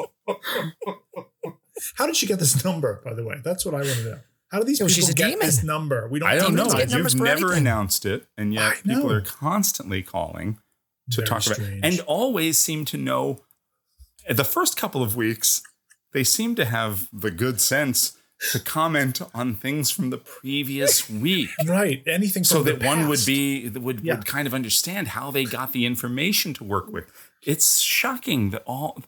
[1.95, 3.01] How did she get this number?
[3.05, 4.19] By the way, that's what I want to know.
[4.51, 5.45] How do these oh, Yo, people she's a get demon.
[5.45, 6.07] this number?
[6.09, 6.27] We don't.
[6.29, 6.65] I don't know.
[6.65, 7.61] Demons get You've never anything.
[7.67, 10.57] announced it, and yet people are constantly calling
[11.11, 11.79] to Very talk about, strange.
[11.83, 13.41] and always seem to know.
[14.29, 15.63] The first couple of weeks,
[16.13, 18.17] they seem to have the good sense
[18.51, 21.49] to comment on things from the previous week.
[21.65, 22.01] Right.
[22.07, 24.15] Anything so from the that one would be would, Yeah.
[24.15, 27.05] would kind of understand how they got the information to work with.
[27.43, 29.01] It's shocking that all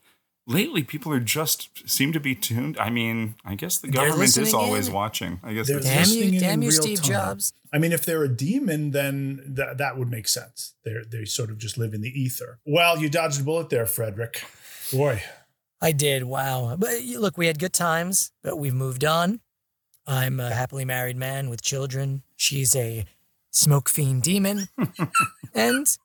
[0.48, 2.78] lately people are just seem to be tuned.
[2.78, 4.94] I mean, I guess the government is always in.
[4.94, 5.40] watching.
[5.44, 7.12] I guess They're it's Damn just- you, in damn in you, real Steve time.
[7.12, 7.53] Jobs.
[7.74, 10.74] I mean, if they're a demon, then that that would make sense.
[10.84, 12.60] They're they sort of just live in the ether.
[12.66, 14.44] Well, you dodged a bullet there, Frederick.
[14.91, 15.24] Boy,
[15.82, 16.24] I did.
[16.24, 16.76] Wow.
[16.78, 19.41] But look, we had good times, but we've moved on.
[20.06, 22.24] I'm a happily married man with children.
[22.36, 23.06] She's a
[23.52, 24.68] smoke fiend demon.
[25.56, 25.98] and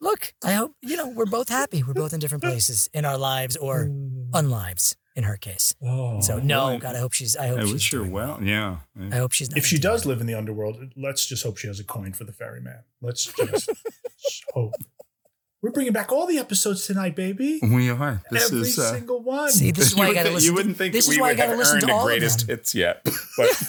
[0.00, 1.82] look, I hope, you know, we're both happy.
[1.82, 4.30] We're both in different places in our lives or mm.
[4.30, 5.74] unlives in her case.
[5.82, 6.78] Oh, so no, boy.
[6.78, 8.38] God, I hope she's, I hope I she's, wish her doing well.
[8.42, 8.78] Yeah.
[9.10, 9.58] I hope she's not.
[9.58, 9.92] if she demon.
[9.92, 12.80] does live in the underworld, let's just hope she has a coin for the ferryman.
[13.00, 13.70] Let's just
[14.54, 14.72] hope.
[15.62, 17.60] We're bringing back all the episodes tonight, baby.
[17.62, 18.20] We are.
[18.32, 19.50] This Every is uh, single one.
[19.52, 20.44] See, this is why you I got to would think- listen.
[20.44, 21.92] You to- wouldn't think this we is why I got to have listen earned to
[21.92, 22.56] a all greatest of them.
[22.56, 23.04] hits yet,
[23.36, 23.62] but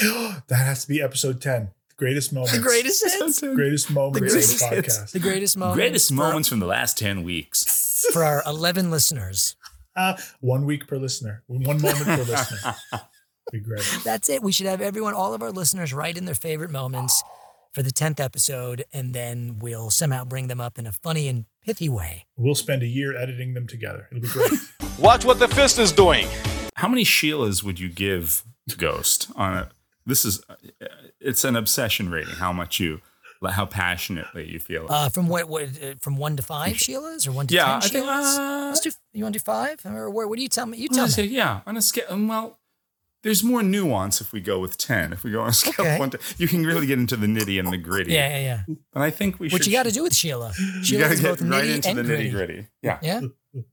[0.48, 1.70] that has to be episode 10.
[1.88, 2.52] The greatest moments.
[2.56, 3.40] The greatest hits.
[3.40, 4.98] Greatest moments The of greatest the hits.
[4.98, 5.10] podcast.
[5.12, 5.76] The greatest moments.
[5.76, 8.06] greatest for- moments from the last ten weeks.
[8.12, 9.56] for our 11 listeners.
[9.96, 11.42] Uh, one week per listener.
[11.48, 12.74] One moment per listener.
[13.52, 13.84] Be great.
[14.04, 14.42] That's it.
[14.42, 17.22] We should have everyone, all of our listeners, write in their favorite moments
[17.72, 21.46] for the 10th episode, and then we'll somehow bring them up in a funny and
[21.64, 22.26] pithy way.
[22.36, 24.08] We'll spend a year editing them together.
[24.10, 24.50] It'll be great.
[24.98, 26.26] Watch what the fist is doing.
[26.76, 29.70] How many Sheilas would you give to Ghost on a?
[30.04, 30.42] This is
[31.20, 32.34] it's an obsession rating.
[32.34, 33.00] How much you,
[33.48, 34.84] how passionately you feel.
[34.86, 34.90] it.
[34.90, 37.74] Uh, from what, what uh, from one to five Sheilas or one to Yeah, ten
[37.76, 38.38] I think, Sheilas?
[38.38, 38.90] uh, Let's do.
[39.12, 40.28] You want to do five, or what?
[40.28, 40.78] What do you tell me?
[40.78, 41.12] You I'm tell gonna me.
[41.12, 42.04] say, yeah, on a scale.
[42.10, 42.58] Well,
[43.22, 45.12] there's more nuance if we go with ten.
[45.12, 45.94] If we go on a scale Okay.
[45.94, 48.12] of one to, you can really get into the nitty and the gritty.
[48.12, 48.38] Yeah, yeah,
[48.68, 48.74] yeah.
[48.94, 49.66] And I think we What should.
[49.66, 50.52] you got to do with Sheila?
[50.58, 52.66] You Sheila got is to both get right into the nitty gritty.
[52.82, 52.98] Yeah.
[53.02, 53.20] Yeah.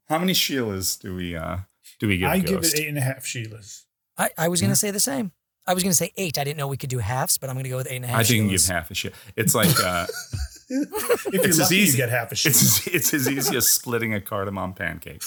[0.07, 1.57] How many Sheilas do we uh
[1.99, 2.75] do we give I give Ghost?
[2.77, 3.83] it eight and a half Sheilas.
[4.17, 4.73] I, I was going Yeah.
[4.73, 5.31] to say the same.
[5.67, 6.37] I was going to say eight.
[6.39, 8.05] I didn't know we could do halves, but I'm going to go with eight and
[8.05, 8.19] a half.
[8.19, 9.13] I think you can give half a shit.
[9.35, 10.07] It's like uh,
[10.69, 11.97] If you're it's as lucky, you easy.
[11.97, 12.51] get half a Sheila.
[12.51, 15.21] It's as, it's as easy as splitting a cardamom pancake.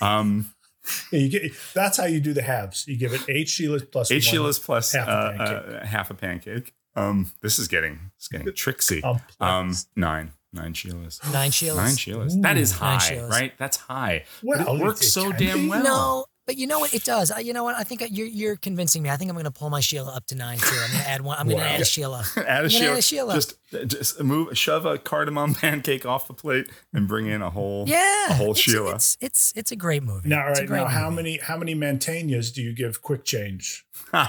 [0.00, 0.59] Um, Yeah,
[1.12, 2.86] you get, that's how you do the halves.
[2.88, 5.82] You give it eight Sheilas plus eight one, Sheilas plus half a uh, pancake.
[5.82, 6.74] uh, half a pancake.
[6.96, 9.00] Um, this is getting it's getting tricksy.
[9.00, 9.36] Complex.
[9.40, 11.22] Um, nine nine Sheilas.
[11.32, 11.76] Nine Sheilas.
[11.76, 12.42] Nine Sheilas.
[12.42, 13.52] That is high, right?
[13.58, 14.24] That's high.
[14.42, 15.84] Well, but it it- works so damn well.
[15.84, 16.92] No, but you know what?
[16.92, 17.30] It does.
[17.30, 17.76] I, you know what?
[17.76, 19.08] I think you're you're convincing me.
[19.08, 20.66] I think I'm going to pull my Sheila up to nine too.
[20.82, 21.38] I'm going to add one.
[21.38, 22.24] I'm going to add a Sheila.
[22.36, 22.90] add a I'm Sheila.
[22.90, 23.34] add a Sheila.
[23.34, 23.54] Just,
[23.86, 28.30] just move, shove a cardamom pancake off the plate and bring in a whole, yeah,
[28.30, 28.96] a whole it's, Sheila.
[28.96, 30.28] It's it's it's a great movie.
[30.28, 30.68] Now, all It's a right.
[30.68, 33.86] great Now, how many how many Mantegnas do you give Quick Change?
[34.12, 34.26] Eh,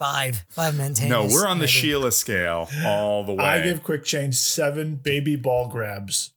[0.00, 1.08] five five Mantegnas.
[1.08, 1.66] no, we're on the maybe.
[1.68, 3.44] Sheila scale all the way.
[3.44, 6.32] I give Quick Change seven baby ball grabs.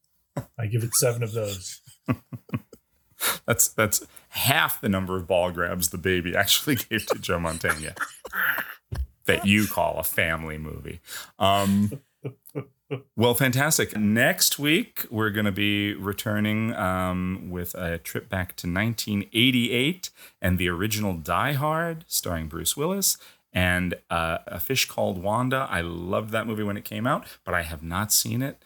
[0.60, 1.82] I give it seven of those.
[3.46, 7.98] That's that's half the number of ball grabs the baby actually gave to Joe Mantegna.
[9.26, 11.00] that you call a family movie.
[11.38, 12.02] Um,
[13.16, 13.96] well, fantastic.
[13.96, 20.10] Next week we're going to be returning um, with a trip back to 1988
[20.42, 23.18] and the original Die Hard, starring Bruce Willis.
[23.52, 25.68] And uh, A Fish Called Wanda.
[25.72, 28.62] I loved that movie when it came out, but I have not seen it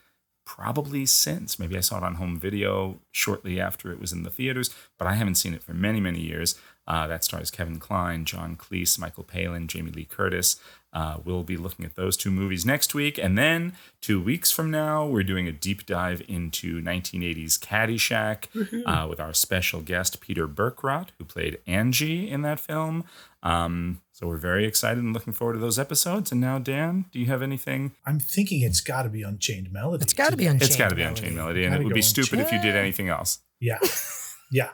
[0.45, 1.57] probably since.
[1.59, 5.07] Maybe I saw it on home video shortly after it was in the theaters, but
[5.07, 6.59] I haven't seen it for many, many years.
[6.87, 10.59] Uh, that stars Kevin Kline, John Cleese, Michael Palin, Jamie Lee Curtis.
[10.91, 13.17] Uh, we'll be looking at those two movies next week.
[13.17, 19.07] And then two weeks from now, we're doing a deep dive into 1980s Caddyshack uh,
[19.07, 23.05] with our special guest, Peter Berkrot, who played Angie in that film.
[23.41, 26.31] Um, so we're very excited and looking forward to those episodes.
[26.31, 30.03] And now, Dan, do you have anything I'm thinking it's got to be Unchained Melody.
[30.03, 30.69] It's got to be Unchained.
[30.69, 33.09] it's got to be Unchained Melody, and it would be stupid if you did anything
[33.09, 33.39] else.
[33.59, 33.79] Yeah,
[34.51, 34.69] yeah,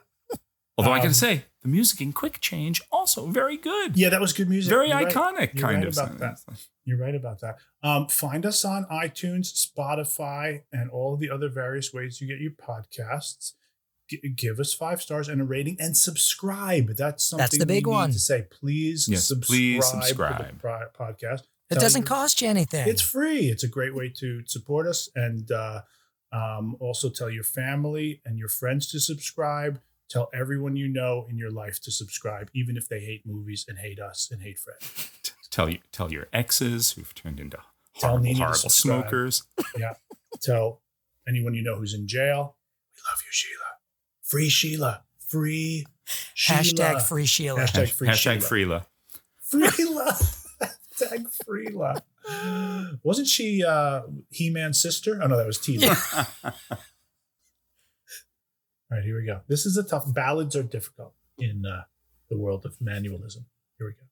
[0.80, 3.98] Although I Um, gotta say, the music in Quick Change also very good.
[3.98, 4.10] yeah.
[4.10, 4.70] That was good music.
[4.70, 5.14] Very You're right.
[5.14, 5.98] iconic, You're kind right of.
[5.98, 6.40] about that.
[6.86, 7.58] You're right about that.
[7.84, 12.52] Um, find us on iTunes, Spotify, and all the other various ways you get your
[12.52, 13.54] podcasts.
[14.10, 16.96] G- give us five stars and a rating and subscribe.
[16.96, 18.12] That's something That's the big we need one.
[18.12, 18.48] to say.
[18.50, 21.42] Please Yes, subscribe, please to the pri- podcast.
[21.70, 22.88] It Tell doesn't your- cost you anything.
[22.88, 23.50] It's free.
[23.50, 25.10] It's a great way to support us.
[25.16, 25.82] And uh,
[26.32, 29.82] Um, also, tell your family and your friends to subscribe.
[30.10, 33.78] Tell everyone you know in your life to subscribe, even if they hate movies and
[33.78, 34.78] hate us and hate Fred.
[35.52, 37.58] Tell you, tell your exes who've turned into
[37.98, 39.44] Tell horrible, Nina horrible smokers.
[39.78, 39.94] Yeah.
[40.42, 40.82] Tell
[41.28, 42.56] anyone you know who's in jail.
[42.94, 43.66] We love you, Sheila.
[44.22, 45.02] Free Sheila.
[45.28, 45.88] Free
[46.36, 46.62] Sheila.
[46.62, 47.62] Hashtag free Sheila.
[47.62, 48.86] Hashtag free Hashtag Sheila.
[49.52, 49.66] Freela.
[49.72, 50.72] Freela.
[51.02, 53.00] Hashtag Freela.
[53.04, 55.20] Wasn't she uh, He Man's sister?
[55.22, 56.54] Oh, no, that was Tila.
[58.92, 59.42] All right, here we go.
[59.48, 60.12] This is a tough.
[60.14, 61.84] Ballads are difficult in uh,
[62.30, 63.46] the world of manualism.
[63.78, 64.09] Here we go.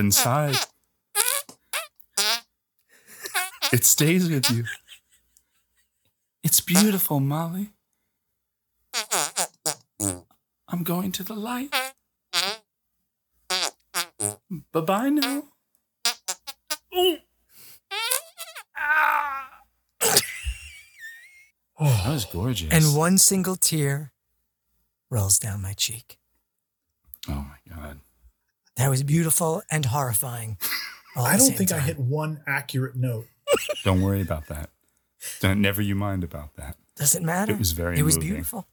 [0.00, 0.56] Inside.
[3.72, 4.64] It stays with you.
[6.42, 7.70] It's beautiful, Molly.
[10.68, 11.72] I'm going to the light.
[14.72, 15.44] Bye bye now.
[21.82, 22.72] Oh, that was gorgeous.
[22.72, 24.12] And one single tear
[25.10, 26.19] rolls down my cheek.
[28.80, 28.86] My God.
[28.86, 30.56] That was beautiful and horrifying.
[31.16, 33.26] all I don't same think I hit one accurate note.
[33.84, 34.70] Don't worry about that.
[35.40, 36.76] Don't never you mind about that.
[36.96, 37.52] Does it matter?
[37.52, 38.30] It was very It was moving.
[38.30, 38.66] beautiful.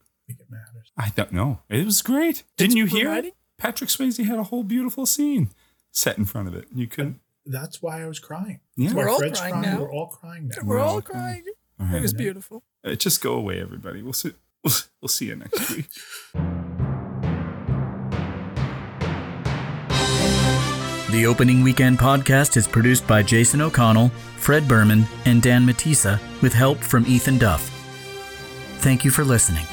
[0.96, 1.60] I don't know.
[1.68, 2.44] It was great.
[2.56, 3.34] Didn't you hear it?
[3.56, 5.50] Patrick Swayze had a whole beautiful scene
[5.90, 6.66] set in front of it.
[6.74, 7.20] You couldn't.
[7.46, 8.60] That's why I was crying.
[8.76, 8.88] Yeah.
[8.90, 9.80] That's why We're all Fred's crying now.
[9.80, 10.62] We're all crying now.
[10.64, 11.44] We're all crying.
[11.80, 11.96] All right.
[11.96, 12.62] It was beautiful.
[12.98, 14.02] Just go away, everybody.
[14.02, 14.32] We'll see.
[14.62, 15.88] We'll, we'll see you next week.
[21.10, 26.52] The Opening Weekend podcast is produced by Jason O'Connell, Fred Berman, and Dan Matissa with
[26.52, 27.62] help from Ethan Duff.
[28.80, 29.64] Thank you for listening.